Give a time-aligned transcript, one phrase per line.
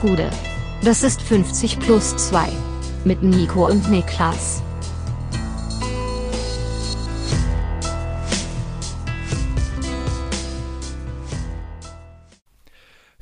[0.00, 0.30] Gude.
[0.82, 2.48] Das ist 50 plus 2.
[3.04, 4.62] Mit Nico und Niklas.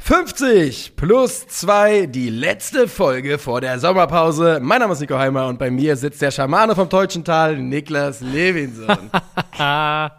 [0.02, 4.58] »50 plus 2, die letzte Folge vor der Sommerpause.
[4.62, 9.10] Mein Name ist Nico Heimer und bei mir sitzt der Schamane vom Teutschental, Niklas Levinson.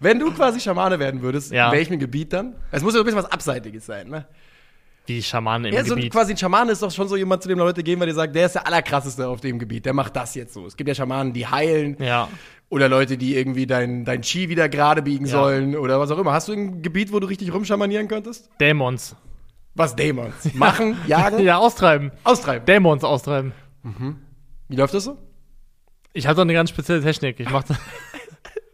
[0.00, 1.68] Wenn du quasi Schamane werden würdest, Ja.
[1.68, 2.56] in welchem Gebiet dann?
[2.72, 4.26] Es muss ja so ein bisschen was Abseitiges sein, ne?
[5.06, 6.12] Wie Schamanen im Ja, so Gebiet.
[6.12, 8.32] quasi ein Schamane ist doch schon so jemand, zu dem Leute gehen, weil die sagen,
[8.32, 10.66] der ist der allerkrasseste auf dem Gebiet, der macht das jetzt so.
[10.66, 12.28] Es gibt ja Schamanen, die heilen ja.
[12.68, 15.32] oder Leute, die irgendwie dein, dein Chi wieder gerade biegen Ja.
[15.32, 16.32] sollen oder was auch immer.
[16.32, 18.50] Hast du ein Gebiet, wo du richtig rumschamanieren könntest?
[18.60, 19.14] Dämons.
[19.74, 20.54] Was Dämons?
[20.54, 22.10] Machen, jagen, Ja, austreiben.
[22.24, 22.64] austreiben.
[22.66, 23.52] Dämons austreiben.
[24.68, 25.18] Wie läuft das so?
[26.14, 27.38] Ich hatte eine ganz spezielle Technik.
[27.40, 27.76] Ich, mach da-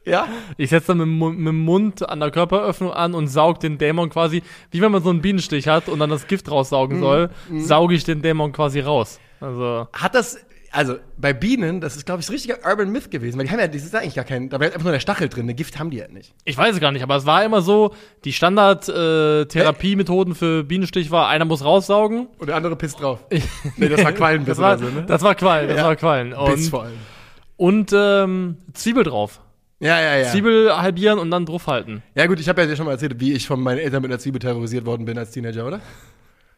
[0.05, 0.27] Ja?
[0.57, 4.11] ich setze dann mit, mit dem Mund an der Körperöffnung an und saug den Dämon
[4.11, 7.95] quasi, wie wenn man so einen Bienenstich hat und dann das Gift raussaugen soll, sauge
[7.95, 9.19] ich den Dämon quasi raus.
[9.41, 10.39] Also, Hat das,
[10.71, 13.59] also bei Bienen, das ist, glaube ich, so richtiger Urban Myth gewesen, weil die haben
[13.61, 15.79] ja, das ist eigentlich gar kein, da wäre einfach nur der Stachel drin, eine Gift
[15.79, 16.33] haben die ja nicht.
[16.45, 21.29] ich weiß es gar nicht, aber es war immer so, die Standard-Therapiemethoden für Bienenstich war,
[21.29, 22.29] einer muss raussaugen.
[22.39, 23.21] Und der andere pisst drauf.
[23.77, 25.05] nee, das war Quallenbiss Das war, oder so, ne?
[25.07, 25.85] das war Quallen, das Ja.
[25.85, 26.33] war Quallen.
[26.33, 26.93] Und, vor allem.
[27.57, 29.41] und ähm, Zwiebel drauf.
[29.83, 30.25] Ja, ja, ja.
[30.29, 32.03] Zwiebel halbieren und dann draufhalten.
[32.15, 34.11] Ja gut, ich habe ja dir schon mal erzählt, wie ich von meinen Eltern mit
[34.11, 35.81] einer Zwiebel terrorisiert worden bin als Teenager, oder?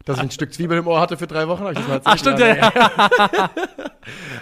[0.04, 1.94] Dass ich ein Stück Zwiebel im Ohr hatte für drei Wochen, hab ich das mal
[1.94, 2.14] erzählt?
[2.14, 3.50] Ach, stimmt, ja, ja.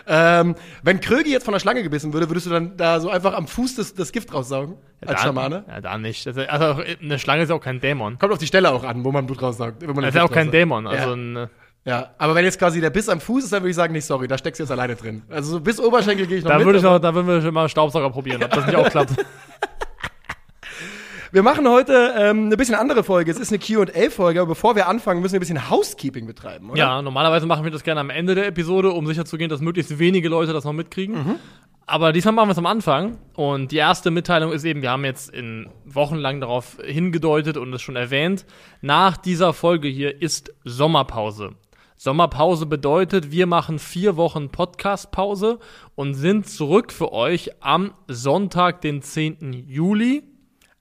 [0.07, 3.35] Ähm, wenn Krögi jetzt von der Schlange gebissen würde, würdest du dann da so einfach
[3.35, 4.75] am Fuß das, das Gift raussaugen?
[5.01, 5.65] Als Da- Schamane?
[5.69, 6.27] Ja, da nicht.
[6.27, 8.19] Also, also eine Schlange ist ja auch kein Dämon.
[8.19, 9.83] Kommt auf die Stelle auch an, wo man Blut raussaugt.
[9.87, 10.51] Wo man Das ist ja auch kein.
[10.51, 10.89] Dämon.
[10.89, 11.15] Also ja.
[11.15, 11.49] ein,
[11.85, 14.05] ja, aber wenn jetzt quasi der Biss am Fuß ist, dann würde ich sagen, nicht
[14.05, 15.23] sorry, da steckst du jetzt alleine drin.
[15.29, 16.67] Also so bis Oberschenkel gehe ich noch da mit.
[16.67, 19.13] würde ich noch, da würden wir schon mal Staubsauger probieren, ob das nicht auch klappt.
[21.33, 23.31] Wir machen heute ähm, eine bisschen andere Folge.
[23.31, 26.79] Es ist eine Q&A-Folge, aber bevor wir anfangen, müssen wir ein bisschen Housekeeping betreiben, oder?
[26.79, 30.29] ja, normalerweise machen wir das gerne am Ende der Episode, um sicherzugehen, dass möglichst wenige
[30.29, 31.15] Leute das noch mitkriegen.
[31.15, 31.37] Mhm.
[31.87, 33.17] Aber diesmal machen wir es am Anfang.
[33.35, 37.81] Und die erste Mitteilung ist eben, wir haben jetzt in wochenlang darauf hingedeutet und es
[37.81, 38.45] schon erwähnt,
[38.83, 41.55] nach dieser Folge hier ist Sommerpause.
[42.05, 45.61] Sommerpause bedeutet, wir machen vier Wochen Podcast-Pause
[45.95, 49.53] und sind zurück für euch am Sonntag, den 10.
[49.69, 50.25] Juli.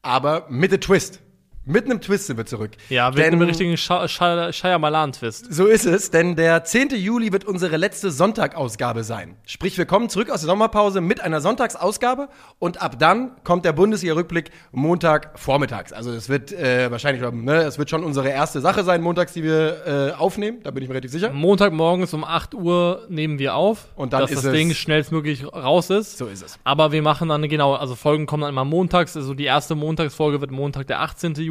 [0.02, 1.22] Aber mit dem Twist.
[1.64, 2.72] Mit einem Twist sind wir zurück.
[2.90, 5.54] Ja, mit Denn- einem richtigen Shy- Shy- Shyamalan-Twist.
[5.54, 6.96] So ist es, denn der 10.
[6.96, 9.36] Juli wird unsere letzte Sonntagausgabe sein.
[9.46, 13.74] Sprich, wir kommen zurück aus der Sommerpause mit einer Sonntagsausgabe und ab dann kommt der
[13.74, 15.94] Bundesliga-Rückblick Montag vormittags.
[15.94, 19.44] Also es wird äh, wahrscheinlich, ne, es wird schon unsere erste Sache sein, montags, die
[19.44, 20.62] wir äh, aufnehmen.
[20.64, 21.32] Da bin ich mir relativ sicher.
[21.32, 25.46] Montagmorgens um 8 Uhr nehmen wir auf, Und dann dass ist das es- Ding schnellstmöglich
[25.46, 26.18] raus ist.
[26.18, 26.58] So ist es.
[26.64, 29.16] Aber wir machen dann, genau, also Folgen kommen dann immer montags.
[29.16, 31.36] Also die erste Montagsfolge wird Montag, der 18.
[31.36, 31.51] Juli.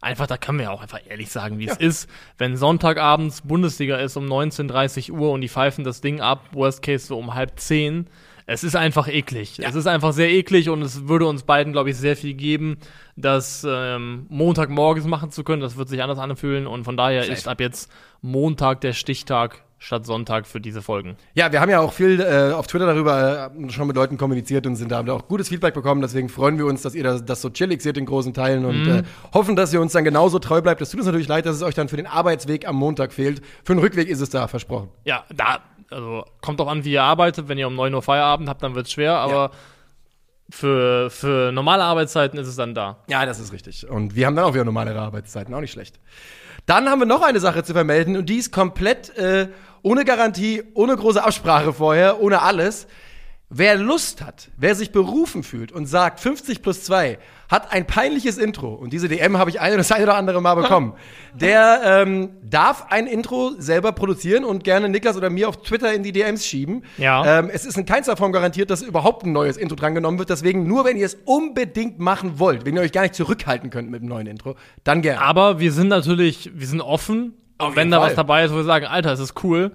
[0.00, 2.08] Einfach, da können wir ja auch einfach ehrlich sagen, wie es ist.
[2.38, 7.06] Wenn Sonntagabends Bundesliga ist um 19.30 Uhr und die pfeifen das Ding ab, Worst Case
[7.06, 8.08] so um halb zehn.
[8.50, 9.58] Es ist einfach eklig.
[9.62, 12.78] Es ist einfach sehr eklig und es würde uns beiden, glaube ich, sehr viel geben,
[13.14, 15.60] das ähm, Montagmorgens machen zu können.
[15.60, 17.32] Das wird sich anders anfühlen und von daher Safe.
[17.32, 21.16] ist ab jetzt Montag der Stichtag statt Sonntag für diese Folgen.
[21.34, 24.66] Ja, wir haben ja auch viel äh, auf Twitter darüber äh, schon mit Leuten kommuniziert
[24.66, 26.00] und sind da haben auch gutes Feedback bekommen.
[26.00, 28.82] Deswegen freuen wir uns, dass ihr das, das so chillig seht in großen Teilen und
[28.82, 28.88] Mhm.
[28.90, 29.02] äh,
[29.32, 30.80] hoffen, dass ihr uns dann genauso treu bleibt.
[30.82, 33.40] Es tut uns natürlich leid, dass es euch dann für den Arbeitsweg am Montag fehlt.
[33.64, 34.88] Für den Rückweg ist es da, versprochen.
[35.04, 37.48] Ja, da, also kommt auch an, wie ihr arbeitet.
[37.48, 39.52] Wenn ihr um 9 Uhr Feierabend habt, dann wird's schwer, aber
[40.50, 42.98] für, für normale Arbeitszeiten ist es dann da.
[43.08, 43.88] Ja, das ist richtig.
[43.88, 46.00] Und wir haben dann auch wieder normalere Arbeitszeiten, auch nicht schlecht.
[46.66, 49.48] Dann haben wir noch eine Sache zu vermelden und die ist komplett äh,
[49.82, 52.86] ohne Garantie, ohne große Absprache vorher, ohne alles.
[53.50, 57.18] Wer Lust hat, wer sich berufen fühlt und sagt 50 plus 2,
[57.48, 60.42] hat ein peinliches Intro und diese DM habe ich ein oder das eine oder andere
[60.42, 60.92] Mal bekommen.
[61.34, 66.02] Der ähm, darf ein Intro selber produzieren und gerne Niklas oder mir auf Twitter in
[66.02, 66.84] die DMs schieben.
[66.98, 67.38] Ja.
[67.38, 70.28] Ähm, es ist in keinster Form garantiert, dass überhaupt ein neues Intro drangenommen wird.
[70.28, 73.90] Deswegen nur, wenn ihr es unbedingt machen wollt, wenn ihr euch gar nicht zurückhalten könnt
[73.90, 75.22] mit dem neuen Intro, dann gerne.
[75.22, 77.32] Aber wir sind natürlich, wir sind offen.
[77.58, 78.08] Auf wenn da Fall.
[78.08, 79.72] was dabei ist, wo wir sagen, Alter, es ist cool,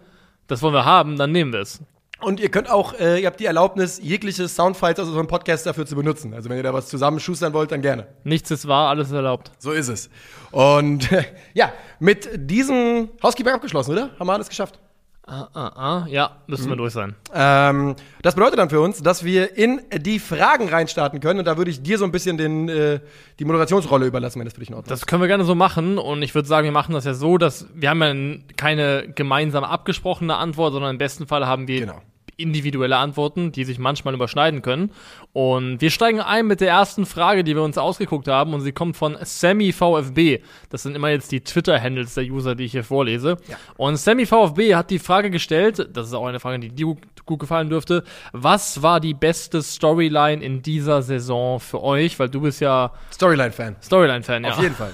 [0.47, 1.81] das wollen wir haben, dann nehmen wir es.
[2.19, 5.85] Und ihr könnt auch, äh, ihr habt die Erlaubnis, jegliche Soundfiles aus unserem Podcast dafür
[5.85, 6.33] zu benutzen.
[6.33, 8.07] Also wenn ihr da was zusammenschustern wollt, dann gerne.
[8.23, 9.51] Nichts ist wahr, alles ist erlaubt.
[9.59, 10.09] So ist es.
[10.51, 11.09] Und
[11.53, 14.11] ja, mit diesem Housekeeping abgeschlossen, oder?
[14.17, 14.79] Haben wir alles geschafft.
[15.25, 15.67] Ah, ah,
[16.03, 16.07] ah.
[16.09, 16.69] Ja, müssen Mhm.
[16.71, 17.15] wir durch sein.
[17.33, 21.39] Ähm, das bedeutet dann für uns, dass wir in die Fragen reinstarten können.
[21.39, 22.99] Und da würde ich dir so ein bisschen den, äh,
[23.39, 25.01] die Moderationsrolle überlassen, wenn das für dich in Ordnung ist.
[25.01, 27.37] Das können wir gerne so machen und ich würde sagen, wir machen das ja so,
[27.37, 32.01] dass wir haben ja keine gemeinsam abgesprochene Antwort, sondern im besten Fall haben wir Genau.
[32.43, 34.91] Individuelle Antworten, die sich manchmal überschneiden können.
[35.31, 38.53] Und wir steigen ein mit der ersten Frage, die wir uns ausgeguckt haben.
[38.53, 40.43] Und sie kommt von Sammy VFB.
[40.69, 43.37] Das sind immer jetzt die Twitter-Handles der User, die ich hier vorlese.
[43.47, 43.57] Ja.
[43.77, 46.99] Und Sammy VFB hat die Frage gestellt, das ist auch eine Frage, die dir gut-
[47.25, 48.03] gut gefallen dürfte.
[48.33, 52.19] Was war die beste Storyline in dieser Saison für euch?
[52.19, 53.77] Weil du bist ja Storyline-Fan.
[53.81, 54.51] Storyline-Fan, ja.
[54.51, 54.93] Auf jeden Fall.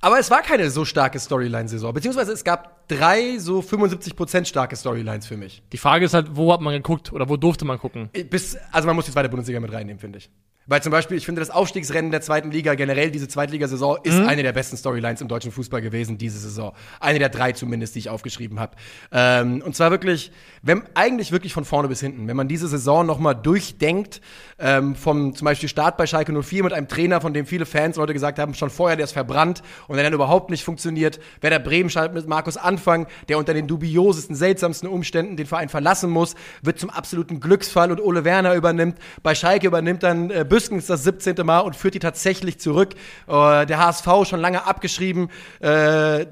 [0.00, 1.94] Aber es war keine so starke Storyline-Saison.
[1.94, 5.62] Beziehungsweise es gab drei so 75% starke Storylines für mich.
[5.72, 8.10] Die Frage ist halt, wo hat man geguckt oder wo durfte man gucken?
[8.30, 10.30] Bis, also man muss die zweite Bundesliga mit reinnehmen, finde ich.
[10.66, 14.44] Weil zum Beispiel, ich finde, das Aufstiegsrennen der zweiten Liga, generell diese Zweitligasaison, ist eine
[14.44, 16.72] der besten Storylines im deutschen Fußball gewesen, diese Saison.
[17.00, 18.76] Eine der drei zumindest, die ich aufgeschrieben habe.
[19.10, 20.30] Ähm, und zwar wirklich,
[20.62, 22.28] wenn, eigentlich wirklich von vorne bis hinten.
[22.28, 24.20] Wenn man diese Saison nochmal durchdenkt,
[24.60, 27.96] ähm, vom zum Beispiel Start bei Schalke 04 mit einem Trainer, von dem viele Fans
[27.96, 31.18] Leute gesagt haben, schon vorher, der ist verbrannt und der dann überhaupt nicht funktioniert.
[31.40, 32.81] Werder Bremen schaltet mit Markus Anfang,
[33.28, 38.00] der unter den dubiosesten, seltsamsten Umständen den Verein verlassen muss, wird zum absoluten Glücksfall und
[38.00, 38.98] Ole Werner übernimmt.
[39.22, 41.36] Bei Schalke übernimmt dann äh, Büskens das 17.
[41.44, 42.94] Mal und führt die tatsächlich zurück.
[43.26, 45.28] Äh, der HSV schon lange abgeschrieben.
[45.60, 46.26] Äh,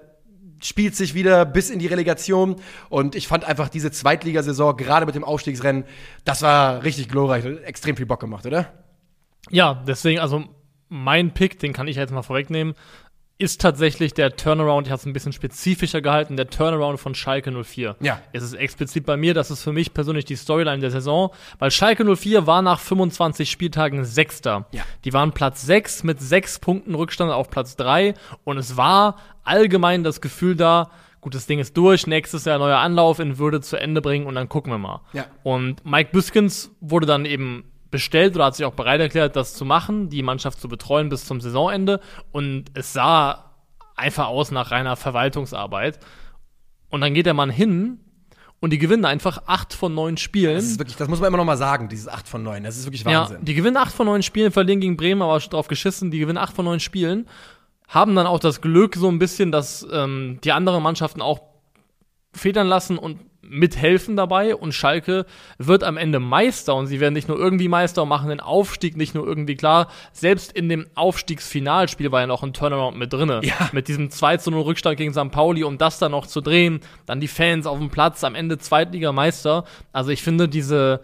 [0.63, 2.57] spielt sich wieder bis in die Relegation.
[2.89, 5.85] Und ich fand einfach diese Zweitligasaison, gerade mit dem Aufstiegsrennen,
[6.25, 7.45] das war richtig glorreich.
[7.65, 8.73] Extrem viel Bock gemacht, oder?
[9.51, 10.45] Ja, deswegen, also
[10.89, 12.75] mein Pick, den kann ich jetzt mal vorwegnehmen,
[13.41, 17.51] ist tatsächlich der Turnaround, ich habe es ein bisschen spezifischer gehalten, der Turnaround von Schalke
[17.51, 17.97] 04.
[18.01, 18.21] Ja.
[18.33, 21.71] Es ist explizit bei mir, das ist für mich persönlich die Storyline der Saison, weil
[21.71, 24.67] Schalke 04 war nach 25 Spieltagen Sechster.
[24.73, 24.83] Ja.
[25.07, 28.13] Die waren Platz 6 mit sechs Punkten Rückstand auf Platz 3
[28.45, 30.91] und es war allgemein das Gefühl da,
[31.23, 34.35] gut, das Ding ist durch, nächstes Jahr neuer Anlauf in Würde zu Ende bringen und
[34.35, 35.01] dann gucken wir mal.
[35.15, 35.25] Ja.
[35.45, 39.65] Und Mike Büskens wurde dann eben bestellt oder hat sich auch bereit erklärt, das zu
[39.65, 42.01] machen, die Mannschaft zu betreuen bis zum Saisonende.
[42.33, 43.53] Und es sah
[43.97, 45.99] einfach aus nach reiner Verwaltungsarbeit.
[46.89, 48.01] Und dann geht der Mann hin
[48.61, 50.57] und die gewinnen einfach acht von neun Spielen.
[50.57, 52.63] Das ist wirklich, das muss man immer noch mal sagen, dieses 8 von 9.
[52.65, 53.45] Das ist wirklich Ja, Wahnsinn.
[53.45, 56.11] die gewinnen acht von neun Spielen, verlieren gegen Bremen, aber schon drauf geschissen.
[56.11, 57.27] Die gewinnen acht von neun Spielen,
[57.89, 61.41] haben dann auch das Glück so ein bisschen, dass ähm, die anderen Mannschaften auch
[62.33, 63.19] federn lassen und
[63.51, 65.27] mithelfen dabei und Schalke
[65.59, 68.97] wird am Ende Meister und sie werden nicht nur irgendwie Meister und machen den Aufstieg
[68.97, 69.89] nicht nur irgendwie klar.
[70.13, 73.41] Selbst in dem Aufstiegsfinalspiel war ja noch ein Turnaround mit drinne.
[73.43, 73.69] Ja.
[73.73, 75.31] Mit diesem 2 zu 0 Rückstand gegen St.
[75.31, 76.81] Pauli, um das dann noch zu drehen.
[77.07, 79.65] Dann die Fans auf dem Platz, am Ende Zweitligameister.
[79.93, 81.01] Also ich finde diese,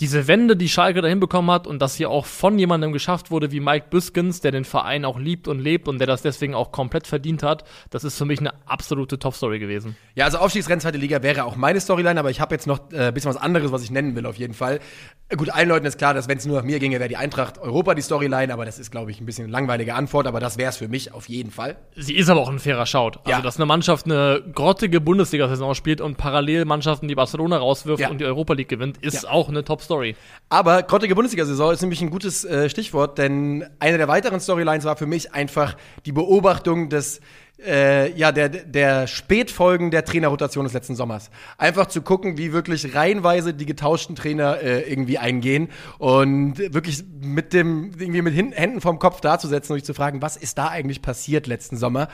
[0.00, 3.50] diese Wende, die Schalke da hinbekommen hat und dass hier auch von jemandem geschafft wurde
[3.50, 6.70] wie Mike Büskens, der den Verein auch liebt und lebt und der das deswegen auch
[6.72, 9.96] komplett verdient hat, das ist für mich eine absolute Top-Story gewesen.
[10.14, 13.08] Ja, also Aufstiegsrennen zweite Liga wäre auch meine Storyline, aber ich habe jetzt noch ein
[13.08, 14.80] äh, bisschen was anderes, was ich nennen will auf jeden Fall.
[15.28, 17.16] Äh, Gut, allen Leuten ist klar, dass wenn es nur nach mir ginge, wäre die
[17.16, 20.38] Eintracht Europa die Storyline, aber das ist, glaube ich, ein bisschen eine langweilige Antwort, aber
[20.40, 21.76] das wäre es für mich auf jeden Fall.
[21.96, 22.78] Sie ist aber auch ein fairer.
[22.78, 23.40] Also, Ja.
[23.42, 28.08] dass eine Mannschaft eine grottige Bundesliga-Saison spielt und parallel Mannschaften, die Barcelona rauswirft Ja.
[28.10, 29.30] und die Europa League gewinnt, ist Ja.
[29.30, 29.87] auch eine Top-Story.
[30.48, 34.96] Aber grottige Bundesliga-Saison ist nämlich ein gutes äh, Stichwort, denn eine der weiteren Storylines war
[34.96, 35.76] für mich einfach
[36.06, 37.20] die Beobachtung des
[37.64, 41.30] äh, ja, der, der Spätfolgen der Trainerrotation des letzten Sommers.
[41.56, 45.68] Einfach zu gucken, wie wirklich reihenweise die getauschten Trainer äh, irgendwie eingehen
[45.98, 50.36] und wirklich mit dem, irgendwie mit Händen vom Kopf dazusetzen und sich zu fragen, was
[50.36, 52.08] ist da eigentlich passiert letzten Sommer.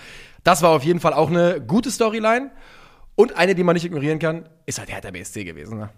[0.45, 2.51] Das war auf jeden Fall auch eine gute Storyline.
[3.17, 5.79] Und eine, die man nicht ignorieren kann, ist halt Hertha BSC gewesen.
[5.79, 5.91] Ne?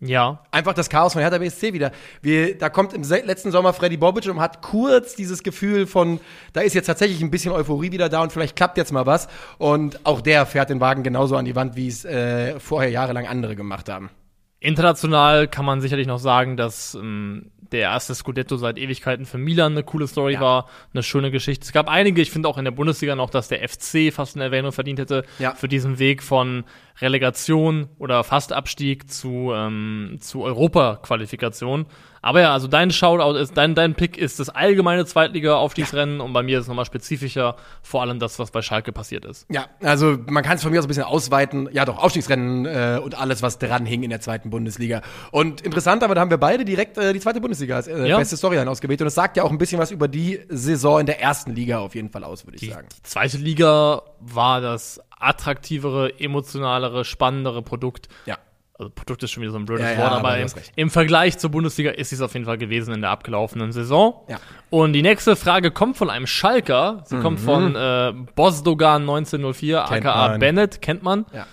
[0.00, 0.42] Ja.
[0.50, 1.90] Einfach das Chaos von Hertha BSC wieder.
[2.20, 6.20] Wir, da kommt im letzten Sommer Freddy Bobic und hat kurz dieses Gefühl von,
[6.52, 9.26] da ist jetzt tatsächlich ein bisschen Euphorie wieder da und vielleicht klappt jetzt mal was.
[9.56, 13.26] Und auch der fährt den Wagen genauso an die Wand, wie es äh, vorher jahrelang
[13.26, 14.10] andere gemacht haben.
[14.60, 19.72] International kann man sicherlich noch sagen, dass ähm, der erste Scudetto seit Ewigkeiten für Milan
[19.72, 20.40] eine coole Story Ja.
[20.40, 21.64] war, eine schöne Geschichte.
[21.64, 24.44] Es gab einige, ich finde auch in der Bundesliga noch, dass der FC fast eine
[24.44, 25.52] Erwähnung verdient hätte Ja.
[25.54, 26.64] für diesen Weg von
[27.00, 31.86] Relegation oder Fastabstieg zu, ähm, zu Europa-Qualifikation.
[32.26, 36.42] Aber ja, also dein Shoutout ist, dein, dein Pick ist das allgemeine Zweitliga-Aufstiegsrennen und bei
[36.42, 39.46] mir ist es nochmal spezifischer, vor allem das, was bei Schalke passiert ist.
[39.48, 41.68] Ja, also man kann es von mir aus ein bisschen ausweiten.
[41.72, 45.02] Ja, doch, Aufstiegsrennen äh, und alles, was dran hing in der zweiten Bundesliga.
[45.30, 48.16] Und interessant, aber da haben wir beide direkt äh, die zweite Bundesliga als äh, Ja.
[48.18, 49.00] beste Storyline ausgewählt.
[49.02, 51.78] Und es sagt ja auch ein bisschen was über die Saison in der ersten Liga
[51.78, 52.88] auf jeden Fall aus, würde ich Die, sagen.
[52.90, 58.08] die zweite Liga war das attraktivere, emotionalere, spannendere Produkt.
[58.26, 58.36] Ja.
[58.78, 60.48] Also Produkt ist schon wieder so ein blödes Ja, ja, Wort, aber aber du im,
[60.76, 64.22] im Vergleich zur Bundesliga ist es auf jeden Fall gewesen in der abgelaufenen Saison.
[64.28, 64.38] Ja.
[64.68, 67.02] Und die nächste Frage kommt von einem Schalker.
[67.06, 69.88] Sie kommt von äh, Bosdogan 1904, Mhm.
[69.88, 70.40] Kennt aka man.
[70.40, 71.24] Bennett, kennt man.
[71.32, 71.46] Ja.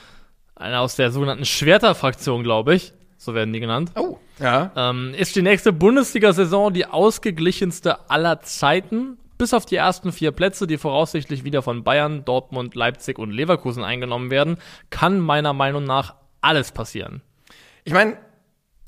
[0.55, 2.93] Einer aus der sogenannten Schwerter-Fraktion, glaube ich.
[3.17, 3.91] So werden die genannt.
[3.95, 4.17] Oh.
[4.39, 4.71] Ja.
[4.75, 9.17] Ähm, ist die nächste Bundesliga-Saison die ausgeglichenste aller Zeiten?
[9.37, 13.83] Bis auf die ersten vier Plätze, die voraussichtlich wieder von Bayern, Dortmund, Leipzig und Leverkusen
[13.83, 14.57] eingenommen werden,
[14.89, 17.21] kann meiner Meinung nach alles passieren.
[17.83, 18.17] ich meine,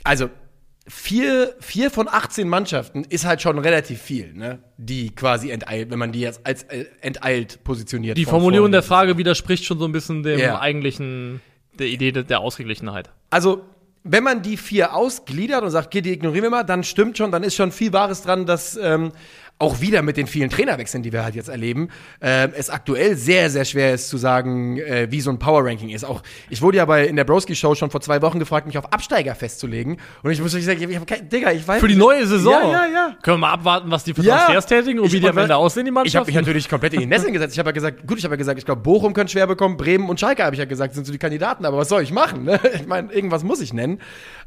[0.04, 0.30] also
[0.88, 4.60] vier, vier von 18 Mannschaften ist halt schon relativ viel, ne?
[4.78, 8.18] Die quasi enteilt, wenn man die jetzt als äh, enteilt positioniert.
[8.18, 10.60] Die Formulierung der Frage widerspricht schon so ein bisschen dem Ja.
[10.60, 11.42] eigentlichen,
[11.80, 13.10] der Idee der, der Ausgeglichenheit.
[13.32, 13.64] Also,
[14.04, 17.32] wenn man die vier ausgliedert und sagt, okay, die ignorieren wir mal, dann stimmt schon,
[17.32, 19.12] dann ist schon viel Wahres dran, dass ähm,
[19.58, 21.88] auch wieder mit den vielen Trainerwechseln, die wir halt jetzt erleben,
[22.20, 26.04] ähm, es aktuell sehr, sehr schwer ist zu sagen, äh, wie so ein Power-Ranking ist.
[26.04, 28.92] Auch ich wurde ja bei in der Broski-Show schon vor zwei Wochen gefragt, mich auf
[28.92, 29.98] Absteiger festzulegen.
[30.24, 32.52] Und ich muss euch sagen, ich habe kein, Digga, ich weiß Für die neue Saison.
[32.52, 33.18] Ja, ja, ja.
[33.22, 34.40] Können wir mal abwarten, was die für Ja.
[34.40, 36.94] Transfers tätigen und Ich- wie die am Ende aussehen, die Ich habe mich natürlich komplett
[36.94, 37.54] in die Nesseln gesetzt.
[37.54, 39.78] Ich habe ja gesagt, gut, ich habe ja gesagt, ich glaube, Bochum könnte schwer bekommen,
[39.78, 41.66] Bremen und Schalke, habe ich ja gesagt, sind so die Kandidaten.
[41.66, 42.44] Aber was soll ich machen?
[42.44, 42.60] Ne?
[42.76, 44.00] Ich meine, irgendwas muss ich nennen.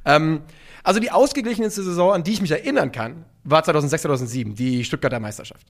[0.04, 0.42] Ähm,
[0.88, 5.21] also die ausgeglichenste Saison, an die ich mich erinnern kann, war 2006, 2007, die Stuttgarter
[5.21, 5.66] Meisterschaft.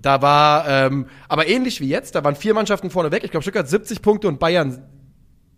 [0.00, 3.24] Da war, ähm, aber ähnlich wie jetzt, da waren vier Mannschaften vorne weg.
[3.24, 4.84] Ich glaube, Stuttgart 70 Punkte und Bayern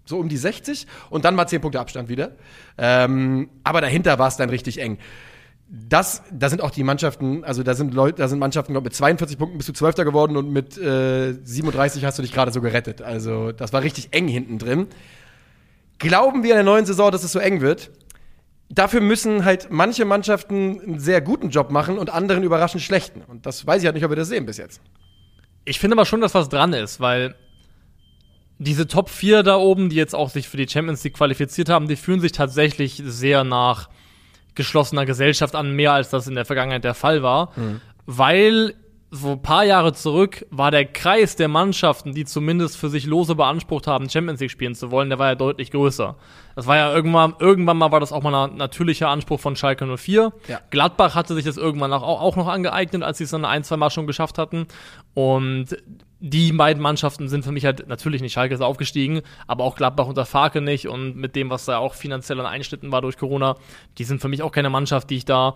[0.07, 2.33] so um die 60 und dann mal 10 Punkte Abstand wieder.
[2.79, 4.97] Ähm, aber dahinter war es dann richtig eng.
[5.69, 8.95] Das, da sind auch die Mannschaften, also da sind Leute, da sind Mannschaften, glaube mit
[8.95, 12.63] 42 Punkten bist du Zwölfter geworden und mit äh, 37 hast du dich gerade so
[12.63, 13.03] gerettet.
[13.03, 14.87] Also das war richtig eng hinten drin.
[15.99, 17.91] Glauben wir in der neuen Saison, dass es so eng wird?
[18.71, 23.23] Dafür müssen halt manche Mannschaften einen sehr guten Job machen und anderen überraschend schlechten.
[23.23, 24.81] Und das weiß ich halt nicht, ob wir das sehen bis jetzt.
[25.65, 27.35] Ich finde aber schon, dass was dran ist, weil
[28.59, 31.89] diese Top 4 da oben, die jetzt auch sich für die Champions League qualifiziert haben,
[31.89, 33.89] die fühlen sich tatsächlich sehr nach
[34.55, 37.53] geschlossener Gesellschaft an, mehr als das in der Vergangenheit der Fall war.
[38.07, 38.75] Weil
[39.15, 43.37] so ein paar Jahre zurück war der Kreis der Mannschaften, die zumindest für sich lose
[43.37, 46.17] beansprucht haben, Champions League spielen zu wollen, der war ja deutlich größer.
[46.57, 49.87] Das war ja irgendwann, irgendwann mal war das auch mal ein natürlicher Anspruch von Schalke
[49.97, 50.33] 04.
[50.49, 50.61] Ja.
[50.71, 53.77] Gladbach hatte sich das irgendwann auch, auch noch angeeignet, als sie es dann ein, zwei
[53.77, 54.67] Mal schon geschafft hatten.
[55.15, 55.77] Und
[56.19, 60.07] die beiden Mannschaften sind für mich halt natürlich nicht Schalke ist aufgestiegen, aber auch Gladbach
[60.07, 63.57] unter Farke nicht und mit dem, was da auch finanziell an Einschnitten war durch Corona,
[63.99, 65.55] die sind für mich auch keine Mannschaft, die ich da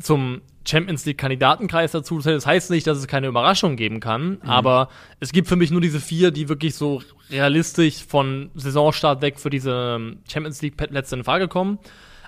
[0.00, 2.18] zum Champions League Kandidatenkreis dazu.
[2.20, 4.88] Das heißt nicht, dass es keine Überraschung geben kann, aber
[5.18, 9.50] es gibt für mich nur diese vier, die wirklich so realistisch von Saisonstart weg für
[9.50, 11.78] diese Champions League Plätze in Frage kommen.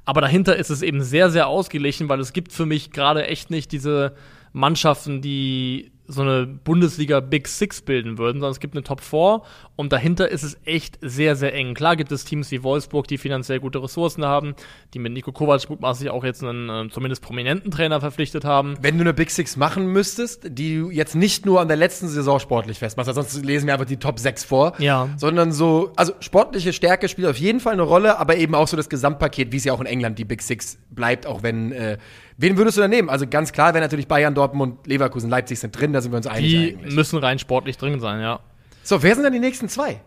[0.04, 3.50] Aber dahinter ist es eben sehr, sehr ausgeglichen, weil es gibt für mich gerade echt
[3.50, 4.14] nicht diese
[4.52, 9.42] Mannschaften, die so eine Bundesliga Big Six bilden würden, sondern es gibt eine Top 4
[9.76, 11.74] und dahinter ist es echt sehr, sehr eng.
[11.74, 14.54] Klar gibt es Teams wie Wolfsburg, die finanziell gute Ressourcen haben,
[14.94, 18.74] die mit Nico Kovac mutmaßlich auch jetzt einen äh, zumindest prominenten Trainer verpflichtet haben.
[18.82, 22.08] Wenn du eine Big Six machen müsstest, die du jetzt nicht nur an der letzten
[22.08, 25.08] Saison sportlich festmachst, sonst lesen wir einfach die Top 6 vor, Ja.
[25.16, 28.76] sondern so, also sportliche Stärke spielt auf jeden Fall eine Rolle, aber eben auch so
[28.76, 31.98] das Gesamtpaket, wie es ja auch in England die Big Six bleibt, auch wenn, äh,
[32.36, 33.08] wen würdest du da nehmen?
[33.08, 36.26] Also ganz klar, wenn natürlich Bayern, Dortmund, Leverkusen, Leipzig sind drin, da sind wir uns
[36.26, 36.94] einig Die eigentlich.
[36.94, 38.40] müssen rein sportlich drin sein, ja.
[38.82, 40.00] So, wer sind dann die nächsten zwei?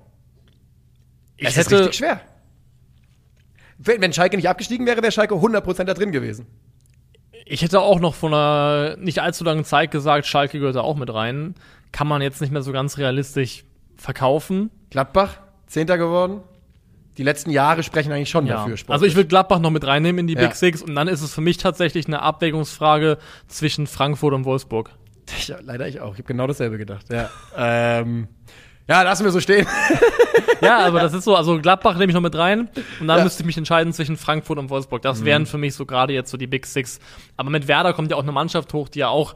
[1.38, 2.22] Ich es ist richtig schwer.
[3.78, 6.48] Wenn, wenn Schalke nicht abgestiegen wäre, wäre Schalke 100% da drin gewesen.
[7.46, 10.96] Ich hätte auch noch von einer nicht allzu langen Zeit gesagt, Schalke gehört da auch
[10.96, 11.56] mit rein.
[11.92, 13.66] Kann man jetzt nicht mehr so ganz realistisch
[13.98, 14.72] verkaufen.
[14.90, 16.42] Gladbach, Zehnter geworden.
[17.18, 18.58] Die letzten Jahre sprechen eigentlich schon Ja.
[18.66, 18.76] dafür.
[18.90, 20.42] Also ich will Gladbach noch mit reinnehmen in die Ja.
[20.42, 23.18] Big Six und dann ist es für mich tatsächlich eine Abwägungsfrage
[23.48, 24.92] zwischen Frankfurt und Wolfsburg.
[25.48, 26.12] Ja, leider ich auch.
[26.14, 27.06] Ich habe genau dasselbe gedacht.
[27.12, 28.28] Ja, ähm,
[28.88, 29.66] ja lassen wir so stehen.
[30.62, 32.70] Ja, aber das ist so, also Gladbach nehme ich noch mit rein
[33.00, 33.24] und dann Ja.
[33.24, 35.02] müsste ich mich entscheiden zwischen Frankfurt und Wolfsburg.
[35.02, 37.00] Das wären für mich so gerade jetzt so die Big Six.
[37.36, 39.36] Aber mit Werder kommt ja auch eine Mannschaft hoch, die ja auch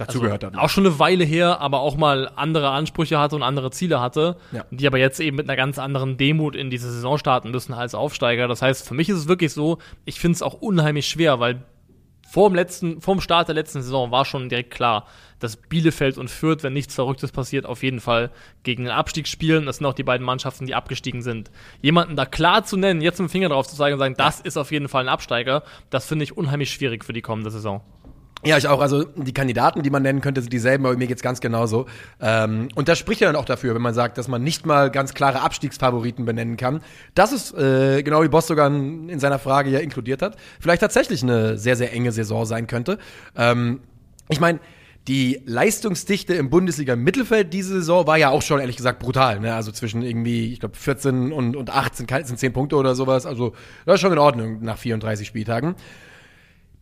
[0.00, 0.56] Dazu also gehört dann.
[0.56, 4.36] auch schon eine Weile her, aber auch mal andere Ansprüche hatte und andere Ziele hatte,
[4.52, 4.64] Ja.
[4.70, 7.94] die aber jetzt eben mit einer ganz anderen Demut in diese Saison starten müssen als
[7.94, 8.48] Aufsteiger.
[8.48, 11.62] Das heißt, für mich ist es wirklich so, ich finde es auch unheimlich schwer, weil
[12.28, 15.06] vor dem letzten, vor dem Start der letzten Saison war schon direkt klar,
[15.40, 18.30] dass Bielefeld und Fürth, wenn nichts Verrücktes passiert, auf jeden Fall
[18.62, 19.66] gegen den Abstieg spielen.
[19.66, 21.50] Das sind auch die beiden Mannschaften, die abgestiegen sind.
[21.82, 24.38] Jemanden da klar zu nennen, jetzt mit dem Finger drauf zu zeigen und sagen, das
[24.40, 27.80] ist auf jeden Fall ein Absteiger, das finde ich unheimlich schwierig für die kommende Saison.
[28.44, 28.80] Ja, ich auch.
[28.80, 31.86] Also die Kandidaten, die man nennen könnte, sind dieselben, aber mir geht's ganz genauso.
[32.20, 34.90] Ähm, und das spricht ja dann auch dafür, wenn man sagt, dass man nicht mal
[34.90, 36.80] ganz klare Abstiegsfavoriten benennen kann.
[37.14, 41.22] Das ist, äh, genau wie Boss sogar in seiner Frage ja inkludiert hat, vielleicht tatsächlich
[41.22, 42.98] eine sehr, sehr enge Saison sein könnte.
[43.36, 43.80] Ähm,
[44.30, 44.60] ich meine,
[45.08, 49.40] die Leistungsdichte im Bundesliga-Mittelfeld diese Saison war ja auch schon, ehrlich gesagt, brutal.
[49.40, 49.54] Ne?
[49.54, 53.26] Also zwischen irgendwie, ich glaube, 14 und, und 18 sind 10 Punkte oder sowas.
[53.26, 53.54] Also
[53.86, 55.74] das ist schon in Ordnung nach 34 Spieltagen.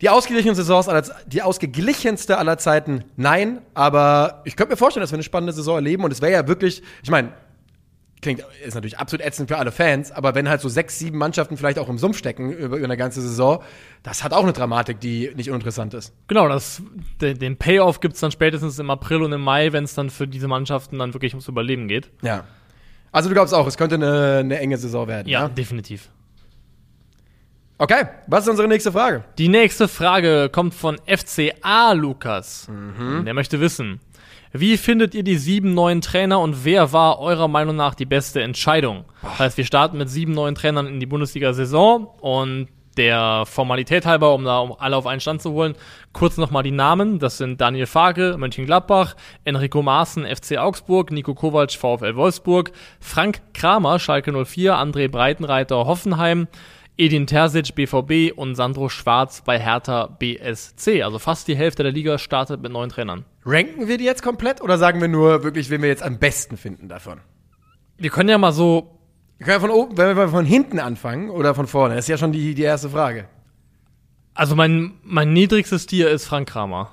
[0.01, 5.11] Die ausgeglichenen Saisons aller, die ausgeglichenste aller Zeiten, nein, aber ich könnte mir vorstellen, dass
[5.11, 7.33] wir eine spannende Saison erleben und es wäre ja wirklich, ich meine,
[8.21, 11.57] klingt, ist natürlich absolut ätzend für alle Fans, aber wenn halt so sechs, sieben Mannschaften
[11.57, 13.61] vielleicht auch im Sumpf stecken über, über eine ganze Saison,
[14.03, 16.13] das hat auch eine Dramatik, die nicht uninteressant ist.
[16.27, 16.81] Genau, das,
[17.21, 20.27] den, den Payoff gibt's dann spätestens im April und im Mai, wenn es dann für
[20.27, 22.09] diese Mannschaften dann wirklich ums Überleben geht.
[22.21, 22.45] Ja.
[23.11, 25.27] Also du glaubst auch, es könnte eine, eine enge Saison werden.
[25.27, 25.49] Ja, Ja.
[25.49, 26.09] definitiv.
[27.81, 29.23] Okay, was ist unsere nächste Frage?
[29.37, 32.67] Die nächste Frage kommt von FCA Lukas.
[33.25, 34.01] Der möchte wissen,
[34.51, 38.41] wie findet ihr die sieben neuen Trainer und wer war eurer Meinung nach die beste
[38.41, 39.05] Entscheidung?
[39.21, 42.67] Das heißt, wir starten mit sieben neuen Trainern in die Bundesliga-Saison und
[42.97, 45.75] der Formalität halber, um da alle auf einen Stand zu holen,
[46.11, 47.17] kurz nochmal die Namen.
[47.17, 53.99] Das sind Daniel Farke, Mönchengladbach, Enrico Maaßen, FC Augsburg, Nico Kovac, VfL Wolfsburg, Frank Kramer,
[53.99, 56.49] Schalke 04, André Breitenreiter, Hoffenheim,
[56.99, 61.01] Edin Terzic, BVB und Sandro Schwarz bei Hertha BSC.
[61.01, 63.23] Also fast die Hälfte der Liga startet mit neuen Trainern.
[63.45, 66.57] Ranken wir die jetzt komplett oder sagen wir nur wirklich, wen wir jetzt am besten
[66.57, 67.21] finden davon?
[67.97, 68.99] Wir können ja mal so
[69.37, 72.09] Wir können ja von oben, wenn wir von hinten anfangen oder von vorne, das ist
[72.09, 73.29] ja schon die, die erste Frage.
[74.33, 76.91] Also mein, mein niedrigstes Tier ist Frank Kramer.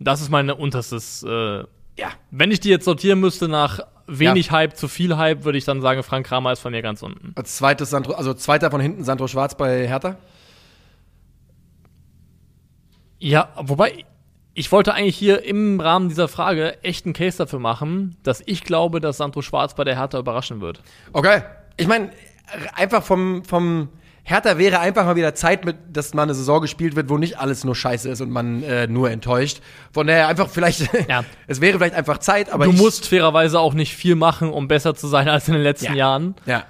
[0.00, 1.22] Das ist mein unterstes.
[1.22, 1.62] Äh,
[1.96, 2.08] Ja.
[2.30, 5.80] wenn ich die jetzt sortieren müsste nach wenig Hype zu viel Hype, würde ich dann
[5.80, 7.32] sagen, Frank Kramer ist von mir ganz unten.
[7.36, 10.16] Als zweites Sandro, also zweiter von hinten Sandro Schwarz bei Hertha.
[13.18, 14.04] Ja, wobei
[14.54, 18.62] ich wollte eigentlich hier im Rahmen dieser Frage echt einen Case dafür machen, dass ich
[18.62, 20.82] glaube, dass Sandro Schwarz bei der Hertha überraschen wird.
[21.12, 21.42] Okay.
[21.76, 22.10] Ich meine,
[22.74, 23.88] einfach vom, vom
[24.26, 27.38] Hertha wäre einfach mal wieder Zeit, mit, dass mal eine Saison gespielt wird, wo nicht
[27.38, 29.60] alles nur scheiße ist und man äh, nur enttäuscht.
[29.92, 31.24] Von daher einfach vielleicht, Ja.
[31.46, 34.94] es wäre vielleicht einfach Zeit, aber du musst fairerweise auch nicht viel machen, um besser
[34.94, 35.94] zu sein als in den letzten Ja.
[35.94, 36.34] Jahren.
[36.46, 36.64] Ja.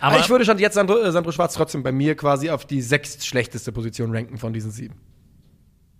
[0.00, 2.64] Aber Aber ich würde schon jetzt Sandro, äh, Sandro Schwarz trotzdem bei mir quasi auf
[2.64, 4.94] die sechst schlechteste Position ranken von diesen sieben.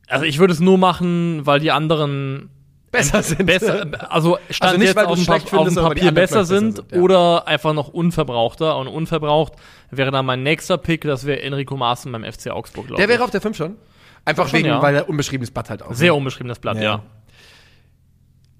[0.09, 2.49] also ich würde es nur machen, weil die anderen
[2.97, 3.47] Besser sind.
[3.47, 6.01] besser, also stand Also nicht, jetzt weil auf dem, schlecht auf dem findest, aber die
[6.01, 7.01] Papier besser sind sind, ja.
[7.01, 8.77] oder einfach noch unverbrauchter.
[8.79, 9.55] Und unverbraucht
[9.91, 13.23] wäre dann mein nächster Pick, das wäre Enrico Maaßen beim FC Augsburg, glaube Der wäre
[13.25, 13.77] auf der 5 schon.
[14.25, 14.83] Einfach Schon, wegen, ja.
[14.83, 15.95] weil er unbeschriebenes Blatt halt auch.
[15.95, 16.83] Sehr unbeschriebenes Blatt, Ja.
[16.83, 17.03] ja.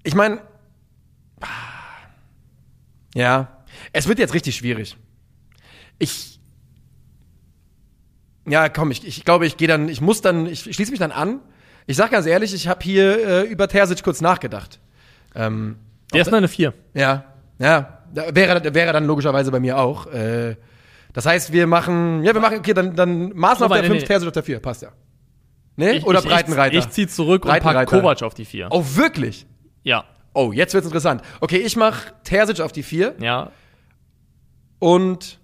[0.03, 0.39] Ich meine,
[3.13, 3.49] ja,
[3.91, 4.95] es wird jetzt richtig schwierig.
[5.99, 6.39] Ich,
[8.47, 11.11] ja, komm, ich, ich glaube, ich gehe dann, ich muss dann, ich schließe mich dann
[11.11, 11.41] an.
[11.87, 14.79] Ich sag ganz ehrlich, ich habe hier äh, über Terzic kurz nachgedacht.
[15.33, 15.77] Ähm,
[16.13, 16.73] Der ist eine 4.
[16.93, 17.25] ja,
[17.57, 20.05] ja, wäre, wäre dann logischerweise bei mir auch.
[20.07, 20.57] Äh,
[21.13, 24.01] das heißt, wir machen, ja, wir machen, okay, dann, dann Maßen auf der nee, 5,
[24.01, 24.07] nee.
[24.07, 24.89] Terzic auf der 4, passt ja.
[25.75, 26.01] Ne?
[26.03, 26.77] Oder Breitenreiter.
[26.77, 27.87] Ich, ich zieh zurück und pack.
[27.87, 28.67] Kovac auf die 4.
[28.69, 29.47] oh, wirklich?
[29.83, 30.05] Ja,
[30.37, 31.23] Oh, jetzt wird's interessant.
[31.39, 33.49] Okay, ich mach Terzic auf die 4 ja.
[34.77, 35.39] und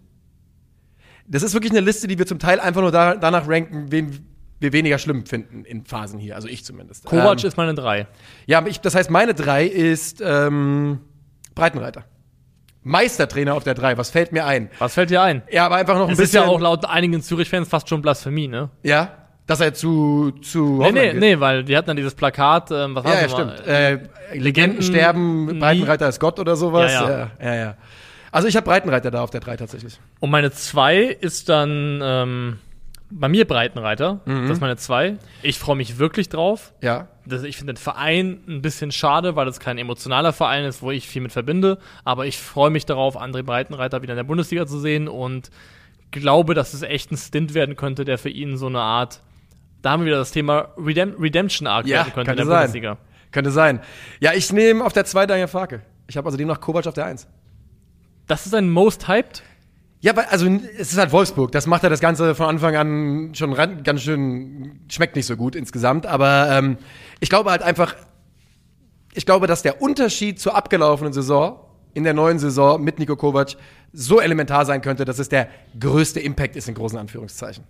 [1.26, 4.24] das ist wirklich eine Liste, die wir zum Teil einfach nur da, danach ranken, wen
[4.64, 6.36] wir weniger schlimm finden in Phasen hier.
[6.36, 7.06] Also ich zumindest.
[7.06, 8.08] Kovac ähm, ist meine 3.
[8.48, 11.00] Ja, aber ich, das heißt, meine 3 ist ähm,
[11.54, 12.06] Breitenreiter.
[12.82, 13.98] Meistertrainer auf der 3.
[13.98, 14.70] Was fällt mir ein?
[14.80, 15.44] Was fällt dir ein?
[15.52, 16.42] Ja, aber einfach noch ein ist bisschen.
[16.44, 18.70] ja auch laut einigen Zürich-Fans fast schon Blasphemie, ne?
[18.84, 19.14] Ja,
[19.46, 21.20] dass er zu zu Nee, nee, geht.
[21.20, 23.56] nee, weil die hatten dann dieses Plakat, ähm, was Ja, war ja, das nochmal?
[23.58, 23.68] stimmt.
[23.70, 26.92] Äh, Legenden sterben, Breitenreiter ist Gott oder sowas.
[26.92, 27.30] Ja, Ja, ja.
[27.42, 27.56] ja.
[27.56, 27.78] ja,
[28.32, 30.00] Also ich habe Breitenreiter da auf der 3 tatsächlich.
[30.20, 32.60] Und meine 2 ist dann ähm,
[33.10, 34.22] bei mir Breitenreiter.
[34.26, 34.44] Mhm.
[34.48, 35.18] Das ist meine 2.
[35.42, 36.74] Ich freue mich wirklich drauf.
[36.82, 37.08] Ja.
[37.26, 40.92] Das, ich finde den Verein ein bisschen schade, weil es kein emotionaler Verein ist, wo
[40.92, 41.78] ich viel mit verbinde.
[42.04, 45.52] Aber ich freue mich darauf, André Breitenreiter wieder in der Bundesliga zu sehen und
[46.12, 49.22] glaube, dass es echt ein Stint werden könnte, der für ihn so eine Art,
[49.82, 52.58] da haben wir wieder das Thema Redem Redemption Arc Ja, werden könnte in der sein.
[52.58, 52.98] Bundesliga.
[53.32, 53.80] Könnte sein.
[54.20, 55.82] Ja, ich nehme auf der 2 Daniel Farke.
[56.08, 57.28] Ich habe also demnach Kovac auf der 1.
[58.28, 59.44] Das ist ein Most Hyped.
[60.04, 60.46] Ja, weil, also
[60.78, 61.54] es ist halt Wolfsburg.
[61.54, 65.38] Das macht ja das Ganze von Anfang an schon ran, ganz schön, schmeckt nicht so
[65.38, 66.06] gut insgesamt.
[66.06, 66.78] Aber ähm,
[67.22, 67.96] ich glaube halt einfach,
[69.14, 71.58] ich glaube, dass der Unterschied zur abgelaufenen Saison
[71.94, 73.56] in der neuen Saison mit Nico Kovac
[73.94, 75.48] so elementar sein könnte, dass es der
[75.80, 77.64] größte Impact ist in großen Anführungszeichen.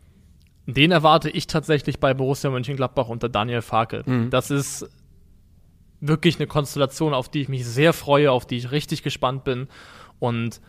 [0.65, 4.01] Den erwarte ich tatsächlich bei Borussia Mönchengladbach unter Daniel Farke.
[4.07, 4.31] Mhm.
[4.31, 4.89] Das ist
[6.01, 9.67] wirklich eine Konstellation, auf die ich mich sehr freue, auf die ich richtig gespannt bin.
[10.17, 10.61] Und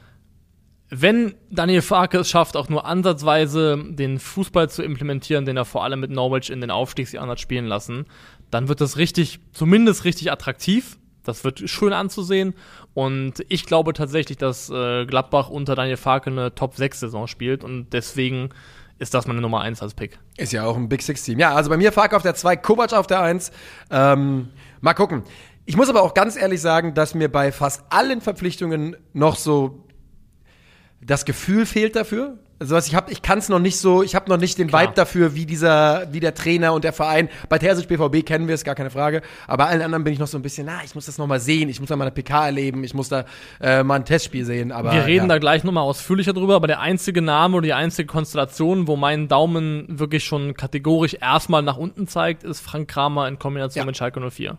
[0.90, 5.82] wenn Daniel Farke es schafft, auch nur ansatzweise den Fußball zu implementieren, den er vor
[5.82, 8.06] allem mit Norwich in den Aufstiegsjahren hat spielen lassen,
[8.50, 10.98] dann wird das richtig, zumindest richtig attraktiv.
[11.24, 12.54] Das wird schön anzusehen.
[12.92, 17.64] Und ich glaube tatsächlich, dass äh, Gladbach unter Daniel Farke eine Top-6-Saison spielt.
[17.64, 18.50] Und deswegen
[18.98, 20.18] ist das meine Nummer 1 als Pick.
[20.36, 21.38] Ist ja auch ein Big Six Team.
[21.38, 23.50] Ja, also bei mir Farke auf der 2, Kovac auf der 1.
[23.90, 24.48] Ähm,
[24.82, 25.24] mal gucken.
[25.66, 29.83] Ich muss aber auch ganz ehrlich sagen, dass mir bei fast allen Verpflichtungen noch so
[31.06, 32.38] das Gefühl fehlt dafür.
[32.60, 34.68] Also was ich habe, ich kann es noch nicht so, ich habe noch nicht den
[34.68, 34.82] Klar.
[34.84, 37.28] Vibe dafür, wie dieser, wie der Trainer und der Verein.
[37.48, 39.22] Bei Terzic BVB kennen wir es, gar keine Frage.
[39.48, 41.26] Aber bei allen anderen bin ich noch so ein bisschen, na, ich muss das noch
[41.26, 43.24] mal sehen, ich muss da mal eine PK erleben, ich muss da
[43.60, 44.70] äh, mal ein Testspiel sehen.
[44.70, 45.34] Aber Wir reden ja.
[45.34, 49.26] da gleich nochmal ausführlicher drüber, aber der einzige Name oder die einzige Konstellation, wo mein
[49.28, 53.86] Daumen wirklich schon kategorisch erstmal nach unten zeigt, ist Frank Kramer in Kombination Ja.
[53.86, 54.56] mit Schalke 04.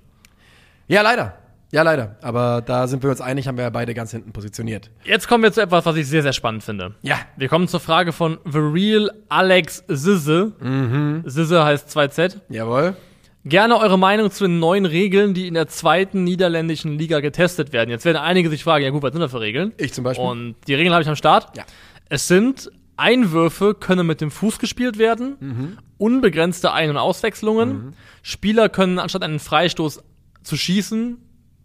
[0.88, 1.38] Ja, leider.
[1.76, 2.16] Ja, leider.
[2.22, 4.90] Aber da sind wir uns einig, haben wir ja beide ganz hinten positioniert.
[5.04, 6.96] Jetzt kommen wir zu etwas, was ich sehr, sehr spannend finde.
[7.02, 7.18] Ja.
[7.36, 10.54] Wir kommen zur Frage von The Real Alex Sisse.
[10.62, 11.24] Mhm.
[11.26, 12.38] Sisse heißt 2Z.
[12.48, 12.96] Jawohl.
[13.44, 17.90] Gerne eure Meinung zu den neuen Regeln, die in der zweiten niederländischen Liga getestet werden.
[17.90, 19.74] Jetzt werden einige sich fragen, ja gut, was sind das für Regeln?
[19.76, 20.26] Ich zum Beispiel.
[20.26, 21.58] Und die Regeln habe ich am Start.
[21.58, 21.66] Ja.
[22.08, 25.78] Es sind Einwürfe können mit dem Fuß gespielt werden, Mhm.
[25.98, 27.96] unbegrenzte Ein- und Auswechslungen.
[28.24, 30.02] Spieler können anstatt einen Freistoß
[30.42, 31.18] zu schießen,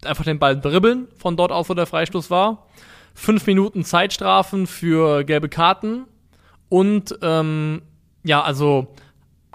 [0.04, 2.66] einfach den Ball dribbeln, von dort aus, wo der Freistoß war.
[3.14, 6.04] Fünf Minuten Zeitstrafen für gelbe Karten
[6.68, 7.82] und ähm,
[8.22, 8.94] ja, also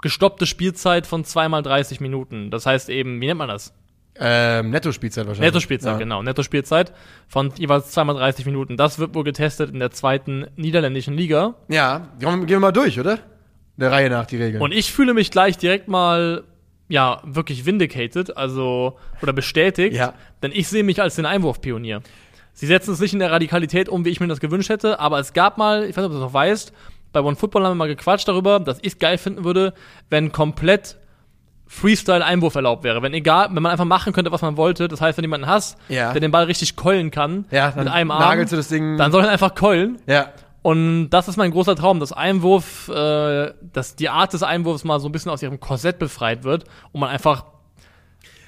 [0.02, 2.50] gestoppte Spielzeit von zweimal 30 Minuten.
[2.50, 3.72] Das heißt eben, wie nennt man das?
[4.18, 5.52] Ähm, Netto-Spielzeit wahrscheinlich.
[5.52, 5.98] Netto-Spielzeit, ja.
[5.98, 6.22] genau.
[6.22, 6.92] Netto-Spielzeit
[7.28, 8.76] von jeweils zweimal 30 Minuten.
[8.76, 11.54] Das wird wohl getestet in der zweiten niederländischen Liga.
[11.68, 13.18] Ja, gehen wir mal durch, oder?
[13.76, 14.62] Der Reihe nach, die Regeln.
[14.62, 16.44] Und ich fühle mich gleich direkt mal,
[16.88, 19.96] ja, wirklich vindicated, also, oder bestätigt.
[19.96, 20.14] Ja.
[20.42, 22.02] Denn ich sehe mich als den Einwurfpionier.
[22.52, 25.18] Sie setzen es nicht in der Radikalität um, wie ich mir das gewünscht hätte, aber
[25.18, 26.72] es gab mal, ich weiß nicht, ob du das noch weißt,
[27.12, 29.74] bei One Football haben wir mal gequatscht darüber, dass ich es geil finden würde,
[30.10, 30.96] wenn komplett
[31.66, 33.02] Freestyle-Einwurf erlaubt wäre.
[33.02, 34.86] Wenn egal, wenn man einfach machen könnte, was man wollte.
[34.88, 36.12] Das heißt, wenn jemanden hast, Ja.
[36.12, 38.96] der den Ball richtig keulen kann, ja, dann mit einem Arm, nagelst du das Ding.
[38.96, 39.98] dann soll er einfach keulen.
[40.06, 40.28] ja.
[40.66, 44.98] Und das ist mein großer Traum, dass Einwurf, äh, dass die Art des Einwurfs mal
[44.98, 47.44] so ein bisschen aus ihrem Korsett befreit wird und man einfach.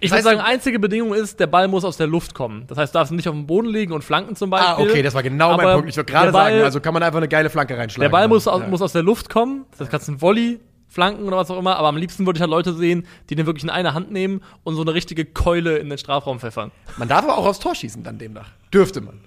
[0.00, 2.64] Ich würde heißt, sagen, einzige Bedingung ist, der Ball muss aus der Luft kommen.
[2.66, 4.90] Das heißt, darf nicht auf dem Boden liegen und flanken zum Ah, Beispiel.
[4.90, 5.88] okay, das war genau mein Punkt.
[5.90, 8.02] Ich wollte gerade Ball- sagen, also kann man einfach eine geile Flanke reinschlagen.
[8.02, 8.66] Der Ball muss aus, Ja.
[8.66, 9.64] muss aus der Luft kommen.
[9.78, 11.76] Das kannst du ein Volley flanken oder was auch immer.
[11.76, 14.40] Aber am liebsten würde ich halt Leute sehen, die den wirklich in eine Hand nehmen
[14.64, 16.72] und so eine richtige Keule in den Strafraum pfeffern.
[16.96, 18.48] Man darf aber auch aufs Tor schießen dann demnach.
[18.74, 19.20] Dürfte man.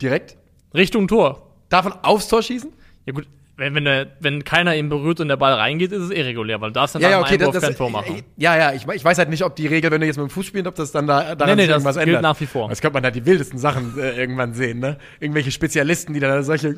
[0.00, 0.36] Direkt?
[0.72, 1.48] Richtung Tor.
[1.72, 2.70] Darf man aufs Tor schießen?
[3.06, 6.10] Ja gut, wenn, wenn, der, wenn keiner ihn berührt und der Ball reingeht, ist es
[6.10, 8.22] irregulär, weil du darfst dann Ja, ja, okay, Einwurf das, kein Tor machen.
[8.36, 10.30] ja, ja, ich, ich weiß halt nicht, ob die Regel, wenn du jetzt mit dem
[10.30, 12.22] Fuß spielst, ob das dann da daran Nee, nee, irgendwas gilt ändert.
[12.22, 12.68] nach wie vor.
[12.68, 14.98] Das könnte man halt die wildesten Sachen äh, irgendwann sehen, ne?
[15.18, 16.76] Irgendwelche Spezialisten, die dann solche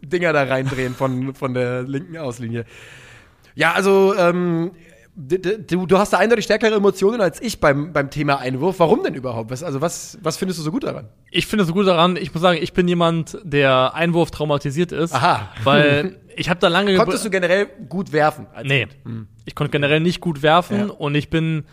[0.00, 2.66] Dinger da reindrehen von, von der linken Auslinie.
[3.56, 4.72] Ja, also, ähm,
[5.16, 8.78] du, du hast da eindeutig stärkere Emotionen als ich beim, beim Thema Einwurf.
[8.78, 9.50] Warum denn überhaupt?
[9.50, 11.08] Was, also, was, was findest du so gut daran?
[11.30, 14.92] Ich finde es so gut daran, ich muss sagen, ich bin jemand, der Einwurf traumatisiert
[14.92, 15.14] ist.
[15.14, 15.48] Aha.
[15.62, 18.46] Weil ich habe da lange Konntest du generell gut werfen?
[18.64, 18.86] Nee.
[18.86, 19.28] Kind?
[19.44, 20.86] Ich konnte generell nicht gut werfen Ja.
[20.86, 21.64] und ich bin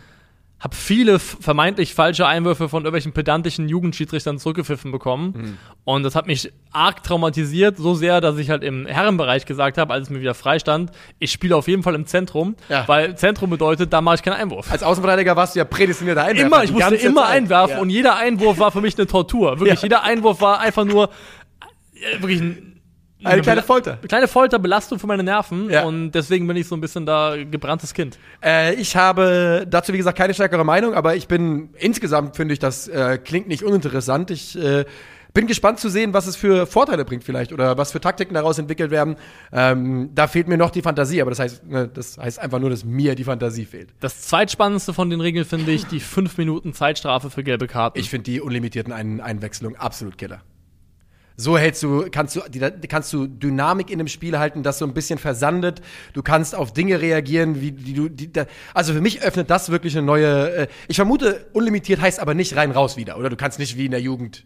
[0.62, 5.34] habe viele vermeintlich falsche Einwürfe von irgendwelchen pedantischen Jugendschiedsrichtern zurückgepfiffen bekommen.
[5.34, 5.58] Hm.
[5.84, 9.92] Und das hat mich arg traumatisiert, so sehr, dass ich halt im Herrenbereich gesagt habe,
[9.92, 12.86] als es mir wieder freistand, ich spiele auf jeden Fall im Zentrum, Ja.
[12.86, 14.70] weil Zentrum bedeutet, da mache ich keinen Einwurf.
[14.70, 16.46] Als Außenverteidiger warst du ja prädestinierter Einwerfer.
[16.46, 17.30] Immer, ich musste immer Zeit.
[17.32, 17.82] einwerfen Ja.
[17.82, 19.58] und jeder Einwurf war für mich eine Tortur.
[19.58, 19.82] Wirklich, Ja.
[19.82, 21.10] jeder Einwurf war einfach nur
[21.94, 22.71] äh, wirklich ein,
[23.24, 23.96] Eine kleine Bela- Folter.
[24.08, 25.84] Kleine Folter, Belastung für meine Nerven Ja.
[25.84, 28.18] und deswegen bin ich so ein bisschen da gebranntes Kind.
[28.44, 32.58] Äh, ich habe dazu, wie gesagt, keine stärkere Meinung, aber ich bin insgesamt, finde ich,
[32.60, 34.30] das äh, klingt nicht uninteressant.
[34.30, 34.84] Ich äh,
[35.34, 38.58] bin gespannt zu sehen, was es für Vorteile bringt vielleicht oder was für Taktiken daraus
[38.58, 39.16] entwickelt werden.
[39.50, 42.68] Ähm, da fehlt mir noch die Fantasie, aber das heißt, ne, das heißt einfach nur,
[42.68, 43.88] dass mir die Fantasie fehlt.
[44.00, 47.98] Das zweitspannendste von den Regeln finde ich die 5 Minuten Zeitstrafe für gelbe Karten.
[47.98, 50.42] Ich finde die unlimitierten Ein Einwechslungen absolut Killer.
[51.42, 52.40] So hältst du, kannst du,
[52.88, 55.82] kannst du Dynamik in dem Spiel halten, das so ein bisschen versandet.
[56.12, 59.70] Du kannst auf Dinge reagieren, wie die du, die, da, also für mich öffnet das
[59.70, 60.54] wirklich eine neue.
[60.54, 63.28] Äh, ich vermute, unlimitiert heißt aber nicht rein raus wieder, oder?
[63.28, 64.44] Du kannst nicht wie in der Jugend.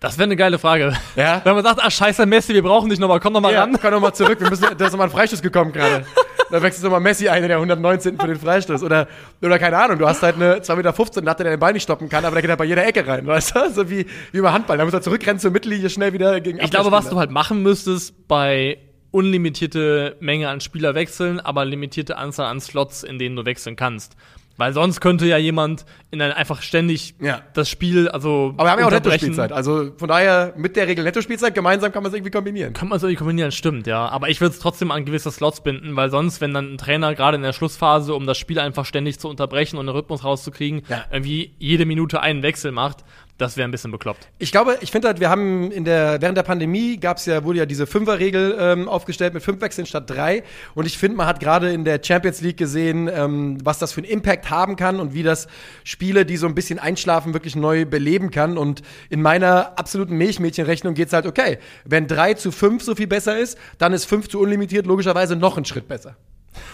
[0.00, 0.92] das wäre eine geile Frage.
[1.14, 1.40] Ja.
[1.44, 3.78] Wenn man sagt, ach scheiße, Messi, wir brauchen dich nochmal, komm nochmal Ja, ran.
[3.80, 4.40] komm noch mal zurück.
[4.40, 6.04] Wir müssen, da ist nochmal ein Freistoß gekommen gerade.
[6.50, 8.18] Da wechselst du mal Messi ein in der 119.
[8.18, 8.82] für den Freistoß.
[8.82, 9.06] Oder,
[9.42, 12.08] oder keine Ahnung, du hast halt eine 2,15 Meter Latte, der den Ball nicht stoppen
[12.08, 13.26] kann, aber der geht halt bei jeder Ecke rein.
[13.26, 13.70] Weißt du?
[13.70, 14.78] So wie, wie beim Handball.
[14.78, 17.62] Da muss er zurückrennen zur Mittellinie schnell wieder gegen Ich glaube, was du halt machen
[17.62, 18.78] müsstest bei
[19.10, 24.16] unlimitierte Menge an Spieler wechseln, aber limitierte Anzahl an Slots, in denen du wechseln kannst.
[24.58, 27.40] Weil sonst könnte ja jemand in ein, einfach ständig Ja.
[27.54, 28.90] das Spiel, also Aber wir haben ja auch.
[28.90, 29.52] Netto-Spielzeit.
[29.52, 32.72] Also von daher, mit der Regel Netto-Spielzeit, gemeinsam kann man es irgendwie kombinieren.
[32.74, 34.08] Kann man so kombinieren, stimmt, ja.
[34.08, 37.14] Aber ich würde es trotzdem an gewisse Slots binden, weil sonst, wenn dann ein Trainer
[37.14, 40.82] gerade in der Schlussphase, um das Spiel einfach ständig zu unterbrechen und einen Rhythmus rauszukriegen,
[40.88, 41.04] Ja.
[41.10, 43.04] irgendwie jede Minute einen Wechsel macht,
[43.38, 44.28] das wäre ein bisschen bekloppt.
[44.38, 47.60] Ich glaube, ich finde halt, wir haben in der, während der Pandemie gab's ja, wurde
[47.60, 50.42] ja diese Fünferregel ähm, aufgestellt mit fünf Wechseln statt drei.
[50.74, 54.00] Und ich finde, man hat gerade in der Champions League gesehen, ähm, was das für
[54.00, 55.46] einen Impact haben kann und wie das
[55.84, 58.58] Spiele, die so ein bisschen einschlafen, wirklich neu beleben kann.
[58.58, 63.38] Und in meiner absoluten Milchmädchenrechnung geht's halt, okay, wenn drei zu fünf so viel besser
[63.38, 66.16] ist, dann ist fünf zu unlimitiert logischerweise noch einen Schritt besser.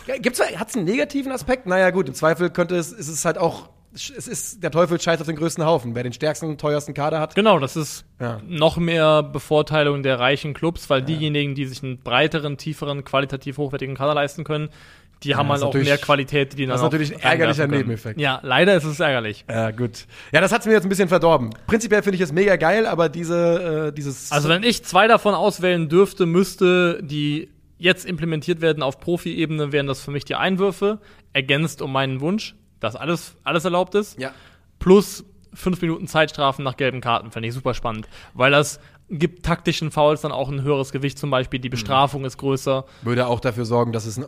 [0.07, 1.67] Gibt's, hat's einen negativen Aspekt?
[1.67, 5.21] Naja, gut, im Zweifel könnte es, ist es halt auch, es ist, der Teufel scheißt
[5.21, 5.95] auf den größten Haufen.
[5.95, 8.41] Wer den stärksten, teuersten Kader hat, Genau, das ist Ja.
[8.47, 13.95] noch mehr Bevorteilung der reichen Clubs, weil diejenigen, die sich einen breiteren, tieferen, qualitativ hochwertigen
[13.97, 14.69] Kader leisten können,
[15.23, 17.67] Die haben das halt auch mehr Qualität, die die das dann ist natürlich ein ärgerlicher.
[17.67, 18.21] Nebeneffekt.
[18.21, 19.45] Ja, leider ist es ärgerlich.
[19.49, 20.07] Ja, gut.
[20.33, 21.51] Ja, das hat's mir jetzt ein bisschen verdorben.
[21.67, 24.31] Prinzipiell finde ich es mega geil, aber diese, äh, dieses.
[24.33, 29.87] Also wenn ich zwei davon auswählen dürfte, müsste, die jetzt implementiert werden auf Profi-Ebene, wären
[29.87, 30.99] das für mich die Einwürfe,
[31.33, 32.55] ergänzt um meinen Wunsch,
[32.85, 34.19] dass alles, alles erlaubt ist.
[34.19, 34.31] ja.
[34.79, 38.09] Plus fünf Minuten Zeitstrafen nach gelben Karten, fände ich super spannend.
[38.35, 42.37] Weil das gibt taktischen Fouls dann auch ein höheres Gewicht zum Beispiel, die Bestrafung ist
[42.39, 42.85] größer.
[43.03, 44.27] Würde auch dafür sorgen, dass es ein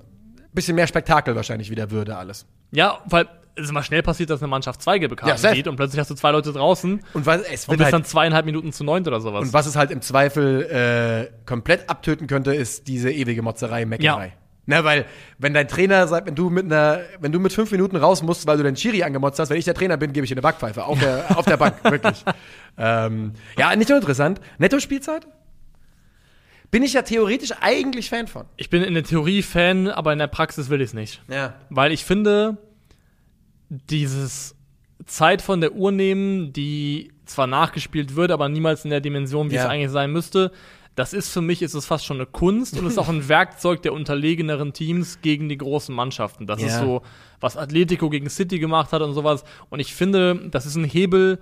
[0.52, 2.46] bisschen mehr Spektakel wahrscheinlich wieder würde, alles.
[2.72, 5.66] Ja, weil es ist immer schnell passiert, dass eine Mannschaft zwei gelbe Karten Ja, sieht
[5.66, 8.44] und plötzlich hast du zwei Leute draußen Und was, es und bist halt, dann zweieinhalb
[8.46, 9.42] Minuten zu neunt oder sowas.
[9.46, 10.62] und was es halt im Zweifel
[11.32, 14.26] äh, komplett abtöten könnte, ist diese ewige Motzerei, Meckerei.
[14.26, 14.32] Ja.
[14.68, 15.06] Na, weil,
[15.38, 18.46] wenn dein Trainer sagt, wenn du mit einer, wenn du mit fünf Minuten raus musst,
[18.48, 20.42] weil du den Chiri angemotzt hast, wenn ich der Trainer bin, gebe ich dir eine
[20.42, 20.84] Backpfeife.
[20.84, 22.24] Auf der, auf der Bank, wirklich.
[22.76, 24.40] Ähm, ja, nicht uninteressant.
[24.58, 25.26] Netto-Spielzeit?
[26.72, 28.44] Bin ich ja theoretisch eigentlich Fan von.
[28.56, 31.22] ich bin in der Theorie Fan, aber in der Praxis will ich es nicht.
[31.28, 31.54] Ja.
[31.70, 32.56] Weil ich finde,
[33.68, 34.56] dieses
[35.06, 39.54] Zeit von der Uhr nehmen, die zwar nachgespielt wird, aber niemals in der Dimension, wie
[39.54, 39.62] Ja.
[39.64, 40.52] es eigentlich sein müsste,
[40.96, 43.82] das ist für mich, ist es fast schon eine Kunst und ist auch ein Werkzeug
[43.82, 46.46] der unterlegeneren Teams gegen die großen Mannschaften.
[46.46, 46.66] Das Ja.
[46.66, 47.02] ist so,
[47.38, 49.44] was Atletico gegen City gemacht hat und sowas.
[49.70, 51.38] Und ich finde, das ist ein Hebel,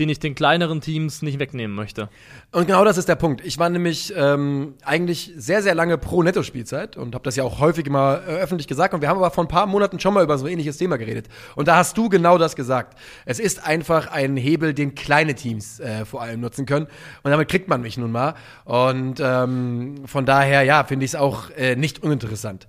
[0.00, 2.08] den ich den kleineren Teams nicht wegnehmen möchte.
[2.52, 3.44] Und genau das ist der Punkt.
[3.44, 7.60] Ich war nämlich ähm, eigentlich sehr, sehr lange pro Netto-Spielzeit und habe das ja auch
[7.60, 8.94] häufig mal äh, öffentlich gesagt.
[8.94, 10.96] Und wir haben aber vor ein paar Monaten schon mal über so ein ähnliches Thema
[10.96, 11.28] geredet.
[11.54, 12.98] Und da hast du genau das gesagt.
[13.26, 16.86] Es ist einfach ein Hebel, den kleine Teams äh, vor allem nutzen können.
[17.22, 18.34] Und damit kriegt man mich nun mal.
[18.64, 22.66] Und ähm, von daher, ja, finde ich es auch äh, nicht uninteressant.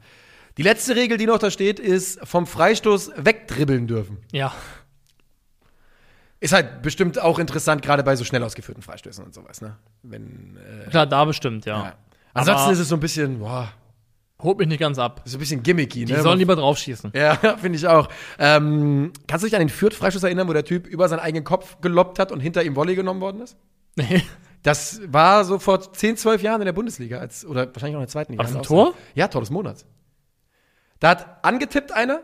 [0.57, 4.17] Die letzte Regel, die noch da steht, ist vom Freistoß wegdribbeln dürfen.
[4.33, 4.53] Ja.
[6.41, 9.77] Ist halt bestimmt auch interessant, gerade bei so schnell ausgeführten Freistößen und sowas, ne?
[10.03, 11.83] Wenn, äh, Klar, da bestimmt, ja.
[11.83, 11.93] ja.
[12.33, 13.71] Ansonsten Aber- ist es so ein bisschen, boah,
[14.41, 15.21] Holt mich nicht ganz ab.
[15.25, 16.23] so ein bisschen gimmicky, Die ne?
[16.23, 17.11] sollen lieber draufschießen.
[17.15, 18.09] ja, finde ich auch.
[18.39, 21.79] Ähm, kannst du dich an den Fürth-Freistoß erinnern, wo der Typ über seinen eigenen Kopf
[21.79, 23.55] geloppt hat und hinter ihm Volley genommen worden ist?
[24.63, 28.05] Das war so vor 10, 12 Jahren in der Bundesliga, als, oder wahrscheinlich auch in
[28.05, 28.43] der zweiten Liga.
[28.43, 28.95] War das ein Tor?
[29.13, 29.85] Ja, Tor des Monats.
[30.99, 32.21] Da hat angetippt einer,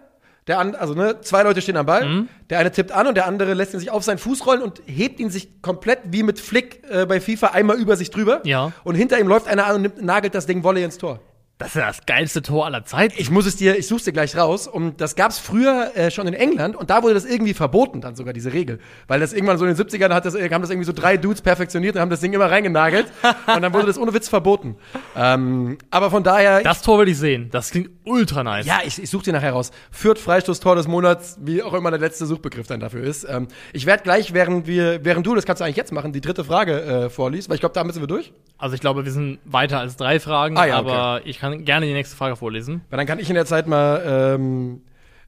[0.47, 2.29] der an, also ne, zwei Leute stehen am Ball, Mhm.
[2.49, 4.81] der eine tippt an und der andere lässt ihn sich auf seinen Fuß rollen und
[4.86, 8.41] hebt ihn sich komplett wie mit Flick äh, bei FIFA einmal über sich drüber.
[8.45, 8.71] Ja.
[8.83, 11.19] Und hinter ihm läuft einer an und nimmt, nagelt das Ding Volley ins Tor.
[11.59, 13.15] Das ist ja das geilste Tor aller Zeiten.
[13.17, 14.67] Ich muss es dir, ich such's dir gleich raus.
[14.67, 18.15] Und das gab's früher äh, schon in England und da wurde das irgendwie verboten, dann
[18.15, 18.79] sogar diese Regel.
[19.07, 21.17] Weil das irgendwann so in den 70ern hat das, äh, haben das irgendwie so drei
[21.17, 23.07] Dudes perfektioniert und haben das Ding immer reingenagelt.
[23.55, 24.75] und dann wurde das ohne Witz verboten.
[25.15, 26.61] Ähm, aber von daher.
[26.61, 27.49] Das Tor will ich sehen.
[27.51, 28.67] Das klingt ultra nice.
[28.67, 29.71] ja, ich, ich suche dir nachher raus.
[29.89, 33.25] Führt Freistoß Tor des Monats, wie auch immer der letzte Suchbegriff dann dafür ist.
[33.27, 36.21] Ähm, ich werde gleich, während wir, während du, das kannst du eigentlich jetzt machen, die
[36.21, 38.31] dritte Frage äh, vorliest, weil ich glaube, da müssen wir durch.
[38.59, 40.89] Also ich glaube, wir sind weiter als drei Fragen, Ah, ja, okay.
[40.91, 42.81] aber ich kann gerne die nächste Frage vorlesen.
[42.89, 44.81] Weil dann kann ich in der Zeit mal ähm,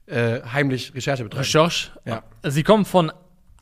[0.06, 1.42] äh, heimlich Recherche betreiben.
[1.42, 1.90] Recherche.
[2.04, 2.22] Ja.
[2.42, 3.12] Sie kommen von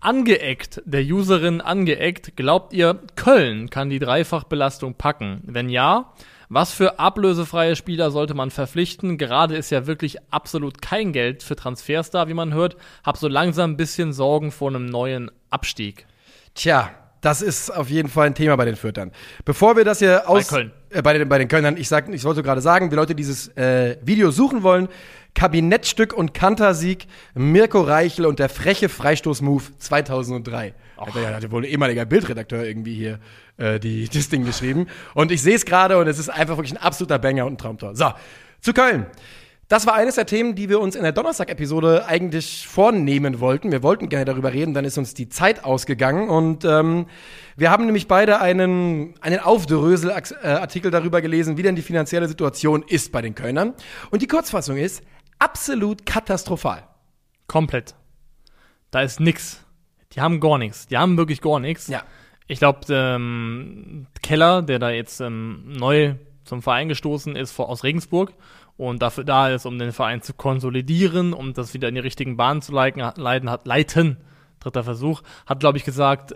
[0.00, 2.36] angeeckt, der Userin angeeckt.
[2.36, 5.42] Glaubt ihr, Köln kann die Dreifachbelastung packen?
[5.44, 6.12] Wenn ja,
[6.48, 9.18] was für ablösefreie Spieler sollte man verpflichten?
[9.18, 12.76] Gerade ist ja wirklich absolut kein Geld für Transfers da, wie man hört.
[13.04, 16.06] Hab so langsam ein bisschen Sorgen vor einem neuen Abstieg.
[16.54, 16.90] Tja,
[17.20, 19.12] das ist auf jeden Fall ein Thema bei den Fürtern.
[19.44, 20.72] Bevor wir das hier aus Köln.
[20.90, 23.48] Äh, bei den bei den Kölnern, ich sag, ich wollte gerade sagen, die Leute dieses
[23.56, 24.88] äh, Video suchen wollen,
[25.34, 30.74] Kabinettstück und Kantersieg, Mirko Reichel und der freche Freistoß-Move 2003.
[30.96, 33.20] Hat ja hatte wohl ein ehemaliger Bildredakteur irgendwie hier
[33.56, 34.86] äh, die, das Ding geschrieben.
[35.14, 37.58] Und ich sehe es gerade und es ist einfach wirklich ein absoluter Banger und ein
[37.58, 37.94] Traumtor.
[37.94, 38.12] So,
[38.60, 39.06] zu Köln.
[39.68, 43.70] Das war eines der Themen, die wir uns in der Donnerstag-Episode eigentlich vornehmen wollten.
[43.70, 47.04] Wir wollten gerne darüber reden, dann ist uns die Zeit ausgegangen und ähm,
[47.54, 53.12] wir haben nämlich beide einen, einen Aufdrösel-Artikel darüber gelesen, wie denn die finanzielle Situation ist
[53.12, 53.74] bei den Kölnern.
[54.10, 55.02] Und die Kurzfassung ist
[55.38, 56.84] absolut katastrophal.
[57.46, 57.94] Komplett.
[58.90, 59.62] Da ist nix.
[60.14, 60.86] Die haben gar nichts.
[60.86, 61.88] Die haben wirklich gar nichts.
[61.88, 62.04] Ja.
[62.46, 67.84] Ich glaube, ähm, Keller, der da jetzt ähm, neu zum Verein gestoßen ist, vor, aus
[67.84, 68.32] Regensburg
[68.78, 72.38] und dafür da ist, um den Verein zu konsolidieren, um das wieder in die richtigen
[72.38, 74.16] Bahnen zu leiten, leiten, hat, leiten
[74.60, 76.34] dritter Versuch, hat, glaube ich, gesagt,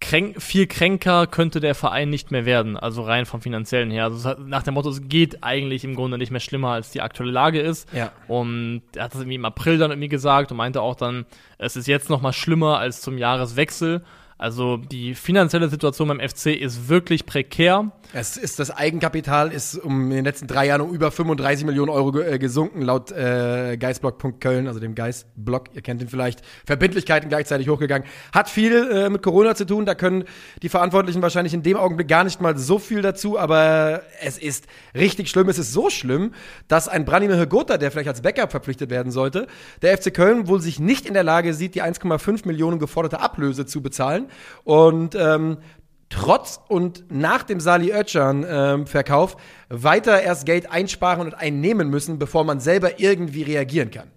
[0.00, 4.04] kränk, viel kränker könnte der Verein nicht mehr werden, also rein vom finanziellen her.
[4.04, 7.00] Also hat, nach dem Motto, es geht eigentlich im Grunde nicht mehr schlimmer, als die
[7.00, 7.92] aktuelle Lage ist.
[7.92, 8.12] Ja.
[8.26, 11.26] Und er hat das irgendwie im April dann irgendwie gesagt und meinte auch dann,
[11.58, 14.02] es ist jetzt noch mal schlimmer als zum Jahreswechsel.
[14.38, 17.90] Also die finanzielle Situation beim FC ist wirklich prekär.
[18.12, 21.90] Es ist das Eigenkapital ist um in den letzten drei Jahren um über 35 Millionen
[21.90, 26.42] Euro äh, gesunken, laut äh, Geistblock.köln, also dem Geistblock, ihr kennt ihn vielleicht.
[26.64, 28.06] Verbindlichkeiten gleichzeitig hochgegangen.
[28.32, 30.22] Hat viel äh, mit Corona zu tun, da können
[30.62, 34.66] die Verantwortlichen wahrscheinlich in dem Augenblick gar nicht mal so viel dazu, aber es ist
[34.94, 35.48] richtig schlimm.
[35.48, 36.32] Es ist so schlimm,
[36.68, 39.48] dass ein Branimir Gotha, der vielleicht als Backup verpflichtet werden sollte,
[39.82, 43.66] der FC Köln wohl sich nicht in der Lage sieht, die 1,5 Millionen geforderte Ablöse
[43.66, 44.27] zu bezahlen.
[44.64, 45.58] Und ähm,
[46.08, 48.86] trotz und nach dem Sali Özcan ähm,
[49.68, 54.10] weiter erst Geld einsparen und einnehmen müssen, bevor man selber irgendwie reagieren kann.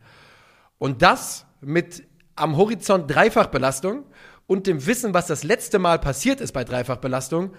[0.78, 2.04] Und das mit
[2.36, 4.06] am Horizont Dreifachbelastung
[4.48, 7.52] und dem Wissen, was das letzte Mal passiert ist bei Dreifachbelastung,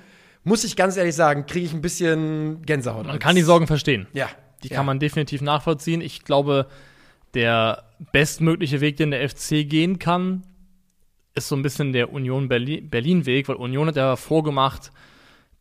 [0.45, 3.07] muss ich ganz ehrlich sagen, kriege ich ein bisschen Gänsehaut.
[3.07, 4.09] Man kann die Sorgen verstehen.
[4.13, 4.29] Ja.
[4.65, 4.77] Die ja.
[4.77, 6.01] kann man definitiv nachvollziehen.
[6.01, 6.67] Ich glaube,
[7.35, 10.43] der bestmögliche Weg, den der FC gehen kann,
[11.35, 14.91] ist so ein bisschen der Union Berlin- Berlin-Weg, weil Union hat ja vorgemacht,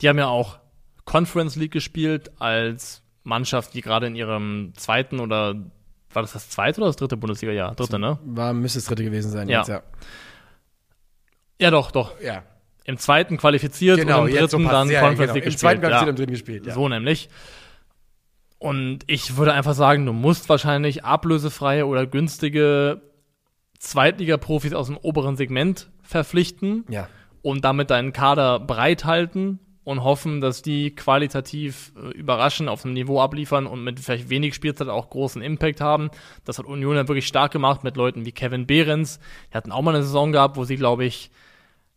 [0.01, 0.59] die haben ja auch
[1.05, 5.55] Conference League gespielt als Mannschaft, die gerade in ihrem zweiten oder
[6.13, 7.75] war das das zweite oder das dritte Bundesliga-Jahr?
[7.75, 8.19] Dritte, ne?
[8.25, 9.59] War, müsste das dritte gewesen sein Ja.
[9.59, 9.81] jetzt, ja.
[11.59, 12.19] Ja, doch, doch.
[12.21, 12.43] Ja.
[12.83, 14.73] Im zweiten qualifiziert Genau, und im so dritten passt.
[14.73, 15.33] dann Ja, Conference genau.
[15.35, 15.59] League Im gespielt.
[15.59, 16.09] zweiten Kapitel ja.
[16.09, 16.73] im dritten gespielt, ja.
[16.73, 17.29] So nämlich.
[18.57, 23.01] Und ich würde einfach sagen, du musst wahrscheinlich ablösefreie oder günstige
[23.81, 27.09] Zweitliga-Profis aus dem oberen Segment verpflichten Ja.
[27.41, 33.19] und damit deinen Kader bereithalten und hoffen, dass die qualitativ äh, überraschen, auf einem Niveau
[33.19, 36.11] abliefern und mit vielleicht wenig Spielzeit auch großen Impact haben.
[36.45, 39.19] Das hat Union ja wirklich stark gemacht mit Leuten wie Kevin Behrens.
[39.51, 41.31] Die hatten auch mal eine Saison gehabt, wo sie, glaube ich,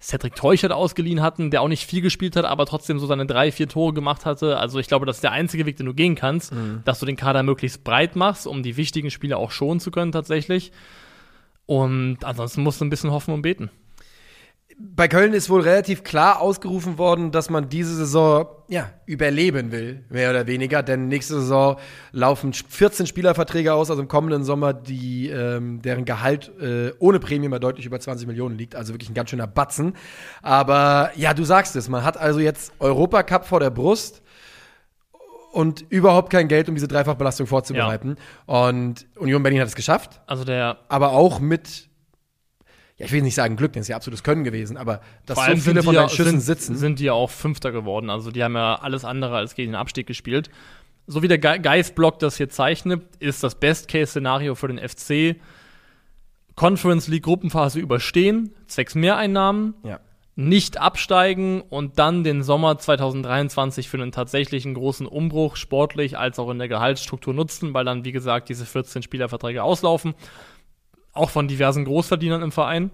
[0.00, 3.52] Cedric Teuchert ausgeliehen hatten, der auch nicht viel gespielt hat, aber trotzdem so seine drei,
[3.52, 4.56] vier Tore gemacht hatte.
[4.58, 6.52] Also ich glaube, das ist der einzige Weg, den du gehen kannst,
[6.86, 10.12] dass du den Kader möglichst breit machst, um die wichtigen Spiele auch schonen zu können
[10.12, 10.72] tatsächlich.
[11.66, 13.70] Und ansonsten musst du ein bisschen hoffen und beten.
[14.76, 20.04] Bei Köln ist wohl relativ klar ausgerufen worden, dass man diese Saison ja, überleben will,
[20.08, 20.82] mehr oder weniger.
[20.82, 21.76] Denn nächste Saison
[22.10, 27.46] laufen 14 Spielerverträge aus, also im kommenden Sommer, die, ähm, deren Gehalt äh, ohne Prämie
[27.46, 28.74] mal deutlich über 20 Millionen liegt.
[28.74, 29.94] Also wirklich ein ganz schöner Batzen.
[30.42, 34.23] Aber ja, du sagst es, man hat also jetzt Europacup vor der Brust
[35.54, 38.16] und überhaupt kein Geld, um diese Dreifachbelastung vorzubereiten.
[38.46, 41.88] Und Union Berlin hat es geschafft, Also der aber auch mit,
[42.96, 45.38] ja, ich will nicht sagen Glück, denn es ist ja absolutes Können gewesen, aber dass
[45.38, 46.76] Vor so viele sind von ja, Schüssen sind, sitzen.
[46.76, 48.10] sind die ja auch Fünfter geworden.
[48.10, 50.50] Also die haben ja alles andere als gegen den Abstieg gespielt.
[51.06, 55.36] So wie der Ge Geist-Block das hier zeichnet, ist das Best-Case-Szenario für den FC
[56.56, 60.00] Conference League Gruppenphase überstehen, zwecks Mehreinnahmen, ja.
[60.36, 66.50] Nicht absteigen und dann den Sommer 2023 für einen tatsächlichen großen Umbruch sportlich als auch
[66.50, 70.14] in der Gehaltsstruktur nutzen, weil dann, wie gesagt, diese 14 Spielerverträge auslaufen.
[71.12, 72.90] Auch von diversen Großverdienern im Verein.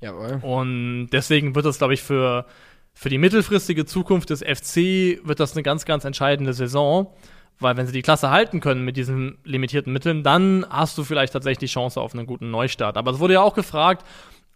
[0.00, 0.40] Jawohl.
[0.42, 2.46] Und deswegen wird das, glaube ich, für,
[2.94, 7.12] für die mittelfristige Zukunft des FC wird das eine ganz, ganz entscheidende Saison.
[7.60, 11.34] Weil wenn sie die Klasse halten können mit diesen limitierten Mitteln, dann hast du vielleicht
[11.34, 12.96] tatsächlich die Chance auf einen guten Neustart.
[12.96, 14.04] Aber es wurde ja auch gefragt,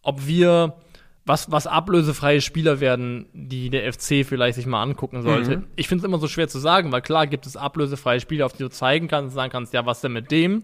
[0.03, 0.75] ob wir,
[1.27, 5.65] was, was ablösefreie Spieler werden, die der FC vielleicht sich mal angucken sollte.
[5.75, 8.53] Ich finde es immer so schwer zu sagen, weil klar gibt es ablösefreie Spieler, auf
[8.53, 10.63] die du zeigen kannst und sagen kannst, ja, was denn mit dem?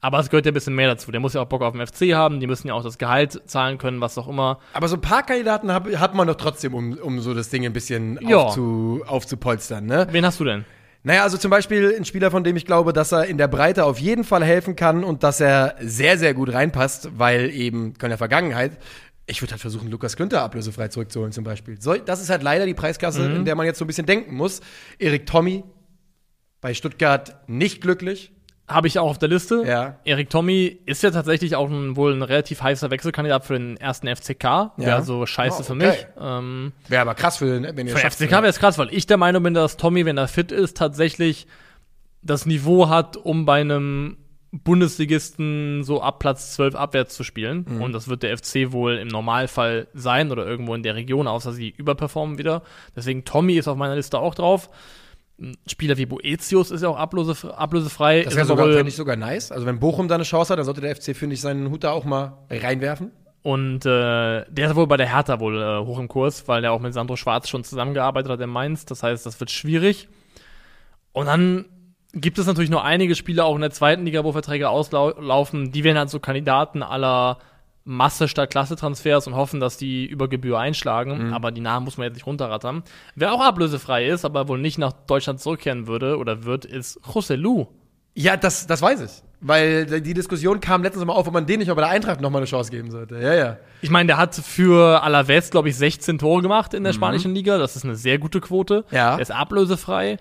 [0.00, 1.10] Aber es gehört ja ein bisschen mehr dazu.
[1.10, 3.42] Der muss ja auch Bock auf den FC haben, die müssen ja auch das Gehalt
[3.50, 4.60] zahlen können, was auch immer.
[4.72, 7.66] Aber so ein paar Kandidaten hab, hat man doch trotzdem, um, um so das Ding
[7.66, 8.36] ein bisschen Ja.
[8.36, 10.06] aufzu, aufzupolstern, ne?
[10.12, 10.64] Wen hast du denn?
[11.02, 13.84] Naja, also zum Beispiel ein Spieler, von dem ich glaube, dass er in der Breite
[13.84, 18.08] auf jeden Fall helfen kann und dass er sehr, sehr gut reinpasst, weil eben in
[18.08, 18.72] der Vergangenheit,
[19.28, 21.80] ich würde halt versuchen, Lukas Günther ablösefrei zurückzuholen zum Beispiel.
[21.80, 24.34] So, das ist halt leider die Preisklasse, in der man jetzt so ein bisschen denken
[24.34, 24.60] muss.
[24.98, 25.64] Erik Tommy
[26.60, 28.32] bei Stuttgart nicht glücklich.
[28.66, 29.62] Habe ich auch auf der Liste.
[29.66, 29.98] Ja.
[30.04, 34.14] Erik Tommy ist ja tatsächlich auch ein, wohl ein relativ heißer Wechselkandidat für den ersten
[34.14, 34.72] FCK.
[34.76, 35.86] Wäre so scheiße Oh, für okay.
[35.88, 36.06] mich.
[36.20, 39.06] Ähm, Wäre aber krass für, wenn ihr für den FCK wäre es krass, weil ich
[39.06, 41.46] der Meinung bin, dass Tommy, wenn er fit ist, tatsächlich
[42.20, 44.18] das Niveau hat, um bei einem
[44.50, 47.66] Bundesligisten so ab Platz 12 abwärts zu spielen.
[47.68, 47.82] Mhm.
[47.82, 51.52] Und das wird der FC wohl im Normalfall sein oder irgendwo in der Region, außer
[51.52, 52.62] sie überperformen wieder.
[52.96, 54.70] Deswegen Tommy ist auf meiner Liste auch drauf.
[55.68, 58.22] Spieler wie Boetius ist ja auch ablösef ablösefrei.
[58.22, 59.52] Das wäre sogar, fände ich sogar nice.
[59.52, 61.84] Also wenn Bochum da eine Chance hat, dann sollte der FC, finde ich, seinen Hut
[61.84, 63.12] da auch mal reinwerfen.
[63.42, 66.72] Und äh, der ist wohl bei der Hertha wohl äh, hoch im Kurs, weil der
[66.72, 68.84] auch mit Sandro Schwarz schon zusammengearbeitet hat in Mainz.
[68.84, 70.08] Das heißt, das wird schwierig.
[71.12, 71.66] Und dann
[72.14, 75.72] gibt es natürlich noch einige Spieler auch in der zweiten Liga, wo Verträge auslaufen.
[75.72, 77.38] Die werden halt so Kandidaten aller
[77.84, 81.32] Masse statt Klasse-Transfers und hoffen, dass die über Gebühr einschlagen.
[81.32, 82.82] Aber die Namen muss man jetzt nicht runterrattern.
[83.14, 87.36] Wer auch ablösefrei ist, aber wohl nicht nach Deutschland zurückkehren würde oder wird, ist José
[87.36, 87.66] Lu.
[88.14, 89.22] Ja, das, das weiß ich.
[89.40, 92.20] Weil die Diskussion kam letztens mal auf, ob man den nicht mal bei der Eintracht
[92.20, 93.16] noch mal eine Chance geben sollte.
[93.20, 93.56] Ja, ja.
[93.80, 97.56] Ich meine, der hat für Alaves, glaube ich, 16 Tore gemacht in der spanischen Liga.
[97.56, 98.84] Das ist eine sehr gute Quote.
[98.90, 98.96] Mhm.
[98.96, 99.14] Ja.
[99.14, 100.16] Er ist ablösefrei.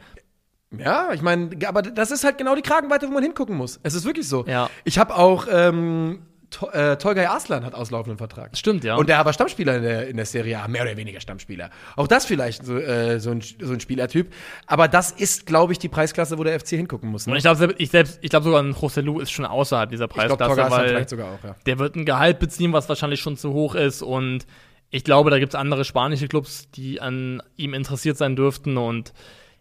[0.78, 3.80] Ja, ich meine, aber das ist halt genau die Kragenweite, wo man hingucken muss.
[3.84, 4.46] Es ist wirklich so.
[4.46, 4.70] Ja.
[4.84, 8.56] Ich habe auch ähm, To äh, Tolgay Arslan hat auslaufenden Vertrag.
[8.56, 8.96] Stimmt, ja.
[8.96, 11.70] Und der war Stammspieler in der, in der Serie A, mehr oder weniger Stammspieler.
[11.98, 14.34] Auch das vielleicht so, äh, so, ein, so ein Spielertyp.
[14.66, 17.28] Aber das ist, glaube ich, die Preisklasse, wo der FC hingucken muss.
[17.28, 17.32] Ne?
[17.32, 20.06] Und ich glaube ich selbst, ich glaube sogar ein José Lu ist schon außerhalb dieser
[20.06, 21.56] Ich Preisklasse, Tolgay Arslan weil vielleicht sogar auch, ja.
[21.66, 24.46] der wird ein Gehalt beziehen, was wahrscheinlich schon zu hoch ist und
[24.90, 29.12] ich glaube, da gibt es andere spanische Clubs, die an ihm interessiert sein dürften und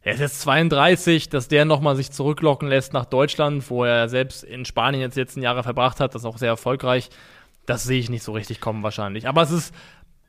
[0.07, 4.45] er ist jetzt 32, dass der nochmal sich zurücklocken lässt nach Deutschland, wo er selbst
[4.45, 7.11] in Spanien jetzt letzten Jahre verbracht hat, das ist auch sehr erfolgreich.
[7.67, 9.27] Das sehe ich nicht so richtig kommen wahrscheinlich.
[9.27, 9.75] Aber es ist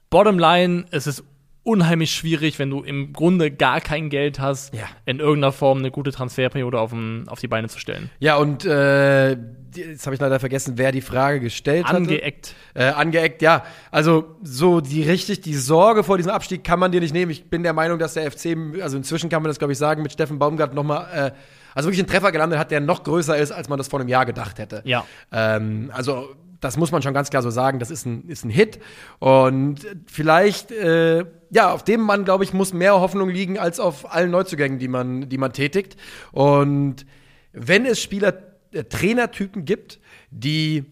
[0.09, 1.23] bottom line, es ist
[1.67, 4.85] unheimlich schwierig, wenn du im Grunde gar kein Geld hast, Ja.
[5.05, 8.09] in irgendeiner Form eine gute Transferperiode auf, dem, auf die Beine zu stellen.
[8.19, 9.31] Ja, und äh,
[9.75, 11.95] jetzt habe ich leider vergessen, wer die Frage gestellt hat.
[11.95, 12.55] Angeeckt.
[12.73, 13.63] Äh, angeeckt, ja.
[13.91, 17.31] Also so die richtig, die Sorge vor diesem Abstieg kann man dir nicht nehmen.
[17.31, 20.01] Ich bin der Meinung, dass der FC, also inzwischen kann man das, glaube ich, sagen,
[20.03, 21.31] mit Steffen Baumgart nochmal, äh,
[21.75, 24.09] also wirklich einen Treffer gelandet hat, der noch größer ist, als man das vor einem
[24.09, 24.81] Jahr gedacht hätte.
[24.85, 25.05] Ja.
[25.31, 28.49] Ähm, also das muss man schon ganz klar so sagen, das ist ein, ist ein
[28.49, 28.79] Hit.
[29.19, 34.11] Und vielleicht, äh, ja, auf dem Mann, glaube ich, muss mehr Hoffnung liegen als auf
[34.11, 35.97] allen Neuzugängen, die man, die man tätigt.
[36.31, 37.05] Und
[37.53, 38.33] wenn es Spieler,
[38.71, 40.85] äh, Trainertypen gibt, die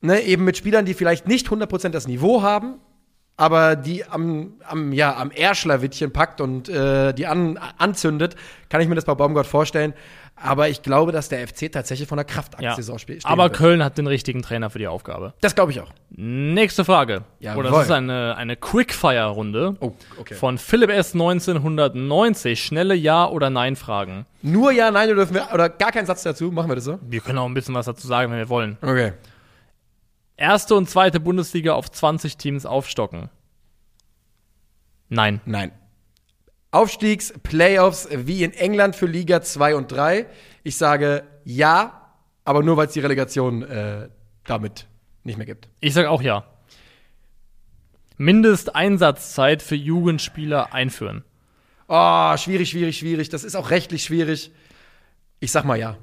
[0.00, 2.80] ne, eben mit Spielern, die vielleicht nicht 100% das Niveau haben,
[3.36, 8.34] aber die am, am, ja, am Ärschlerwittchen packt und äh, die an, anzündet,
[8.68, 9.92] kann ich mir das bei Baumgart vorstellen.
[10.38, 12.34] Aber ich glaube, dass der FC tatsächlich von der Ja.
[12.34, 13.24] Kraftakt-Saison spielt.
[13.24, 15.32] Aber Köln hat den richtigen Trainer für die Aufgabe.
[15.40, 15.88] Das glaube ich auch.
[16.10, 17.22] Nächste Frage.
[17.40, 17.64] Jawohl.
[17.64, 20.34] Oder das ist eine, eine Quickfire-Runde Oh, okay.
[20.34, 21.14] von Philipp S.
[21.14, 22.62] 1990.
[22.62, 24.26] Schnelle Ja- oder Nein-Fragen.
[24.42, 26.52] Nur ja, nein, oder dürfen wir, oder gar keinen Satz dazu.
[26.52, 26.98] Machen wir das so?
[27.02, 28.76] Wir können auch ein bisschen was dazu sagen, wenn wir wollen.
[28.82, 29.12] Okay.
[30.36, 33.30] Erste und zweite Bundesliga auf 20 Teams aufstocken.
[35.08, 35.40] Nein.
[35.44, 35.72] Nein.
[36.70, 40.26] Aufstiegs, Playoffs wie in England für Liga 2 und 3.
[40.62, 42.12] Ich sage ja,
[42.44, 44.08] aber nur weil es die Relegation äh,
[44.44, 44.86] damit
[45.24, 45.68] nicht mehr gibt.
[45.80, 46.44] Ich sage auch ja.
[48.18, 51.24] Mindesteinsatzzeit für Jugendspieler einführen.
[51.88, 53.28] Oh, schwierig, schwierig, schwierig.
[53.28, 54.52] Das ist auch rechtlich schwierig.
[55.40, 55.96] Ich sag mal ja.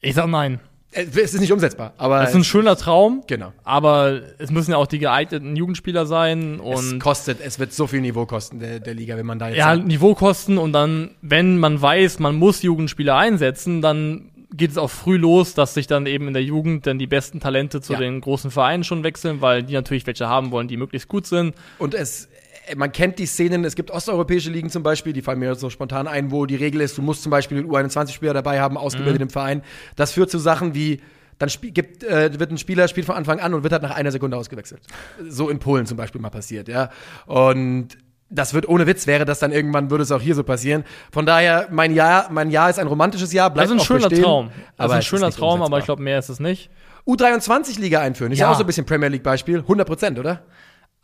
[0.00, 0.60] Ich sag nein.
[0.92, 3.52] Äh, Es ist nicht umsetzbar, aber Das ist ein schöner Traum, genau.
[3.64, 7.86] aber es müssen ja auch die geeigneten Jugendspieler sein Es und kostet, es wird so
[7.86, 11.58] viel Niveau kosten der, der Liga, wenn man da jetzt ja, Niveaukosten und dann, wenn
[11.58, 16.06] man weiß, man muss Jugendspieler einsetzen, dann geht es auch früh los, dass sich dann
[16.06, 17.98] eben in der Jugend dann die besten Talente zu Ja.
[17.98, 21.54] den großen Vereinen schon wechseln, weil die natürlich welche haben wollen, die möglichst gut sind.
[21.78, 22.28] Und es,
[22.74, 25.70] man kennt die Szenen, es gibt osteuropäische Ligen zum Beispiel, die fallen mir jetzt so
[25.70, 29.22] spontan ein, wo die Regel ist, du musst zum Beispiel einen U21-Spieler dabei haben, ausgebildet
[29.22, 29.62] im Verein.
[29.94, 31.00] Das führt zu Sachen wie,
[31.38, 34.10] dann gibt, äh, wird ein Spieler, spielt von Anfang an und wird halt nach einer
[34.10, 34.80] Sekunde ausgewechselt.
[35.28, 36.90] So in Polen zum Beispiel mal passiert, ja.
[37.26, 37.88] Und
[38.28, 40.82] das wird ohne Witz, wäre das dann irgendwann, würde es auch hier so passieren.
[41.12, 44.08] Von daher, mein Jahr, mein Jahr ist ein romantisches Jahr, bleibt Das ist ein schöner
[44.08, 44.48] bestehen, Traum.
[44.76, 45.78] Das aber ist ein schöner nicht Traum, aber umsetzbar.
[45.78, 46.70] ich glaube, mehr ist es nicht.
[47.06, 48.52] U23-Liga einführen, ist ja Ja.
[48.52, 50.42] auch so ein bisschen Premier League-Beispiel, 100 Prozent, oder?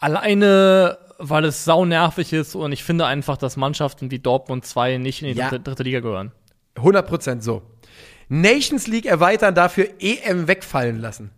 [0.03, 4.96] Alleine, weil es sau nervig ist und ich finde einfach, dass Mannschaften wie Dortmund 2
[4.98, 5.48] nicht in die Ja.
[5.48, 6.32] dritte, dritte Liga gehören.
[6.76, 7.62] 100 Prozent so.
[8.28, 11.30] Nations League erweitern, dafür EM wegfallen lassen.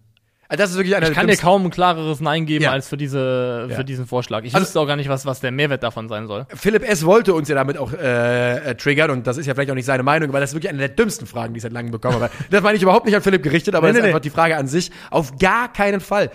[0.47, 2.71] Also das ist wirklich einer Ich kann dir kaum ein klareres Nein geben Ja.
[2.73, 3.77] als für, diese, Ja.
[3.77, 4.45] für diesen Vorschlag.
[4.45, 6.47] Ich Also- wüsste auch gar nicht, was, was der Mehrwert davon sein soll.
[6.55, 7.05] Philipp S.
[7.07, 9.87] wollte uns ja damit auch äh, äh, triggern und das ist ja vielleicht auch nicht
[9.87, 12.15] seine Meinung, weil das ist wirklich eine der dümmsten Fragen, die ich seit langem bekommen
[12.17, 12.31] habe.
[12.51, 14.31] Das meine ich überhaupt nicht an Philipp gerichtet, aber Nee, das ist nee, einfach die
[14.31, 14.91] Frage an sich.
[15.11, 16.31] Auf gar keinen Fall.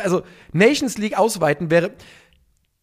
[0.00, 0.22] Also
[0.52, 1.92] Nations League ausweiten wäre,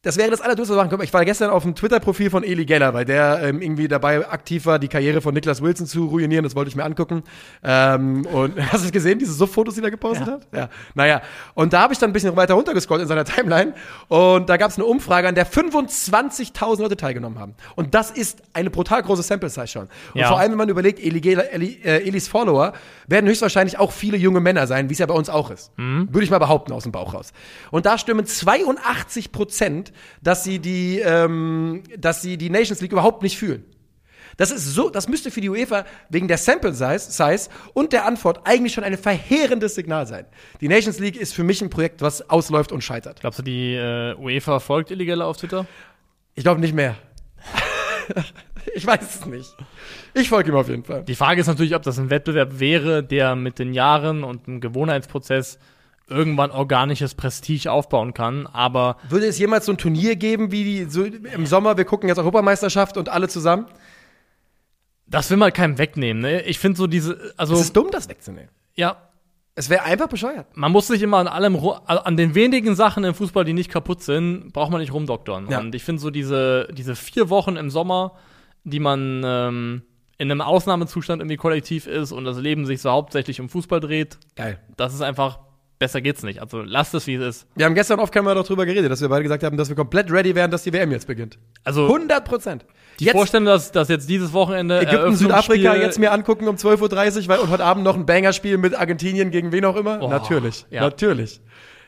[0.04, 1.06] das wäre das Allerdümmste, was machen könnte.
[1.06, 4.66] Ich war gestern auf dem Twitter-Profil von Eli Geller, weil der ähm, irgendwie dabei aktiv
[4.66, 6.44] war, die Karriere von Niklas Wilson zu ruinieren.
[6.44, 7.24] Das wollte ich mir angucken.
[7.64, 10.34] Ähm, und hast du es gesehen, diese Suff-Fotos, die er gepostet Ja.
[10.34, 10.48] hat?
[10.54, 10.70] Ja.
[10.94, 11.22] Naja,
[11.56, 13.74] und da habe ich dann ein bisschen weiter runtergescrollt in seiner Timeline.
[14.10, 17.56] Und da gab es eine Umfrage, an der 25.000 Leute teilgenommen haben.
[17.76, 19.84] Und das ist eine brutal große Sample-Size schon.
[20.14, 20.28] Und Ja.
[20.28, 22.74] vor allem, wenn man überlegt, Eli Geller, Eli, äh, Elis Follower
[23.08, 25.72] werden höchstwahrscheinlich auch viele junge Männer sein, wie es ja bei uns auch ist.
[25.78, 27.32] Würde ich mal behaupten aus dem Bauch raus.
[27.72, 33.24] Und da stimmen 82 Prozent, dass sie die, ähm, dass sie die Nations League überhaupt
[33.24, 33.66] nicht fühlen.
[34.38, 38.06] Das ist so, das müsste für die UEFA wegen der Sample Size, Size und der
[38.06, 40.26] Antwort eigentlich schon ein verheerendes Signal sein.
[40.62, 43.22] Die Nations League ist für mich ein Projekt, was ausläuft und scheitert.
[43.22, 45.68] Glaubst du, die äh, UEFA folgt Illegale auf Twitter?
[46.36, 46.96] Ich glaube nicht mehr.
[48.76, 49.56] ich weiß es nicht.
[50.14, 51.04] Ich folge ihm auf jeden Fall.
[51.04, 54.62] Die Frage ist natürlich, ob das ein Wettbewerb wäre, der mit den Jahren und dem
[54.62, 55.60] Gewohnheitsprozess
[56.14, 58.48] irgendwann organisches Prestige aufbauen kann.
[58.48, 62.08] Aber Würde es jemals so ein Turnier geben wie die, so im Sommer, wir gucken
[62.08, 63.66] jetzt Europameisterschaft und alle zusammen?
[65.08, 66.42] Das will man keinem wegnehmen, ne?
[66.44, 68.50] Ich finde so diese, also, Es ist dumm, das wegzunehmen.
[68.76, 68.98] ja,
[69.56, 70.48] Es wäre einfach bescheuert.
[70.56, 73.70] man muss sich immer an allem, ru- an den wenigen Sachen im Fußball, die nicht
[73.70, 75.50] kaputt sind, braucht man nicht rumdoktern.
[75.50, 75.60] Ja.
[75.60, 78.14] Und ich finde so diese, diese vier Wochen im Sommer,
[78.64, 79.82] die man ähm,
[80.18, 84.18] in einem Ausnahmezustand irgendwie kollektiv ist und das Leben sich so hauptsächlich um Fußball dreht,
[84.36, 84.58] Geil.
[84.78, 85.40] das ist einfach,
[85.80, 86.40] besser geht's nicht.
[86.40, 87.48] Also lasst es, wie es ist.
[87.56, 90.12] Wir haben gestern oft mal darüber geredet, dass wir beide gesagt haben, dass wir komplett
[90.12, 91.38] ready wären, dass die WM jetzt beginnt.
[91.64, 92.66] Also 100 Prozent.
[93.00, 97.28] die Vorstellung, dass, dass jetzt dieses Wochenende Ägypten, Südafrika jetzt mir angucken um 12.30 Uhr
[97.30, 100.02] weil, und heute Abend noch ein Banger-Spiel mit Argentinien gegen wen auch immer.
[100.02, 100.82] Oh, natürlich, ja.
[100.82, 101.42] natürlich.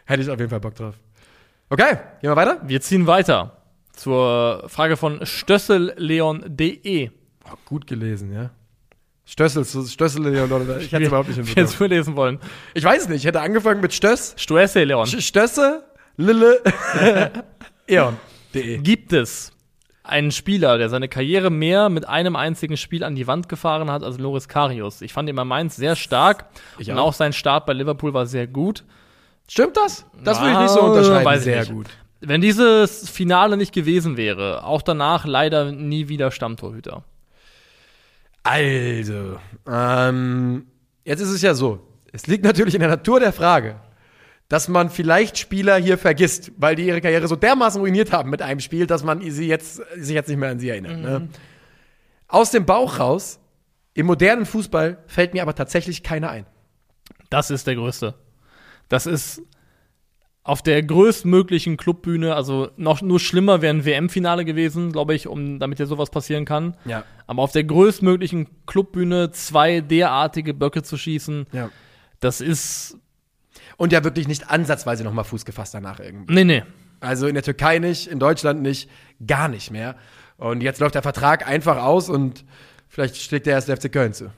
[0.06, 0.96] Hätte ich auf jeden Fall Bock drauf.
[1.70, 2.62] Okay, gehen wir weiter?
[2.64, 3.64] Wir ziehen weiter
[3.94, 7.10] zur Frage von stösselleon.de.
[7.46, 8.52] Oh, gut gelesen, ja.
[9.26, 11.78] Stössel, Stössel, Leon, oder ich hätte es überhaupt nicht jetzt hinbekommen.
[11.78, 12.40] vorlesen wollen.
[12.74, 15.08] Ich weiß es nicht, ich hätte angefangen mit Stöss, Stoesse Leon.
[15.08, 15.84] Stösse,
[16.18, 16.62] Lille,
[17.88, 18.78] Eon.de.
[18.80, 19.52] Gibt es
[20.04, 24.04] einen Spieler, der seine Karriere mehr mit einem einzigen Spiel an die Wand gefahren hat
[24.04, 25.02] als Loris Karius?
[25.02, 26.46] Ich fand ihn bei Mainz sehr stark
[26.78, 27.08] Ich und auch.
[27.08, 28.84] auch sein Start bei Liverpool war sehr gut.
[29.48, 30.06] Stimmt das?
[30.24, 31.26] Das würde ich nicht so unterschreiben.
[31.26, 31.72] weiß Sehr nicht.
[31.72, 31.88] gut.
[32.22, 37.04] Wenn dieses Finale nicht gewesen wäre, auch danach leider nie wieder Stammtorhüter.
[38.46, 40.68] Also, ähm,
[41.04, 41.80] jetzt ist es ja so.
[42.14, 43.78] Es liegt natürlich in der Natur der Frage,
[44.50, 48.44] dass man vielleicht Spieler hier vergisst, weil die ihre Karriere so dermaßen ruiniert haben mit
[48.44, 51.00] einem Spiel, dass man sie jetzt, sich jetzt nicht mehr an sie erinnert.
[51.00, 51.28] Ne?
[52.28, 53.40] Aus dem Bauch raus,
[53.96, 56.46] im modernen Fußball fällt mir aber tatsächlich keiner ein.
[57.32, 58.14] Das ist der größte.
[58.90, 59.42] Das ist
[60.46, 65.58] auf der größtmöglichen Clubbühne, also noch nur schlimmer wäre ein WM-Finale gewesen, glaube ich, um
[65.58, 66.78] damit ja sowas passieren kann.
[66.86, 67.04] Ja.
[67.26, 71.72] Aber auf der größtmöglichen Clubbühne zwei derartige Böcke zu schießen, ja.
[72.20, 73.00] das ist.
[73.78, 76.34] Und ja wirklich nicht ansatzweise nochmal Fuß gefasst danach irgendwie.
[76.34, 76.64] Nee, nee.
[77.00, 78.88] Also in der Türkei nicht, in Deutschland nicht,
[79.26, 79.96] gar nicht mehr.
[80.38, 82.46] Und jetzt läuft der Vertrag einfach aus und
[82.88, 84.32] vielleicht schlägt der erste FC Köln zu.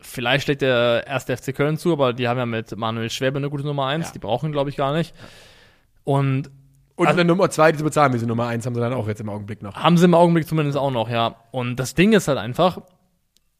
[0.00, 3.50] Vielleicht schlägt der erste FC Köln zu, aber die haben ja mit Manuel Schwäbe eine
[3.50, 4.06] gute Nummer eins.
[4.08, 4.12] Ja.
[4.12, 5.14] Die brauchen, glaube ich, gar nicht.
[6.04, 6.50] Und
[6.96, 9.06] Und Also- eine Nummer zwei, diese bezahlen wir, diese Nummer eins haben sie dann auch
[9.06, 9.74] jetzt im Augenblick noch.
[9.76, 11.36] Haben sie im Augenblick zumindest auch noch, ja.
[11.52, 12.80] Und das Ding ist halt einfach,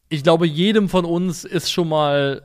[0.09, 2.41] ich glaube, jedem von uns ist schon mal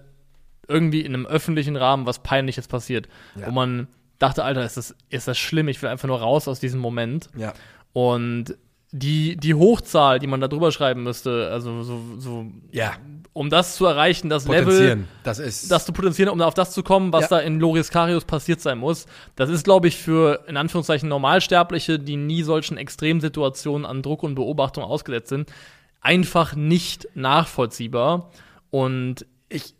[0.68, 3.08] irgendwie in einem öffentlichen Rahmen was Peinliches passiert.
[3.34, 3.48] Ja.
[3.48, 3.88] Wo man
[4.20, 7.28] dachte, Alter, ist das, ist das schlimm, ich will einfach nur raus aus diesem Moment.
[7.36, 7.54] Ja.
[7.92, 8.56] Und
[8.92, 12.92] die, die Hochzahl, die man da drüber schreiben müsste, also so, so Ja.
[13.34, 15.04] Um das zu erreichen, das Level.
[15.24, 15.70] Das ist.
[15.70, 17.28] das zu potenzieren, um auf das zu kommen, was Ja.
[17.28, 19.04] da in Loris Karius passiert sein muss.
[19.36, 24.36] Das ist, glaube ich, für in Anführungszeichen Normalsterbliche, die nie solchen Extremsituationen an Druck und
[24.36, 25.52] Beobachtung ausgesetzt sind,
[26.00, 28.30] einfach nicht nachvollziehbar.
[28.70, 29.74] Und ich,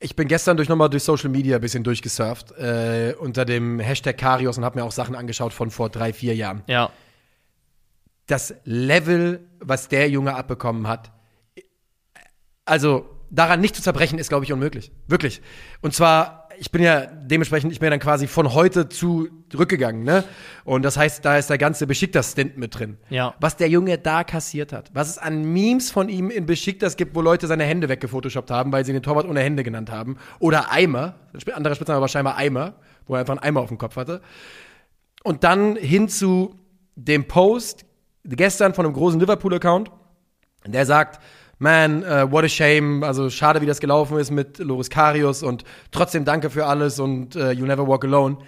[0.00, 4.18] ich bin gestern durch nochmal durch Social Media ein bisschen durchgesurft äh, unter dem Hashtag
[4.18, 6.62] Karios und habe mir auch Sachen angeschaut von vor drei, vier Jahren.
[6.66, 6.90] ja,
[8.26, 11.10] Das Level, was der Junge abbekommen hat,
[12.68, 14.90] also daran nicht zu zerbrechen, ist, glaube ich, unmöglich.
[15.06, 15.42] Wirklich.
[15.80, 20.24] Und zwar, ich bin ja dementsprechend, ich bin dann quasi von heute zu zurückgegangen, ne?
[20.64, 22.98] Und das heißt, da ist der ganze Besiktas-Stint mit drin.
[23.10, 23.34] Ja.
[23.40, 27.14] Was der Junge da kassiert hat, was es an Memes von ihm in Besiktas gibt,
[27.14, 30.16] wo Leute seine Hände weggefotoshoppt haben, weil sie den Torwart ohne Hände genannt haben.
[30.38, 31.14] Oder Eimer,
[31.54, 32.74] andere Spitzname war scheinbar Eimer,
[33.06, 34.20] wo er einfach einen Eimer auf dem Kopf hatte.
[35.22, 36.54] Und dann hin zu
[36.94, 37.84] dem Post
[38.24, 39.90] gestern von einem großen Liverpool-Account,
[40.66, 41.20] der sagt,
[41.58, 45.64] man, uh, what a shame, also schade, wie das gelaufen ist mit Loris Karius und
[45.90, 48.38] trotzdem danke für alles und uh, you never walk alone.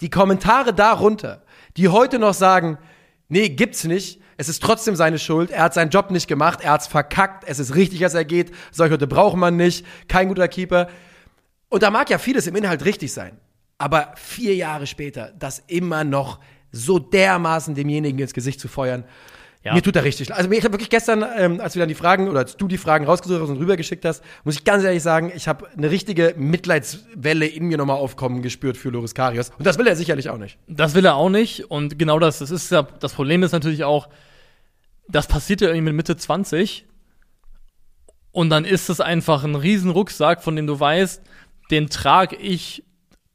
[0.00, 1.42] Die Kommentare darunter,
[1.76, 2.78] die heute noch sagen,
[3.28, 6.72] nee, gibt's nicht, es ist trotzdem seine Schuld, er hat seinen Job nicht gemacht, er
[6.72, 10.46] hat's verkackt, es ist richtig, dass er geht, solche Leute braucht man nicht, kein guter
[10.46, 10.88] Keeper.
[11.68, 13.38] Und da mag ja vieles im Inhalt richtig sein.
[13.78, 16.38] Aber vier Jahre später, das immer noch
[16.70, 19.04] so dermaßen demjenigen ins Gesicht zu feuern,
[19.68, 19.74] Ja.
[19.74, 20.28] mir tut er richtig.
[20.28, 20.38] leid.
[20.38, 22.78] Also ich habe wirklich gestern, ähm, als wir dann die Fragen oder als du die
[22.78, 26.34] Fragen rausgesucht hast und rübergeschickt hast, muss ich ganz ehrlich sagen, ich habe eine richtige
[26.36, 29.50] Mitleidswelle in mir nochmal aufkommen gespürt für Loris Karius.
[29.58, 30.58] Und das will er sicherlich auch nicht.
[30.66, 31.70] das will er auch nicht.
[31.70, 34.08] Und genau das, das ist ja, das Problem ist natürlich auch,
[35.08, 36.86] das passiert ja irgendwie mit Mitte 20.
[38.32, 41.22] Und dann ist es einfach ein riesen Rucksack, von dem du weißt,
[41.70, 42.84] den trage ich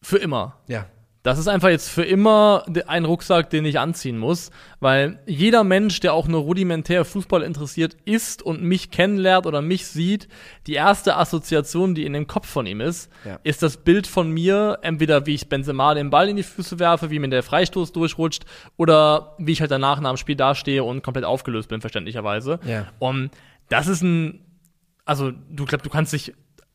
[0.01, 0.59] für immer.
[0.67, 0.85] Ja.
[1.23, 4.51] Das ist einfach jetzt für immer ein Rucksack, den ich anziehen muss,
[4.81, 9.87] weil jeder Mensch, der auch nur rudimentär Fußball interessiert ist und mich kennenlernt oder mich
[9.87, 10.27] sieht,
[10.67, 13.39] die erste Assoziation, die in dem Kopf von ihm ist, Ja.
[13.43, 17.09] ist das Bild von mir, entweder wie ich Benzema den Ball in die Füße werfe,
[17.09, 18.43] wie mir der Freistoß durchrutscht
[18.75, 22.59] oder wie ich halt danach nach dem Spiel dastehe und komplett aufgelöst bin, verständlicherweise.
[22.65, 22.87] Ja.
[22.99, 23.31] Und
[23.69, 24.41] das ist ein,
[25.05, 26.33] also du glaub, du kannst dich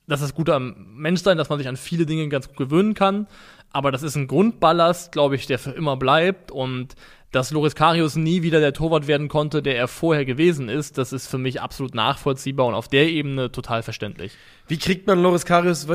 [0.09, 3.27] das ist gut am Menschsein, dass man sich an viele Dinge ganz gut gewöhnen kann.
[3.73, 6.51] Aber das ist ein Grundballast, glaube ich, der für immer bleibt.
[6.51, 6.95] Und
[7.31, 11.13] dass Loris Karius nie wieder der Torwart werden konnte, der er vorher gewesen ist, das
[11.13, 14.33] ist für mich absolut nachvollziehbar und auf der Ebene total verständlich.
[14.67, 15.87] Wie kriegt man Loris Karius?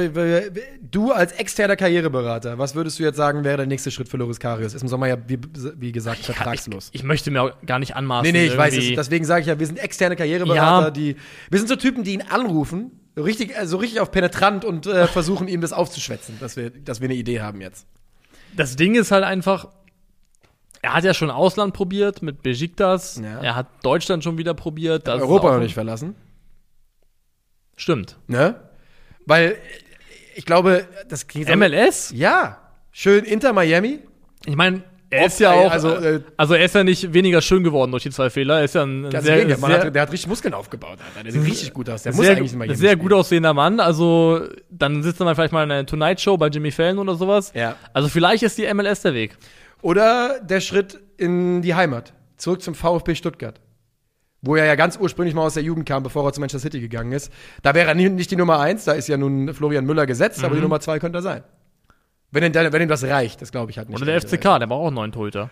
[0.92, 4.40] Du als externer Karriereberater, was würdest du jetzt sagen, wäre der nächste Schritt für Loris
[4.40, 4.76] Karius?
[4.76, 5.40] Ist im Sommer ja, wie,
[5.78, 6.90] wie gesagt, Ich, vertragslos.
[6.94, 8.32] ich möchte mir auch gar nicht anmaßen.
[8.32, 8.80] Nee, nee, ich weiß es.
[8.80, 10.92] irgendwie- Deswegen sage ich ja, wir sind externe Karriereberater, Ja.
[10.92, 11.16] die.
[11.50, 14.86] Wir sind so Typen, die ihn anrufen, so richtig, äh, so richtig auf penetrant und
[14.88, 17.86] äh, versuchen, ihm das aufzuschwätzen, dass wir, dass wir eine Idee haben jetzt.
[18.56, 19.68] Das Ding ist halt einfach,
[20.82, 23.20] er hat ja schon Ausland probiert mit Besiktas.
[23.24, 23.42] Ja.
[23.42, 25.08] Er hat Deutschland schon wieder probiert.
[25.08, 26.16] Europa noch nicht verlassen.
[27.76, 28.18] Stimmt.
[28.28, 28.56] Ne?
[29.26, 29.58] Weil
[30.36, 32.12] ich glaube, das klingt MLS?
[32.14, 32.60] Ja.
[32.92, 34.00] Schön Inter Miami.
[34.46, 34.84] Ich meine,
[35.14, 37.64] er ist ja äh, auch, also, also, äh, also er ist ja nicht weniger schön
[37.64, 38.60] geworden durch die zwei Fehler.
[38.60, 39.48] Er ist ja ein sehr, wenig.
[39.48, 40.98] Der, Mann sehr, hat, der hat richtig Muskeln aufgebaut.
[41.16, 41.24] Alter.
[41.24, 42.04] Der sieht richtig gut aus.
[42.04, 43.80] Der muss sehr, eigentlich in Miami sehr gut aussehender Mann.
[43.80, 47.16] Also dann sitzt er mal vielleicht mal in einer Tonight Show bei Jimmy Fallon oder
[47.16, 47.52] sowas.
[47.56, 47.76] Ja.
[47.94, 49.38] Also vielleicht ist die MLS der Weg.
[49.82, 52.14] Oder der Schritt in die Heimat.
[52.38, 53.60] Zurück zum VfB Stuttgart.
[54.42, 56.82] Wo er ja ganz ursprünglich mal aus der Jugend kam, bevor er zu Manchester City
[56.82, 57.32] gegangen ist.
[57.62, 60.46] Da wäre er nicht die Nummer eins, da ist ja nun Florian Müller gesetzt, Mhm.
[60.46, 61.44] aber die Nummer zwei könnte er sein.
[62.34, 63.98] Wenn ihm, wenn ihm das reicht, das glaube ich halt nicht.
[63.98, 65.50] Oder der FCK, der braucht auch neuen Torhüter.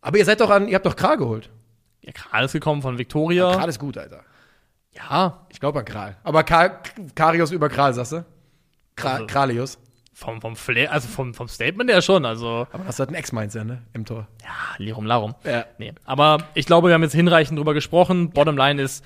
[0.00, 1.50] Aber ihr seid doch an, ihr habt doch Kral geholt.
[2.02, 3.52] Ja, Kral ist gekommen von Viktoria.
[3.52, 4.20] Kral ist gut, Alter.
[4.92, 6.16] Ja, Ich glaube an Kral.
[6.24, 6.82] Aber Kar
[7.14, 8.24] Karius über Kral, sagst du?
[8.96, 9.78] Kra Also- Kralius.
[10.12, 12.24] vom, vom Flair, also vom, vom Statement her schon.
[12.26, 13.82] Also, Aber das hat ein Ex-Mainz, ja, ne?
[13.94, 14.26] Im Tor.
[14.42, 15.34] ja, Lirum Larum.
[15.44, 15.64] Ja.
[15.78, 15.94] Nee.
[16.04, 18.30] Aber ich glaube, wir haben jetzt hinreichend drüber gesprochen.
[18.30, 19.04] Bottomline ist,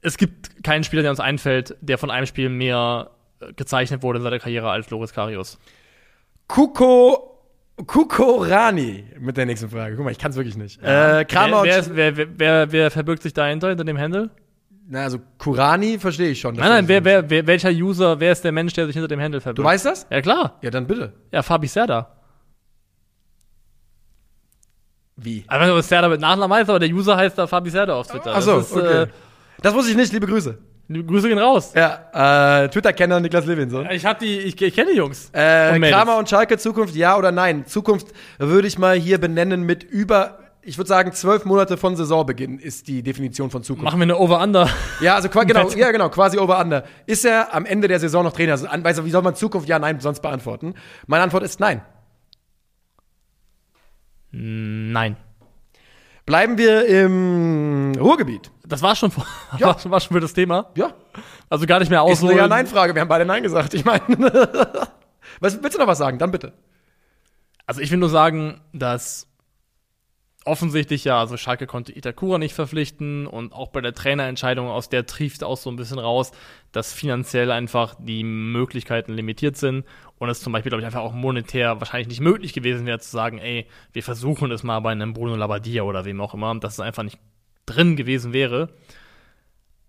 [0.00, 4.18] es gibt keinen Spieler, der uns einfällt, der von einem Spiel mehr äh, gezeichnet wurde
[4.18, 5.58] in seiner Karriere als Loris Karius.
[6.52, 7.28] Kuko.
[7.86, 9.96] Kuko Rani mit der nächsten Frage.
[9.96, 10.80] Guck mal, ich kann es wirklich nicht.
[10.82, 14.30] Äh, Kramer wer, wer, wer, wer, wer verbirgt sich dahinter, hinter dem Handle?
[14.86, 16.54] Na, also Kurani verstehe ich schon.
[16.56, 19.20] Nein, nein, wer, wer, wer, welcher User, wer ist der Mensch, der sich hinter dem
[19.20, 19.58] Handle verbirgt?
[19.58, 20.06] Du weißt das?
[20.10, 20.58] Ja, klar.
[20.60, 21.14] Ja, dann bitte.
[21.32, 22.14] Ja, Fabi Serda.
[25.16, 25.44] Wie?
[25.46, 28.34] Also, Serda mit Nachnamen heißt, aber der User heißt da Fabi Serda auf Twitter.
[28.34, 29.06] Achso, Das ist, okay.
[29.62, 30.58] Das wusste ich nicht, liebe Grüße.
[31.06, 31.72] Grüße gehen raus.
[31.74, 33.88] Ja, äh, Twitter-Kenner Niklas Levinson.
[33.90, 35.30] Ich hab die, ich, ich kenne die Jungs.
[35.32, 35.82] Äh, Und.
[35.82, 37.66] Kramer und Schalke, Zukunft ja oder nein?
[37.66, 42.58] Zukunft würde ich mal hier benennen mit über, ich würde sagen, zwölf Monate von Saisonbeginn
[42.58, 43.84] ist die Definition von Zukunft.
[43.84, 44.68] Machen wir eine Over-Under.
[45.00, 46.84] Ja, also genau, ja, genau, quasi over-under.
[47.06, 48.58] Ist er am Ende der Saison noch Trainer?
[48.84, 50.74] Also, wie soll man Zukunft ja, nein sonst beantworten?
[51.06, 51.82] Meine Antwort ist nein.
[54.32, 55.16] Nein.
[56.24, 58.50] Bleiben wir im Ruhrgebiet.
[58.72, 59.12] Das war schon,
[59.58, 59.66] Ja.
[59.68, 60.70] war, schon- war schon für das Thema.
[60.74, 60.92] Ja,
[61.50, 62.34] Also gar nicht mehr ist eine.
[62.34, 62.94] Ja-Nein-Frage.
[62.94, 63.74] Wir haben beide Nein gesagt.
[63.74, 64.02] Ich meine,
[65.40, 66.18] was willst du noch was sagen?
[66.18, 66.52] Dann bitte.
[67.66, 69.28] Also ich will nur sagen, dass
[70.44, 75.06] offensichtlich ja, also Schalke konnte Itakura nicht verpflichten und auch bei der Trainerentscheidung, aus der
[75.06, 76.32] trieft auch so ein bisschen raus,
[76.72, 79.84] dass finanziell einfach die Möglichkeiten limitiert sind
[80.18, 83.10] und es zum Beispiel, glaube ich, einfach auch monetär wahrscheinlich nicht möglich gewesen wäre zu
[83.10, 86.72] sagen, ey, wir versuchen es mal bei einem Bruno Labbadia oder wem auch immer, dass
[86.74, 87.20] es einfach nicht
[87.66, 88.70] drin gewesen wäre.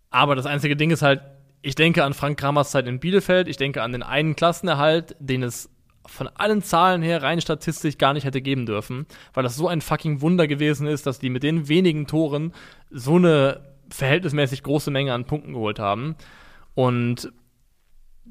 [0.09, 1.21] Aber das einzige Ding ist halt,
[1.61, 5.43] ich denke an Frank Kramers Zeit in Bielefeld, ich denke an den einen Klassenerhalt, den
[5.43, 5.69] es
[6.05, 9.81] von allen Zahlen her rein statistisch gar nicht hätte geben dürfen, weil das so ein
[9.81, 12.53] fucking Wunder gewesen ist, dass die mit den wenigen Toren
[12.91, 16.15] so eine verhältnismäßig große Menge an Punkten geholt haben.
[16.75, 17.31] Und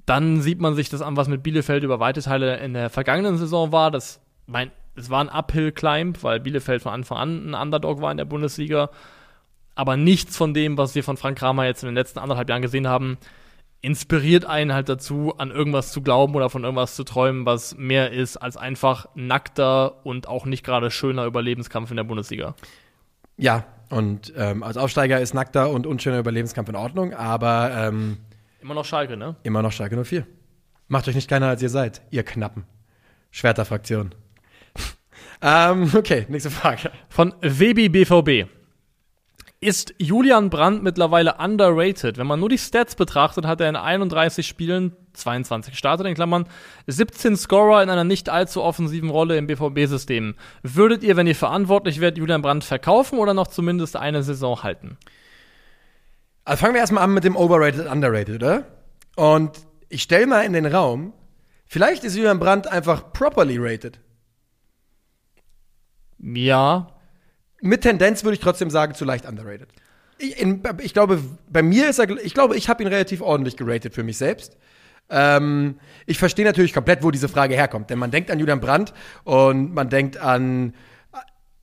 [0.06, 3.38] dann sieht man sich das an, was mit Bielefeld über weite Teile in der vergangenen
[3.38, 3.90] Saison war.
[3.90, 8.16] Das, mein, es war ein Uphill-Climb, weil Bielefeld von Anfang an ein Underdog war in
[8.16, 8.90] der Bundesliga.
[9.74, 12.62] Aber nichts von dem, was wir von Frank Kramer jetzt in den letzten anderthalb Jahren
[12.62, 13.18] gesehen haben,
[13.82, 18.12] inspiriert einen halt dazu, an irgendwas zu glauben oder von irgendwas zu träumen, was mehr
[18.12, 22.54] ist als einfach nackter und auch nicht gerade schöner Überlebenskampf in der Bundesliga.
[23.36, 28.18] Ja, und ähm, als Aufsteiger ist nackter und unschöner Überlebenskampf in Ordnung, aber ähm,
[28.62, 29.34] Immer noch Schalke, ne?
[29.42, 30.24] immer noch Schalke 04.
[30.86, 32.64] Macht euch nicht kleiner, als ihr seid, ihr Knappen.
[33.32, 34.14] Schwerterfraktion.
[35.42, 36.92] ähm, okay, nächste Frage.
[37.08, 38.48] Von Webi BVB.
[39.62, 42.18] Ist Julian Brandt mittlerweile underrated?
[42.18, 46.48] Wenn man nur die Stats betrachtet, hat er in 31 Spielen 22 gestartet, in Klammern,
[46.88, 50.34] 17 Scorer in einer nicht allzu offensiven Rolle im BVB-System.
[50.64, 54.98] Würdet ihr, wenn ihr verantwortlich wärt, Julian Brandt verkaufen oder noch zumindest eine Saison halten?
[56.44, 58.66] Also fangen wir erstmal an mit dem Overrated, Underrated, oder?
[59.14, 61.12] Und ich stelle mal in den Raum,
[61.66, 64.00] vielleicht ist Julian Brandt einfach properly rated.
[66.18, 66.91] Ja,
[67.62, 69.68] Mit Tendenz würde ich trotzdem sagen, zu leicht underrated.
[70.18, 73.56] Ich, in, ich glaube, bei mir ist er, ich glaube, ich habe ihn relativ ordentlich
[73.56, 74.56] geratet für mich selbst.
[75.08, 78.92] Ähm, ich verstehe natürlich komplett, wo diese Frage herkommt, denn man denkt an Julian Brandt
[79.24, 80.74] und man denkt an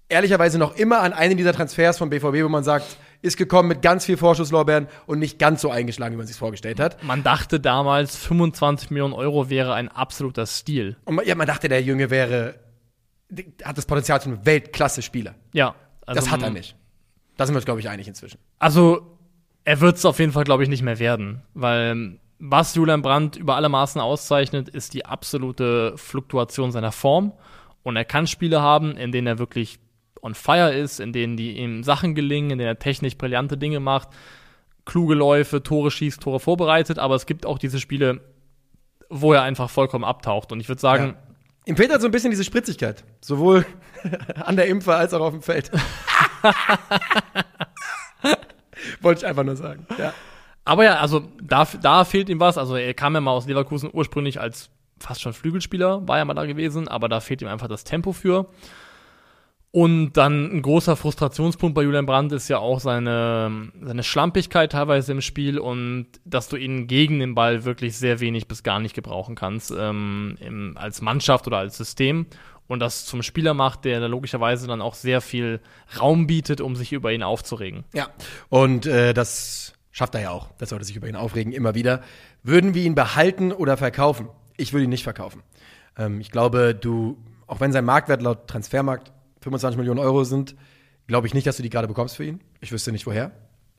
[0.09, 3.81] ehrlicherweise noch immer an einen dieser Transfers von BVB, wo man sagt, ist gekommen mit
[3.81, 7.03] ganz viel Vorschusslorbeeren und nicht ganz so eingeschlagen, wie man sich vorgestellt hat.
[7.03, 10.97] Man dachte damals, 25 Millionen Euro wäre ein absoluter Stil.
[11.05, 12.55] Und man, ja, man dachte, der Junge wäre,
[13.63, 15.35] hat das Potenzial zu einem Weltklasse-Spieler.
[15.53, 15.75] Ja.
[16.09, 16.75] Also das hat er nicht.
[17.37, 18.39] Da sind wir uns, glaube ich, einig inzwischen.
[18.59, 19.17] Also,
[19.63, 21.41] er wird es auf jeden Fall, glaube ich, nicht mehr werden.
[21.53, 27.33] Weil ähm, was Julian Brandt über alle Maßen auszeichnet, ist die absolute Fluktuation seiner Form.
[27.83, 29.79] Und er kann Spiele haben, in denen er wirklich
[30.21, 33.79] on fire ist, in denen die ihm Sachen gelingen, in denen er technisch brillante Dinge
[33.79, 34.09] macht,
[34.85, 36.99] kluge Läufe, Tore schießt, Tore vorbereitet.
[36.99, 38.21] Aber es gibt auch diese Spiele,
[39.09, 40.51] wo er einfach vollkommen abtaucht.
[40.51, 41.15] Und ich würde sagen, Ja.
[41.65, 43.03] Ihm fehlt halt so ein bisschen diese Spritzigkeit.
[43.21, 43.65] Sowohl
[44.45, 45.71] an der Impfe als auch auf dem Feld.
[49.01, 49.85] Wollte ich einfach nur sagen.
[49.97, 50.13] Ja.
[50.65, 52.57] Aber ja, also da, da fehlt ihm was.
[52.57, 56.33] Also er kam ja mal aus Leverkusen ursprünglich als fast schon Flügelspieler, war ja mal
[56.33, 58.49] da gewesen, aber da fehlt ihm einfach das Tempo für.
[59.71, 65.11] Und dann ein großer Frustrationspunkt bei Julian Brandt ist ja auch seine, seine Schlampigkeit teilweise
[65.11, 68.95] im Spiel und dass du ihn gegen den Ball wirklich sehr wenig bis gar nicht
[68.95, 72.25] gebrauchen kannst, ähm, im, als Mannschaft oder als System.
[72.69, 75.59] Und das zum Spieler macht, der logischerweise dann auch sehr viel
[75.99, 77.83] Raum bietet, um sich über ihn aufzuregen.
[77.93, 78.09] Ja.
[78.47, 80.51] Und äh, das schafft er ja auch.
[80.59, 82.03] Das sollte sich über ihn aufregen, immer wieder.
[82.43, 84.29] Würden wir ihn behalten oder verkaufen?
[84.55, 85.41] Ich würde ihn nicht verkaufen.
[85.97, 87.17] Ähm, ich glaube, du,
[87.47, 89.11] auch wenn sein Marktwert laut Transfermarkt
[89.41, 90.55] 25 Millionen Euro sind,
[91.07, 92.39] glaube ich nicht, dass du die gerade bekommst für ihn.
[92.61, 93.31] Ich wüsste nicht woher.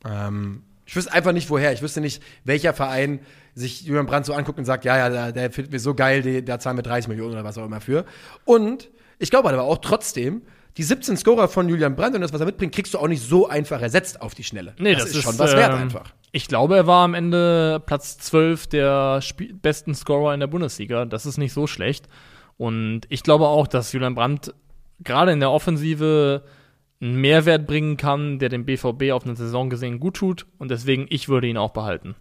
[0.04, 1.72] Ähm, ich wüsste einfach nicht woher.
[1.72, 3.20] Ich wüsste nicht, welcher Verein
[3.54, 6.42] sich Julian Brandt so anguckt und sagt, ja, ja, der, der findet mir so geil,
[6.42, 8.04] da zahlen wir 30 Millionen oder was auch immer für.
[8.44, 10.42] Und ich glaube aber auch trotzdem,
[10.76, 13.22] die 17 Scorer von Julian Brandt und das, was er mitbringt, kriegst du auch nicht
[13.22, 14.74] so einfach ersetzt auf die Schnelle.
[14.80, 16.12] Nee, das, das, ist schon was wert ähm, einfach.
[16.32, 21.04] Ich glaube, er war am Ende Platz 12 der Spie besten Scorer in der Bundesliga.
[21.04, 22.08] Das ist nicht so schlecht.
[22.56, 24.52] Und ich glaube auch, dass Julian Brandt
[24.98, 26.42] gerade in der Offensive
[27.00, 30.46] einen Mehrwert bringen kann, der dem BVB auf eine Saison gesehen gut tut.
[30.58, 32.14] Und deswegen, ich würde ihn auch behalten.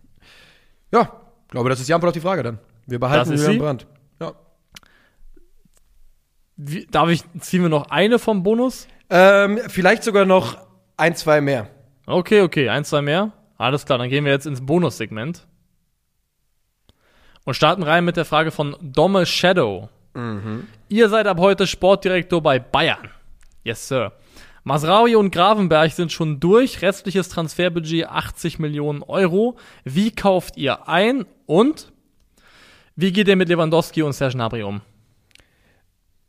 [0.91, 2.59] Ja, glaube, das ist die Antwort auf die Frage dann.
[2.88, 3.57] Wir behalten Julian sie?
[3.57, 3.88] Brandt.
[4.21, 4.34] Ja.
[6.55, 8.88] Wie, darf ich, ziehen wir noch eine vom Bonus?
[9.09, 10.57] Ähm, vielleicht sogar noch
[10.97, 11.67] ein, zwei mehr.
[12.05, 13.32] Okay, okay, ein, zwei mehr.
[13.57, 15.45] Alles klar, dann gehen wir jetzt ins Bonussegment.
[17.45, 19.89] Und starten rein mit der Frage von Domme Shadow.
[20.89, 23.09] Ihr seid ab heute Sportdirektor bei Bayern.
[23.63, 24.11] Yes, Sir.
[24.70, 26.84] Masraui und Gravenberg sind schon durch.
[26.84, 29.57] Restliches Transferbudget 80 Millionen Euro.
[29.84, 31.91] Wie kauft ihr ein und
[32.95, 34.82] wie geht ihr mit Lewandowski und Serge Gnabry um?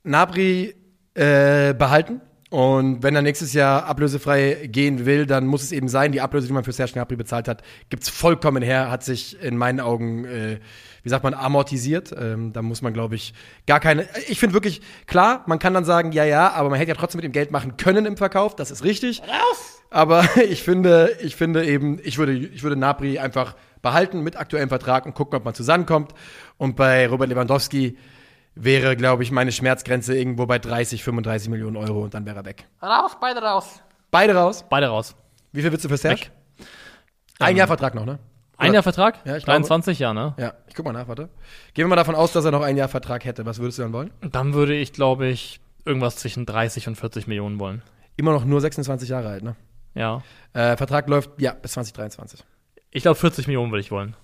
[0.04, 0.74] Nabri
[1.12, 2.22] äh, behalten.
[2.50, 6.48] Und wenn er nächstes Jahr ablösefrei gehen will, dann muss es eben sein, die Ablöse,
[6.48, 10.24] die man für Serge Gnabry bezahlt hat, gibt's vollkommen her, hat sich in meinen Augen,
[10.24, 10.58] äh,
[11.04, 12.12] wie sagt man, amortisiert.
[12.18, 13.34] Ähm, da muss man, glaube ich,
[13.68, 14.08] gar keine.
[14.26, 17.18] Ich finde wirklich, klar, man kann dann sagen, ja, ja, aber man hätte ja trotzdem
[17.18, 19.22] mit dem Geld machen können im Verkauf, das ist richtig.
[19.22, 19.82] Raus!
[19.88, 24.68] Aber ich finde, ich finde eben, ich würde, ich würde Nabri einfach behalten mit aktuellem
[24.68, 26.14] Vertrag und gucken, ob man zusammenkommt.
[26.58, 27.96] Und bei Robert Lewandowski
[28.54, 32.44] wäre, glaube ich, meine Schmerzgrenze irgendwo bei 30, 35 Millionen Euro und dann wäre er
[32.44, 32.66] weg.
[32.82, 33.82] Raus, beide raus.
[34.10, 34.64] Beide raus.
[34.68, 35.14] Beide raus.
[35.52, 36.22] Wie viel willst du für Serge?
[36.22, 36.30] Weg.
[37.38, 38.18] Ein Jahr Vertrag noch, ne?
[38.56, 39.18] Ein Jahr Vertrag?
[39.24, 39.60] Ja, ich glaube.
[39.60, 40.34] 23 Jahre, ne?
[40.36, 41.30] Ja, ich guck mal nach, warte.
[41.72, 43.46] Gehen wir mal davon aus, dass er noch ein Jahr Vertrag hätte.
[43.46, 44.12] Was würdest du dann wollen?
[44.20, 47.82] Dann würde ich, glaube ich, irgendwas zwischen 30 und 40 Millionen wollen.
[48.16, 49.56] Immer noch nur 26 Jahre alt, ne?
[49.94, 50.22] Ja.
[50.52, 52.44] Äh, Vertrag läuft, ja, bis 2023.
[52.90, 54.14] Ich glaube, 40 Millionen würde ich wollen.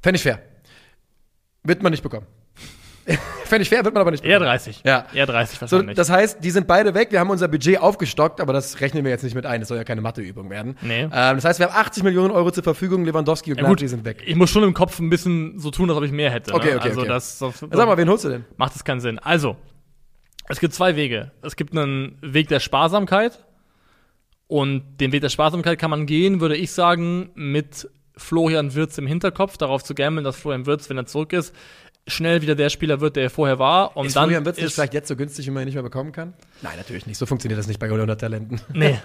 [0.00, 0.38] Fände ich fair.
[1.64, 2.26] Wird man nicht bekommen.
[3.44, 4.56] Fände ich fair, wird man aber nicht Eher bekommen.
[4.58, 4.82] 30.
[4.84, 5.06] Ja.
[5.14, 5.96] Eher 30 So, wahrscheinlich.
[5.96, 7.12] das heißt, die sind beide weg.
[7.12, 9.60] Wir haben unser Budget aufgestockt, aber das rechnen wir jetzt nicht mit ein.
[9.60, 10.76] Das soll ja keine Matheübung werden.
[10.82, 11.02] Nee.
[11.02, 13.04] Ähm, das heißt, wir haben 80 Millionen Euro zur Verfügung.
[13.04, 14.22] Lewandowski und ja, Gnabry sind weg.
[14.26, 16.52] ich muss schon im Kopf ein bisschen so tun, als ob ich mehr hätte.
[16.52, 16.76] Okay, ne?
[16.76, 17.08] okay, also okay.
[17.08, 18.44] das, das Sag mal, wen holst du denn?
[18.56, 19.18] macht es keinen Sinn.
[19.20, 19.56] Also,
[20.48, 21.30] es gibt zwei Wege.
[21.42, 23.44] Es gibt einen Weg der Sparsamkeit.
[24.48, 29.06] Und den Weg der Sparsamkeit kann man gehen, würde ich sagen, mit Florian Wirtz im
[29.06, 31.54] Hinterkopf, darauf zu gambeln, dass Florian Wirtz, wenn er zurück ist,
[32.06, 33.96] schnell wieder der Spieler wird, der er vorher war.
[33.96, 35.82] Und Ist dann Florian Wirtz ist, vielleicht jetzt so günstig, wie man ihn nicht mehr
[35.82, 36.34] bekommen kann?
[36.62, 37.18] Nein, natürlich nicht.
[37.18, 38.60] So funktioniert das nicht bei 100 Talenten.
[38.72, 38.98] Nee.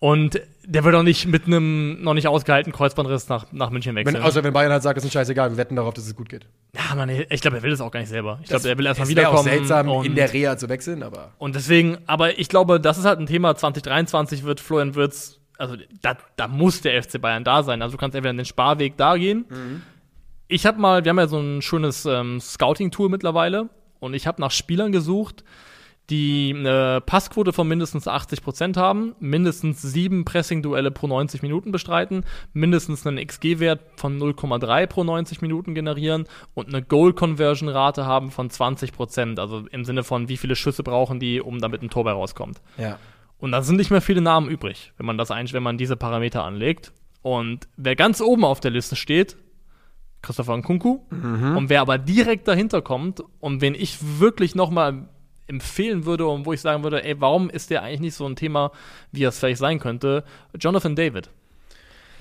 [0.00, 4.04] Und der wird auch nicht mit einem noch nicht ausgehaltenen Kreuzbandriss nach, nach München Wenn,
[4.04, 4.20] wechseln.
[4.24, 6.44] außer wenn Bayern halt sagt, es ist scheißegal, wir wetten darauf, dass es gut geht.
[6.74, 8.40] ja, man, ich glaube, er will das auch gar nicht selber.
[8.42, 9.38] Ich glaube, er will erstmal wiederkommen.
[9.38, 12.98] auch seltsam, und, in der Reha zu wechseln, aber und deswegen, aber ich glaube, das
[12.98, 13.54] ist halt ein Thema.
[13.54, 17.80] 2023 wird Florian Wirtz, also da, da muss der FC Bayern da sein.
[17.80, 19.44] Also du kannst entweder den Sparweg da gehen.
[20.52, 24.38] Ich habe mal, wir haben ja so ein schönes ähm, Scouting-Tool mittlerweile und ich habe
[24.38, 25.44] nach Spielern gesucht,
[26.10, 33.06] die eine Passquote von mindestens 80% haben, mindestens sieben Pressing-Duelle pro 90 Minuten bestreiten, mindestens
[33.06, 39.64] einen XG-Wert von 0,3 pro 90 Minuten generieren und eine Goal-Conversion-Rate haben von 20%, also
[39.70, 42.60] im Sinne von, wie viele Schüsse brauchen die, um damit ein Tor bei rauskommt.
[42.76, 42.98] ja.
[43.38, 46.44] Und da sind nicht mehr viele Namen übrig, wenn man das wenn man diese Parameter
[46.44, 46.92] anlegt.
[47.22, 49.36] Und wer ganz oben auf der Liste steht,
[50.22, 51.00] Christopher Nkunku.
[51.10, 51.56] Mhm.
[51.56, 55.08] Und wer aber direkt dahinter kommt und wen ich wirklich noch mal
[55.48, 58.36] empfehlen würde und wo ich sagen würde, ey, warum ist der eigentlich nicht so ein
[58.36, 58.70] Thema,
[59.10, 60.24] wie er es vielleicht sein könnte?
[60.58, 61.28] Jonathan David.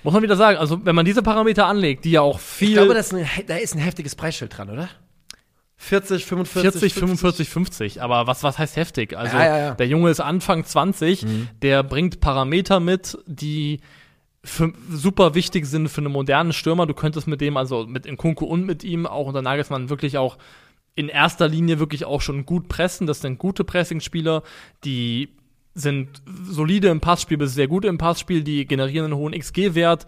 [0.04, 2.76] Muss man wieder sagen, also wenn man diese Parameter anlegt, die ja auch viel Ich
[2.76, 4.90] glaube, das ist ein, da ist ein heftiges Preisschild dran, oder?
[5.78, 8.02] 40, 45, 40, 45, 50.
[8.02, 9.18] Aber was, was heißt heftig?
[9.18, 9.74] Also, Ja, ja, ja.
[9.74, 11.26] der Junge ist Anfang 20,
[11.62, 13.80] der bringt Parameter mit, die
[14.44, 16.86] für, super wichtig sind für einen modernen Stürmer.
[16.88, 20.38] Du könntest mit dem, also mit Nkunku und mit ihm, auch unter Nagelsmann, wirklich auch
[20.96, 23.08] in erster Linie wirklich auch schon gut pressen.
[23.08, 24.44] Das sind gute Pressingspieler,
[24.84, 25.30] die
[25.74, 30.06] sind solide im Passspiel bis sehr gut im Passspiel, die generieren einen hohen XG-Wert,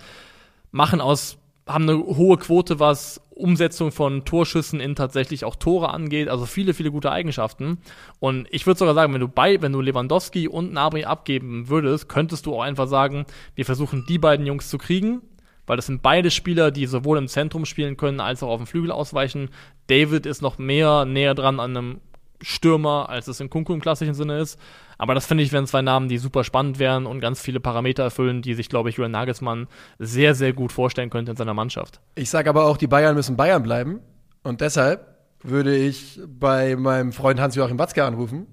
[0.71, 6.27] machen aus, haben eine hohe Quote, was Umsetzung von Torschüssen in tatsächlich auch Tore angeht,
[6.27, 7.79] also viele, viele gute Eigenschaften.
[8.19, 12.09] Und ich würde sogar sagen, wenn du bei, wenn du Lewandowski und Nabri abgeben würdest,
[12.09, 15.21] könntest du auch einfach sagen, wir versuchen die beiden Jungs zu kriegen,
[15.65, 18.67] weil das sind beide Spieler, die sowohl im Zentrum spielen können, als auch auf dem
[18.67, 19.49] Flügel ausweichen.
[19.87, 22.01] David ist noch mehr näher dran an einem
[22.43, 24.59] Stürmer, als es in Kunku im klassischen Sinne ist.
[24.97, 28.03] Aber das finde ich, wären zwei Namen, die super spannend wären und ganz viele Parameter
[28.03, 29.67] erfüllen, die sich, glaube ich, Julian Nagelsmann
[29.97, 31.99] sehr, sehr gut vorstellen könnte in seiner Mannschaft.
[32.15, 34.01] Ich sage aber auch, die Bayern müssen Bayern bleiben.
[34.43, 38.47] Und deshalb würde ich bei meinem Freund Hans-Joachim Watzke anrufen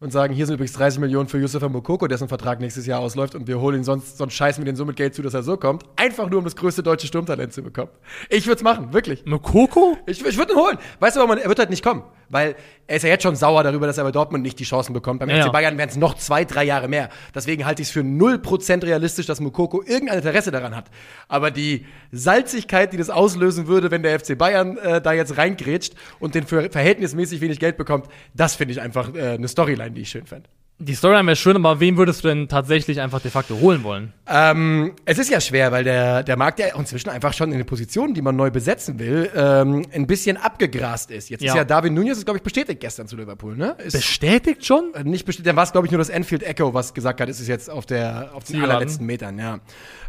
[0.00, 3.34] und sagen, hier sind übrigens 30 Millionen für Yusufa Mokoko, dessen Vertrag nächstes Jahr ausläuft
[3.34, 5.42] und wir holen ihn sonst, sonst scheißen wir den so mit Geld zu, dass er
[5.42, 5.84] so kommt.
[5.96, 7.90] Einfach nur, um das größte deutsche Sturmtalent zu bekommen.
[8.28, 9.24] Ich würde es machen, wirklich.
[9.24, 9.96] Mokoko?
[10.06, 10.78] Ich, ich würde ihn holen.
[11.00, 11.36] Weißt du, warum?
[11.36, 12.02] Er wird halt nicht kommen.
[12.30, 14.92] Weil er ist ja jetzt schon sauer darüber, dass er bei Dortmund nicht die Chancen
[14.92, 15.20] bekommt.
[15.20, 15.52] Beim Ja, FC.
[15.52, 17.10] Bayern wären es noch zwei, drei Jahre mehr.
[17.34, 20.86] Deswegen halte ich es für 0% realistisch, dass Mukoko irgendein Interesse daran hat.
[21.28, 25.94] Aber die Salzigkeit, die das auslösen würde, wenn der FC Bayern äh, da jetzt reingrätscht
[26.18, 30.02] und den für verhältnismäßig wenig Geld bekommt, das finde ich einfach äh, eine Storyline, die
[30.02, 30.48] ich schön fände.
[30.80, 34.12] Die Storyline wäre schön, aber wen würdest du denn tatsächlich einfach de facto holen wollen?
[34.26, 37.66] Ähm, es ist ja schwer, weil der, der Markt ja inzwischen einfach schon in den
[37.66, 41.30] Positionen, die man neu besetzen will, ähm, ein bisschen abgegrast ist.
[41.30, 41.58] Jetzt ist Ja.
[41.58, 43.76] ja David Nunez, ist, glaube ich, bestätigt gestern zu Liverpool, ne?
[43.84, 44.92] Ist, Bestätigt schon?
[44.94, 47.28] Äh, nicht bestätigt, dann war es, glaube ich, nur das Enfield Echo, was gesagt hat,
[47.28, 49.60] es ist jetzt auf, der, auf den allerletzten Metern, ja.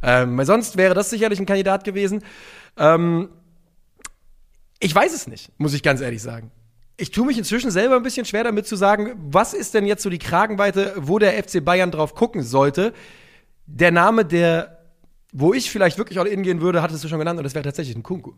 [0.02, 2.24] Ähm, weil sonst wäre das sicherlich ein Kandidat gewesen.
[2.76, 3.30] Ähm,
[4.80, 6.50] ich weiß es nicht, muss ich ganz ehrlich sagen.
[6.98, 10.02] Ich tue mich inzwischen selber ein bisschen schwer damit zu sagen, was ist denn jetzt
[10.02, 12.94] so die Kragenweite, wo der FC Bayern drauf gucken sollte.
[13.66, 14.86] Der Name, der,
[15.34, 17.66] wo ich vielleicht wirklich all in gehen würde, hattest du schon genannt, und das wäre
[17.66, 18.34] tatsächlich ein Kunku.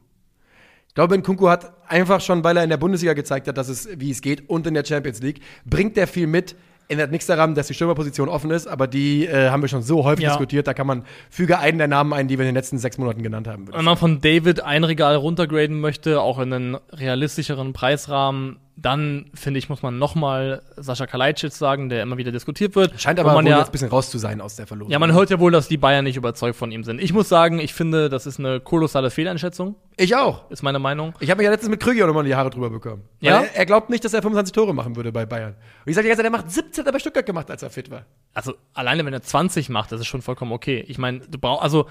[0.87, 3.87] Ich glaube, Nkunku hat einfach schon, weil er in der Bundesliga gezeigt hat, dass es,
[3.99, 6.55] wie es geht, und in der Champions League, bringt der viel mit.
[6.89, 10.05] Ändert nichts daran, dass die Stürmerposition offen ist, aber die äh, haben wir schon so
[10.05, 10.29] häufig Ja.
[10.29, 10.67] diskutiert.
[10.67, 13.23] Da kann man, füge einen der Namen ein, die wir in den letzten sechs Monaten
[13.23, 13.67] genannt haben.
[13.73, 19.57] Wenn man von David ein Regal runtergraden möchte, auch in einen realistischeren Preisrahmen, dann finde
[19.57, 23.01] ich, muss man nochmal Sascha Kalajdzic sagen, der immer wieder diskutiert wird.
[23.01, 24.91] Scheint aber man wohl ja, jetzt ein bisschen raus zu sein aus der Verlosung.
[24.91, 27.01] ja, man hört ja wohl, dass die Bayern nicht überzeugt von ihm sind.
[27.01, 30.49] Ich muss sagen, ich finde, das ist eine kolossale Fehleinschätzung, ich auch.
[30.51, 31.15] ist meine Meinung.
[31.19, 33.01] Ich habe mich ja letztens mit Krüger nochmal die Haare drüber bekommen.
[33.19, 33.41] Ja?
[33.41, 35.55] Er, er glaubt nicht, dass er 25 Tore machen würde bei Bayern.
[35.85, 37.89] Und ich sage Zeit, er macht 17 hat er bei Stuttgart gemacht, als er fit
[37.89, 38.05] war.
[38.35, 40.85] Also alleine wenn er 20 macht, das ist schon vollkommen okay.
[40.87, 41.87] Ich meine, du brauchst, also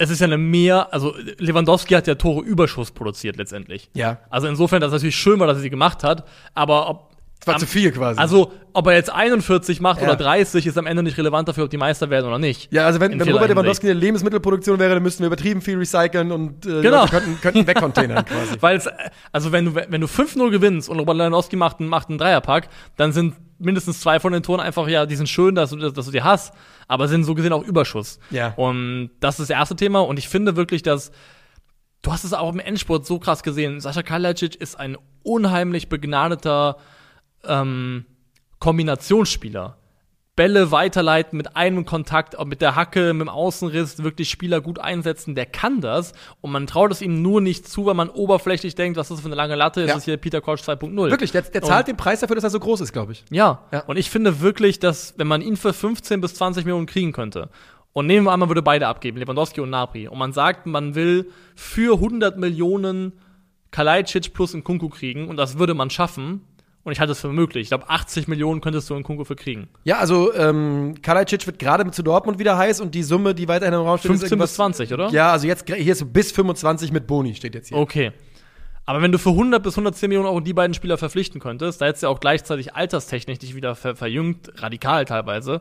[0.00, 3.90] es ist ja eine mehr, also Lewandowski hat ja Tore Überschuss produziert letztendlich.
[3.94, 4.18] Ja.
[4.30, 7.46] Also insofern, dass es natürlich schön war, dass er sie gemacht hat, aber ob Das
[7.48, 8.18] war am- zu viel quasi.
[8.18, 10.06] Also, ob er jetzt 41 macht Ja.
[10.08, 12.72] oder 30, ist am Ende nicht relevant dafür, ob die Meister werden oder nicht.
[12.72, 16.32] Ja, also wenn, wenn Robert Lewandowski eine Lebensmittelproduktion wäre, dann müssten wir übertrieben viel recyceln
[16.32, 17.00] und äh, Genau.
[17.02, 18.56] Leute könnten, könnten wegcontainern quasi.
[18.60, 18.88] Weil es,
[19.32, 22.68] also wenn du, wenn du 5-0 gewinnst und Robert Lewandowski macht, einen- macht einen Dreierpack,
[22.96, 26.06] dann sind mindestens zwei von den Toren einfach, ja, die sind schön, dass du, dass
[26.06, 26.54] du die hast,
[26.90, 28.18] aber sind so gesehen auch Überschuss.
[28.30, 28.52] Ja.
[28.56, 31.12] Und das ist das erste Thema und ich finde wirklich, dass
[32.02, 33.80] du hast es auch im Endspurt so krass gesehen.
[33.80, 36.78] Sascha Kalajdzic ist ein unheimlich begnadeter
[37.44, 38.06] ähm,
[38.58, 39.78] Kombinationsspieler.
[40.36, 44.78] Bälle weiterleiten mit einem Kontakt, auch mit der Hacke, mit dem Außenriss, wirklich Spieler gut
[44.78, 46.12] einsetzen, der kann das.
[46.40, 49.20] Und man traut es ihm nur nicht zu, weil man oberflächlich denkt, was ist das
[49.20, 49.88] für eine lange Latte, Ja.
[49.88, 51.10] das ist hier Peter Koch 2.0.
[51.10, 53.24] Wirklich, der, der zahlt den Preis dafür, dass er so groß ist, glaube ich.
[53.30, 53.64] Ja.
[53.72, 53.80] Ja.
[53.86, 57.50] Und ich finde wirklich, dass, wenn man ihn für 15 bis 20 Millionen kriegen könnte,
[57.92, 60.94] und nehmen wir an, man würde beide abgeben, Lewandowski und Napri, und man sagt, man
[60.94, 63.12] will für 100 Millionen
[63.72, 66.42] Kalajdzic plus Nkunku kriegen, und das würde man schaffen,
[66.84, 67.62] und ich halte es für möglich.
[67.64, 69.68] Ich glaube, 80 Millionen könntest du Nkunku für kriegen.
[69.84, 73.48] Ja, also ähm, Kalajdzic wird gerade mit zu Dortmund wieder heiß und die Summe, die
[73.48, 75.08] weiterhin im Raum steht, 15 bis irgendwas- 20, oder?
[75.10, 77.78] Ja, also jetzt hier ist bis 25 mit Boni steht jetzt hier.
[77.78, 78.12] Okay.
[78.86, 81.86] Aber wenn du für 100 bis 110 Millionen Euro die beiden Spieler verpflichten könntest, da
[81.86, 85.60] jetzt ja auch gleichzeitig alterstechnisch dich wieder ver verjüngt, radikal teilweise,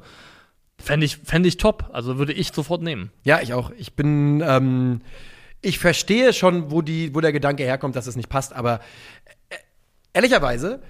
[0.81, 1.89] fände ich, fänd ich top.
[1.91, 3.11] Also würde ich sofort nehmen.
[3.23, 3.71] Ja, ich auch.
[3.77, 5.01] Ich bin, ähm,
[5.61, 8.79] ich verstehe schon, wo, die, wo der Gedanke herkommt, dass es nicht passt, aber
[9.49, 9.55] äh,
[10.13, 10.81] ehrlicherweise,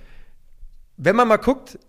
[1.00, 1.80] wenn man mal guckt,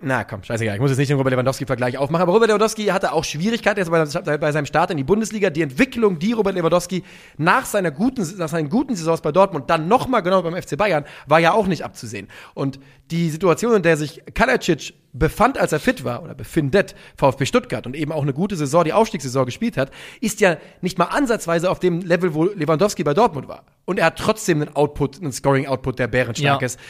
[0.00, 0.74] Na komm, scheißegal.
[0.74, 3.90] Ich muss jetzt nicht den Robert Lewandowski-Vergleich aufmachen, aber Robert Lewandowski hatte auch Schwierigkeiten jetzt
[3.90, 5.50] bei, bei, seinem Start in die Bundesliga.
[5.50, 7.04] Die Entwicklung, die Robert Lewandowski
[7.38, 11.04] nach, seiner guten, nach seinen guten Saisons bei Dortmund dann nochmal genau beim FC Bayern,
[11.26, 12.28] war ja auch nicht abzusehen.
[12.54, 12.80] Und
[13.10, 17.86] die Situation, in der sich Kalajdzic befand, als er fit war, oder befindet, VfB Stuttgart
[17.86, 19.90] und eben auch eine gute Saison, die Aufstiegssaison gespielt hat,
[20.20, 23.64] ist ja nicht mal ansatzweise auf dem Level, wo Lewandowski bei Dortmund war.
[23.84, 26.66] Und er hat trotzdem einen Output, einen Scoring-Output, der bärenstark Ja.
[26.66, 26.80] ist.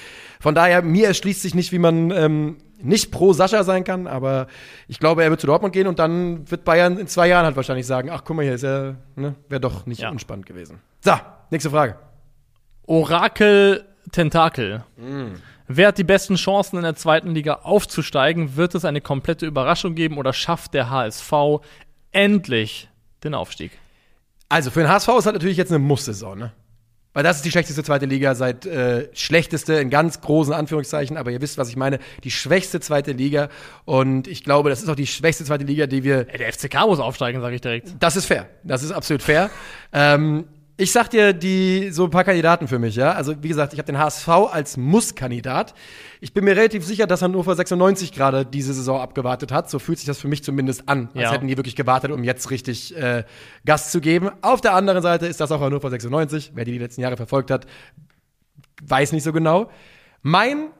[0.41, 4.47] Von daher, mir erschließt sich nicht, wie man ähm, nicht pro Sascha sein kann, aber
[4.89, 7.57] ich glaube, er wird zu Dortmund gehen und dann wird Bayern in zwei Jahren halt
[7.57, 10.11] wahrscheinlich sagen, ach guck mal, hier ist er, ne, wäre doch nicht Ja.
[10.11, 10.81] unspannend gewesen.
[11.01, 11.13] So,
[11.51, 11.97] nächste Frage.
[12.87, 14.85] Orakel Tentakel.
[14.97, 15.35] Mm.
[15.67, 18.57] Wer hat die besten Chancen in der zweiten Liga aufzusteigen?
[18.57, 21.33] Wird es eine komplette Überraschung geben oder schafft der HSV
[22.13, 22.91] endlich
[23.25, 23.73] den Aufstieg?
[24.51, 26.53] Also für den HSV ist halt natürlich jetzt eine Muss-Saison, ne?
[27.15, 31.31] Weil das ist die schlechteste zweite Liga seit äh, schlechteste in ganz großen Anführungszeichen, aber
[31.31, 33.49] ihr wisst, was ich meine, die schwächste zweite Liga
[33.85, 36.99] und ich glaube, das ist auch die schwächste zweite Liga, die wir der FCK muss
[36.99, 37.95] aufsteigen, sage ich direkt.
[38.01, 38.49] Das ist fair.
[38.65, 39.49] Das ist absolut fair.
[39.93, 40.45] ähm,
[40.77, 43.13] ich sag dir die so ein paar Kandidaten für mich, ja.
[43.13, 45.73] Also wie gesagt, ich habe den HSV als Muss-Kandidat.
[46.21, 49.71] Ich bin mir relativ sicher, dass Hannover 96 gerade diese Saison abgewartet hat.
[49.71, 51.33] So fühlt sich das für mich zumindest an, als Ja.
[51.33, 53.23] hätten die wirklich gewartet, um jetzt richtig äh,
[53.65, 54.31] Gas zu geben.
[54.43, 56.53] Auf der anderen Seite ist das auch Hannover 96.
[56.55, 57.67] Wer die die letzten Jahre verfolgt hat,
[58.83, 59.71] weiß nicht so genau.
[60.23, 60.71] Mein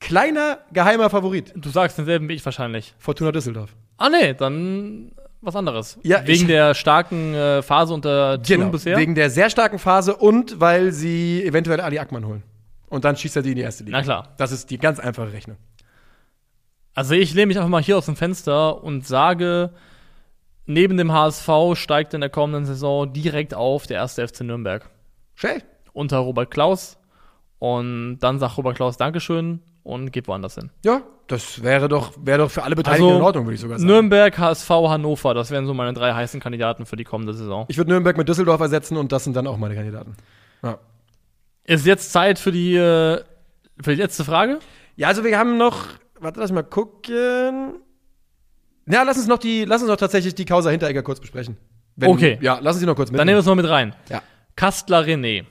[0.00, 2.94] kleiner geheimer Favorit, Du sagst denselben wie ich wahrscheinlich.
[2.98, 3.76] Fortuna Düsseldorf.
[3.98, 5.98] Ah, nee, dann was anderes.
[6.02, 8.96] Ja, Wegen der starken äh, Phase unter Thun Genau, bisher.
[8.96, 12.42] wegen der sehr starken Phase und weil sie eventuell Ali Akman holen.
[12.88, 13.98] Und dann schießt er die in die erste Liga.
[13.98, 14.34] Na klar.
[14.38, 15.56] Das ist die ganz einfache Rechnung.
[16.94, 19.70] Also ich lehne mich einfach mal hier aus dem Fenster und sage,
[20.66, 24.88] neben dem HSV steigt in der kommenden Saison direkt auf der erste FC Nürnberg.
[25.34, 25.62] Schön.
[25.92, 26.98] Unter Robert Klaus.
[27.60, 30.70] Und dann sagt Robert Klaus Dankeschön und geht woanders hin.
[30.84, 33.78] Ja, das wäre doch, wäre doch für alle Beteiligten Also, in Ordnung, würde ich sogar
[33.78, 33.86] sagen.
[33.90, 37.64] Nürnberg, HSV, Hannover, das wären so meine drei heißen Kandidaten für die kommende Saison.
[37.68, 40.14] ich würde Nürnberg mit Düsseldorf ersetzen und das sind dann auch meine Kandidaten.
[40.62, 40.78] Ja.
[41.64, 43.22] Ist jetzt Zeit für die, äh,
[43.82, 44.58] für die letzte Frage?
[44.96, 45.84] ja, also wir haben noch,
[46.18, 47.74] warte, lass mal gucken.
[48.90, 51.56] Ja, lass uns noch die, lass uns noch tatsächlich die Causa Hinteregger kurz besprechen.
[51.96, 52.38] Wenn- Okay.
[52.40, 53.18] Ja, lass uns die noch kurz mit.
[53.20, 53.94] Dann nehmen wir es noch mit rein.
[54.08, 54.22] Ja.
[54.56, 55.44] Kastler René.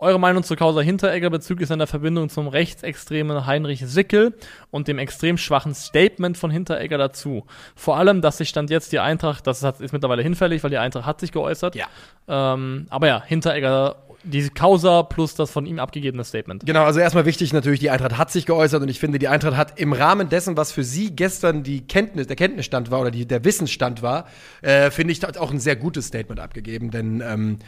[0.00, 4.32] Eure Meinung zur Causa Hinteregger bezüglich seiner Verbindung zum rechtsextremen Heinrich Sickel
[4.70, 7.44] und dem extrem schwachen Statement von Hinteregger dazu.
[7.76, 11.04] Vor allem, dass sich stand jetzt die Eintracht, das ist mittlerweile hinfällig, weil die Eintracht
[11.04, 11.74] hat sich geäußert.
[11.74, 11.84] Ja.
[12.28, 16.64] Ähm, aber ja, Hinteregger, diese Causa plus das von ihm abgegebene Statement.
[16.64, 19.58] Genau, also erstmal wichtig natürlich, die Eintracht hat sich geäußert und ich finde, die Eintracht
[19.58, 23.26] hat im Rahmen dessen, was für sie gestern die Kenntnis, der Kenntnisstand war oder die,
[23.26, 24.26] der Wissensstand war,
[24.62, 27.58] äh, finde ich, hat auch ein sehr gutes Statement abgegeben, denn ähm,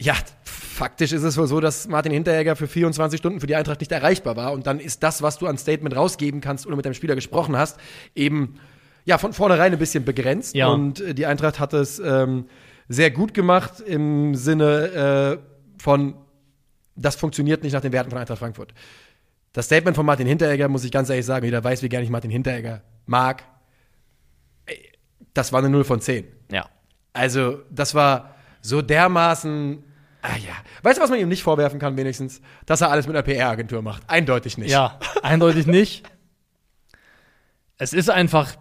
[0.00, 0.14] ja,
[0.44, 3.92] faktisch ist es wohl so, dass Martin Hinteregger für 24 Stunden für die Eintracht nicht
[3.92, 6.94] erreichbar war und dann ist das, was du an Statement rausgeben kannst oder mit deinem
[6.94, 7.78] Spieler gesprochen hast,
[8.14, 8.58] eben
[9.04, 10.68] ja von vornherein ein bisschen begrenzt Ja.
[10.68, 12.46] und äh, die Eintracht hat es ähm,
[12.88, 16.14] sehr gut gemacht im Sinne äh, von
[16.96, 18.72] das funktioniert nicht nach den Werten von Eintracht Frankfurt.
[19.52, 22.10] Das Statement von Martin Hinteregger, muss ich ganz ehrlich sagen, jeder weiß, wie gerne ich
[22.10, 23.42] Martin Hinteregger mag.
[25.32, 26.24] Das war eine 0 von 10.
[26.52, 26.68] Ja.
[27.12, 28.33] Also, das war
[28.64, 29.84] so dermaßen.
[30.22, 30.54] Ah ja.
[30.82, 32.40] Weißt du, was man ihm nicht vorwerfen kann, wenigstens?
[32.64, 34.08] Dass er alles mit einer PR-Agentur macht.
[34.08, 34.70] Eindeutig nicht.
[34.70, 36.08] Ja, eindeutig nicht.
[37.76, 38.56] Es ist einfach,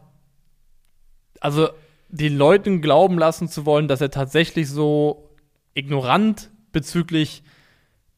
[1.39, 1.69] also
[2.09, 5.29] den Leuten glauben lassen zu wollen, dass er tatsächlich so
[5.73, 7.43] ignorant bezüglich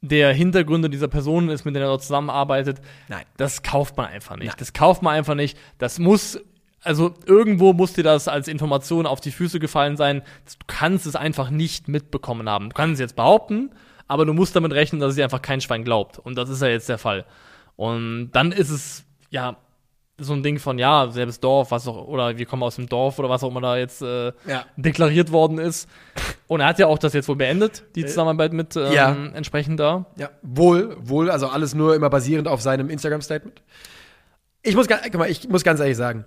[0.02, 2.82] der Hintergründe dieser Personen ist, mit denen er dort zusammenarbeitet.
[3.10, 3.26] Nein.
[3.38, 4.48] Das kauft man einfach nicht.
[4.48, 4.56] Nein.
[4.58, 5.58] Das kauft man einfach nicht.
[5.78, 6.40] Das muss,
[6.86, 10.22] also irgendwo muss dir das als Information auf die Füße gefallen sein.
[10.46, 12.70] Du kannst es einfach nicht mitbekommen haben.
[12.70, 13.72] Du kannst es jetzt behaupten,
[14.08, 16.20] aber du musst damit rechnen, dass es dir einfach kein Schwein glaubt.
[16.20, 17.26] Und das ist ja jetzt der Fall.
[17.76, 19.58] Und dann ist es, ja,
[20.18, 23.20] so ein Ding von, ja, selbes Dorf, was auch, oder wir kommen aus dem Dorf
[23.20, 24.64] oder was auch immer da jetzt äh, Ja.
[24.78, 25.90] deklariert worden ist.
[26.48, 29.14] Und er hat ja auch das jetzt wohl beendet, die Zusammenarbeit mit ähm, Ja.
[29.34, 30.06] entsprechend da.
[30.16, 33.62] Ja, wohl, wohl, also alles nur immer basierend auf seinem Instagram-Statement.
[34.62, 36.24] Ich muss, guck mal, ich muss ganz ehrlich sagen.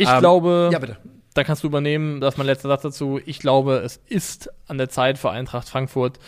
[0.00, 0.96] Ich ähm, glaube, Ja, bitte.
[1.34, 3.20] da kannst du übernehmen, das ist mein letzter Satz dazu.
[3.24, 6.18] Ich glaube, es ist an der Zeit für Eintracht Frankfurt,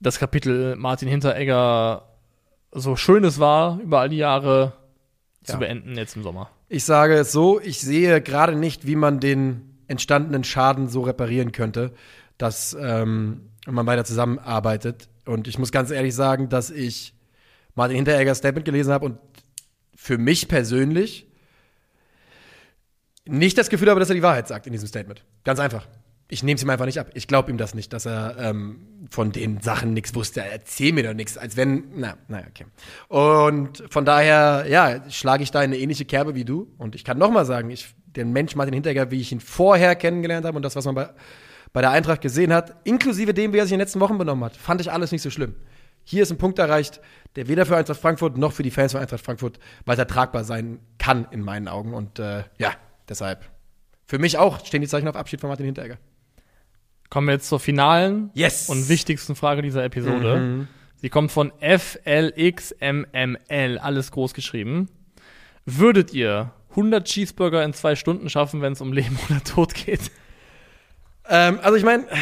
[0.00, 2.08] das Kapitel Martin Hinteregger,
[2.72, 4.72] so schön es war, über all die Jahre
[5.46, 5.54] Ja.
[5.54, 6.50] zu beenden jetzt im Sommer.
[6.68, 11.52] Ich sage es so, ich sehe gerade nicht, wie man den entstandenen Schaden so reparieren
[11.52, 11.92] könnte,
[12.38, 15.08] dass ähm, man weiter zusammenarbeitet.
[15.24, 17.14] Und ich muss ganz ehrlich sagen, dass ich
[17.76, 19.18] Martin Hintereggers Statement gelesen habe und
[19.94, 21.26] für mich persönlich
[23.26, 25.24] nicht das Gefühl habe, dass er die Wahrheit sagt in diesem Statement.
[25.44, 25.86] Ganz einfach.
[26.28, 27.10] ich nehme es ihm einfach nicht ab.
[27.14, 30.42] Ich glaube ihm das nicht, dass er ähm, von den Sachen nichts wusste.
[30.42, 32.66] Erzähl mir doch nichts, als wenn, na, naja, okay.
[33.08, 36.68] Und von daher, ja, schlage ich da in eine ähnliche Kerbe wie du.
[36.78, 39.94] Und ich kann noch mal sagen, ich, den Mensch Martin Hinteregger, wie ich ihn vorher
[39.94, 41.10] kennengelernt habe und das, was man bei,
[41.72, 44.44] bei der Eintracht gesehen hat, inklusive dem, wie er sich in den letzten Wochen benommen
[44.44, 45.54] hat, fand ich alles nicht so schlimm.
[46.02, 47.00] Hier ist ein Punkt erreicht,
[47.36, 50.80] der weder für Eintracht Frankfurt noch für die Fans von Eintracht Frankfurt weiter tragbar sein
[50.98, 51.94] kann, in meinen Augen.
[51.94, 52.72] Und äh, ja,
[53.08, 53.48] deshalb.
[54.06, 55.98] Für mich auch stehen die Zeichen auf Abschied von Martin Hinteregger.
[57.10, 58.68] Kommen wir jetzt zur finalen Yes.
[58.68, 60.66] und wichtigsten Frage dieser Episode.
[60.96, 62.68] Sie kommt von FLXMML,
[63.78, 64.88] alles groß geschrieben.
[65.64, 70.10] Würdet ihr 100 Cheeseburger in zwei Stunden schaffen, wenn es um Leben oder Tod geht?
[71.28, 72.06] Ähm, also ich meine.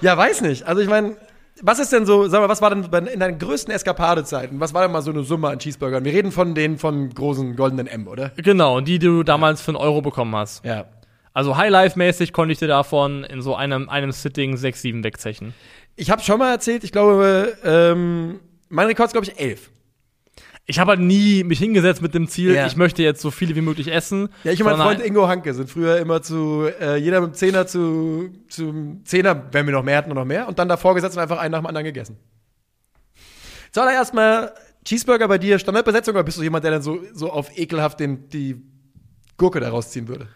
[0.00, 0.64] ja, weiß nicht.
[0.64, 1.16] Also ich meine,
[1.62, 4.60] was ist denn so, sag mal, was war denn in deinen größten Eskapadezeiten?
[4.60, 6.04] Was war denn mal so eine Summe an Cheeseburgern?
[6.04, 8.32] Wir reden von den von großen goldenen M, oder?
[8.36, 10.64] Genau, die du damals für einen Euro bekommen hast.
[10.64, 10.86] Ja.
[11.32, 15.54] Also Highlife-mäßig konnte ich dir davon in so einem, einem Sitting sechs, sieben wegzechen.
[15.96, 19.70] Ich habe schon mal erzählt, ich glaube, ähm, mein Rekord ist, glaube ich, elf.
[20.70, 22.66] Ich habe halt nie mich hingesetzt mit dem Ziel, Ja.
[22.66, 24.28] ich möchte jetzt so viele wie möglich essen.
[24.44, 27.34] Ja, ich und mein Freund Ingo Hanke sind früher immer zu, äh, jeder mit dem
[27.34, 31.16] Zehner zu, zum Zehner, wenn wir noch mehr hatten, noch mehr, und dann davor gesetzt
[31.16, 32.18] und einfach einen nach dem anderen gegessen.
[33.72, 34.52] Zuallererst mal
[34.84, 38.28] Cheeseburger bei dir, Standardbesetzung, oder bist du jemand, der dann so, so auf ekelhaft den,
[38.28, 38.60] die
[39.38, 40.28] Gurke da rausziehen würde?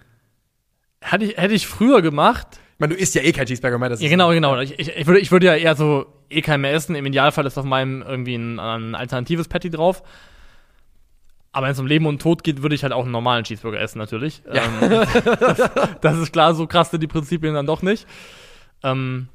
[1.02, 2.58] Hätte ich, hätte ich früher gemacht.
[2.82, 4.58] Ich meine, du isst ja eh kein Cheeseburger mehr, das Ja, genau, genau.
[4.58, 6.96] Ich, ich, ich, würde, ich würde ja eher so eh kein mehr essen.
[6.96, 10.02] Im Idealfall ist auf meinem irgendwie ein, ein alternatives Patty drauf.
[11.52, 13.78] Aber wenn es um Leben und Tod geht, würde ich halt auch einen normalen Cheeseburger
[13.80, 14.42] essen, natürlich.
[14.52, 14.62] Ja.
[14.64, 15.06] Ähm,
[15.38, 15.70] das,
[16.00, 18.04] das ist klar, so krass sind die Prinzipien dann doch nicht.
[18.82, 19.28] Ähm,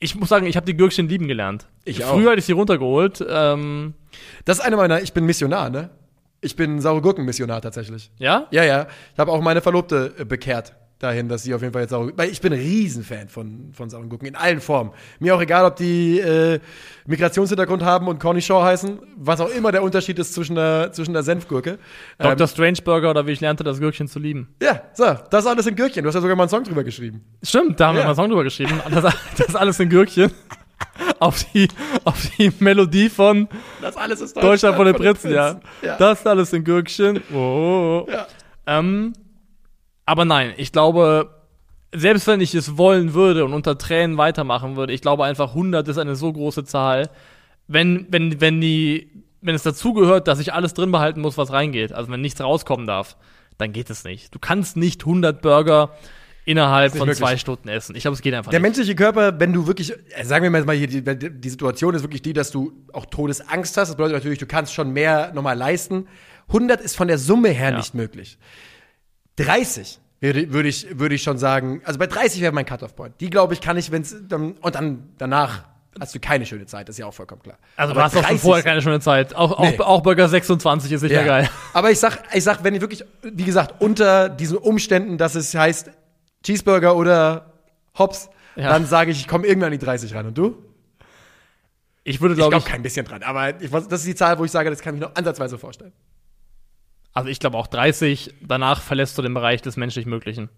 [0.00, 1.68] ich muss sagen, ich habe die Gürkchen lieben gelernt.
[1.84, 2.14] Ich auch.
[2.14, 3.24] Früher hätte ich sie runtergeholt.
[3.28, 3.94] Ähm,
[4.46, 5.90] Das ist eine meiner, ich bin Missionar, ne?
[6.40, 8.10] Ich bin saure Gurken-Missionar tatsächlich.
[8.18, 8.48] ja?
[8.50, 8.88] Ja, ja.
[9.12, 12.12] Ich habe auch meine Verlobte äh, bekehrt dahin, dass sie auf jeden Fall jetzt saure
[12.16, 14.92] Weil ich bin ein Riesenfan von, von sauren Gurken in allen Formen.
[15.18, 16.60] Mir auch egal, ob die äh,
[17.06, 21.22] Migrationshintergrund haben und Cornichon heißen, was auch immer der Unterschied ist zwischen der, zwischen der
[21.22, 21.70] Senfgurke.
[21.70, 21.78] Ähm,
[22.18, 22.46] Dr.
[22.46, 24.54] Strange Burger oder wie ich lernte, das Gürkchen zu lieben.
[24.62, 26.02] ja, so, das alles in Gürkchen.
[26.04, 27.24] Du hast ja sogar mal einen Song drüber geschrieben.
[27.42, 28.04] Stimmt, da haben wir Ja.
[28.06, 28.80] mal einen Song drüber geschrieben.
[28.90, 30.30] Das, das alles in Gürkchen.
[31.18, 31.68] auf, die,
[32.04, 33.48] auf die Melodie von
[33.80, 35.60] Das alles ist Deutschland von den Prinzen, ja.
[35.82, 35.96] ja.
[35.96, 37.22] Das alles in Gürkchen.
[37.32, 38.06] Oh.
[38.10, 38.26] Ja.
[38.66, 39.12] Ähm,
[40.06, 41.30] aber nein, ich glaube,
[41.94, 45.86] selbst wenn ich es wollen würde und unter Tränen weitermachen würde, ich glaube einfach 100
[45.88, 47.10] ist eine so große Zahl.
[47.68, 51.92] Wenn, wenn, wenn die, wenn es dazugehört, dass ich alles drin behalten muss, was reingeht,
[51.92, 53.16] also wenn nichts rauskommen darf,
[53.58, 54.34] dann geht es nicht.
[54.34, 55.90] Du kannst nicht 100 Burger
[56.44, 57.18] innerhalb von möglich.
[57.18, 57.94] zwei Stunden essen.
[57.94, 58.64] Ich glaube, es geht einfach Der nicht.
[58.68, 61.02] menschliche Körper, wenn du wirklich, äh, sagen wir mal hier, die,
[61.40, 63.88] die Situation ist wirklich die, dass du auch Todesangst hast.
[63.90, 66.06] Das bedeutet natürlich, du kannst schon mehr nochmal leisten.
[66.48, 67.76] 100 ist von der Summe her Ja.
[67.76, 68.38] nicht möglich.
[69.44, 73.20] 30 würde, würde ich, würde ich schon sagen, also bei 30 wäre mein Cut-Off-Point.
[73.20, 75.64] Die, glaube ich, kann ich, wenn es, dann, und dann danach
[75.98, 77.58] hast du keine schöne Zeit, das ist ja auch vollkommen klar.
[77.76, 79.34] Also Aber du hast auch schon 30 vorher keine schöne Zeit.
[79.34, 79.78] Auch, Nee.
[79.80, 81.48] auch, auch Burger 26 ist sicher geil.
[81.72, 85.54] Aber ich sag, ich sag, wenn ich wirklich, wie gesagt, unter diesen Umständen, dass es
[85.54, 85.90] heißt
[86.44, 87.52] Cheeseburger oder
[87.98, 88.68] Hops, Ja.
[88.70, 90.26] dann sage ich, ich komme irgendwann an die 30 ran.
[90.26, 90.62] Und du?
[92.04, 94.38] Ich würde, Ich glaube glaube ich, kein bisschen dran, aber ich, das ist die Zahl,
[94.38, 95.92] wo ich sage, das kann ich mir noch ansatzweise vorstellen.
[97.12, 100.48] Also ich glaube auch 30, danach verlässt du den Bereich des menschlich Möglichen.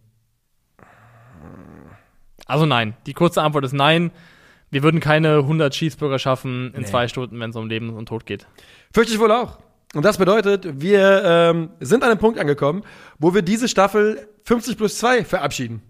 [2.46, 2.96] Also nein.
[3.06, 4.10] Die kurze Antwort ist nein.
[4.70, 6.86] Wir würden keine 100 Cheeseburger schaffen in Nee.
[6.86, 8.46] zwei Stunden, wenn es um Leben und Tod geht.
[8.92, 9.58] Fürchte ich wohl auch.
[9.94, 12.82] Und das bedeutet, wir ähm, sind an einem Punkt angekommen,
[13.18, 15.82] wo wir diese Staffel 50 plus 2 verabschieden.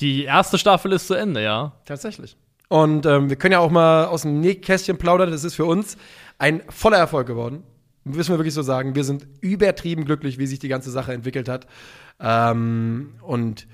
[0.00, 1.72] Die erste Staffel ist zu Ende, ja.
[1.84, 2.36] Tatsächlich.
[2.68, 5.30] Und ähm, wir können ja auch mal aus dem Nähkästchen plaudern.
[5.30, 5.96] Das ist für uns
[6.38, 7.62] ein voller Erfolg geworden.
[8.04, 8.94] Müssen wir wirklich so sagen.
[8.94, 11.66] Wir sind übertrieben glücklich, wie sich die ganze Sache entwickelt hat.
[12.20, 13.66] Ähm, und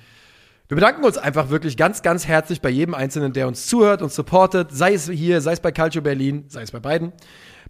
[0.69, 4.13] wir bedanken uns einfach wirklich ganz, ganz herzlich bei jedem Einzelnen, der uns zuhört und
[4.13, 4.69] supportet.
[4.71, 7.13] Sei es hier, sei es bei Calcio Berlin, sei es bei beiden.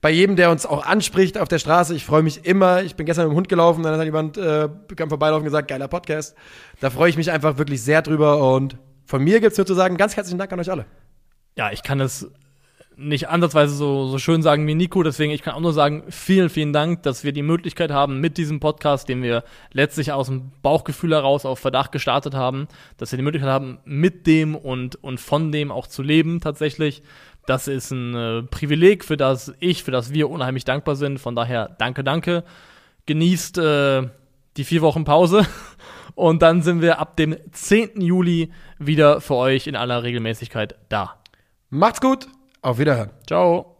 [0.03, 1.95] Bei jedem, der uns auch anspricht auf der Straße.
[1.95, 2.83] Ich freue mich immer.
[2.83, 5.69] Ich bin gestern mit dem Hund gelaufen, dann hat jemand äh, kam vorbeilaufen und gesagt,
[5.69, 6.37] geiler Podcast.
[6.81, 8.55] Da freue ich mich einfach wirklich sehr drüber.
[8.55, 10.85] Und von mir gibt's nur zu sagen, ganz herzlichen Dank an euch alle.
[11.57, 12.31] Ja, ich kann es
[13.01, 16.51] nicht ansatzweise so, so schön sagen wie Nico, deswegen ich kann auch nur sagen, vielen,
[16.51, 19.43] vielen Dank, dass wir die Möglichkeit haben, mit diesem Podcast, den wir
[19.73, 24.27] letztlich aus dem Bauchgefühl heraus auf Verdacht gestartet haben, dass wir die Möglichkeit haben, mit
[24.27, 27.03] dem und, und von dem auch zu leben tatsächlich.
[27.47, 31.19] Das ist ein äh, Privileg, für das ich, für das wir unheimlich dankbar sind.
[31.19, 32.45] Von daher danke, danke.
[33.07, 34.09] Genießt äh,
[34.59, 35.47] die vier Wochen Pause
[36.15, 38.01] und dann sind wir ab dem 10.
[38.03, 41.17] Juli wieder für euch in aller Regelmäßigkeit da.
[41.71, 42.29] Macht's gut.
[42.63, 43.11] Auf Wiederhören.
[43.27, 43.80] Ciao.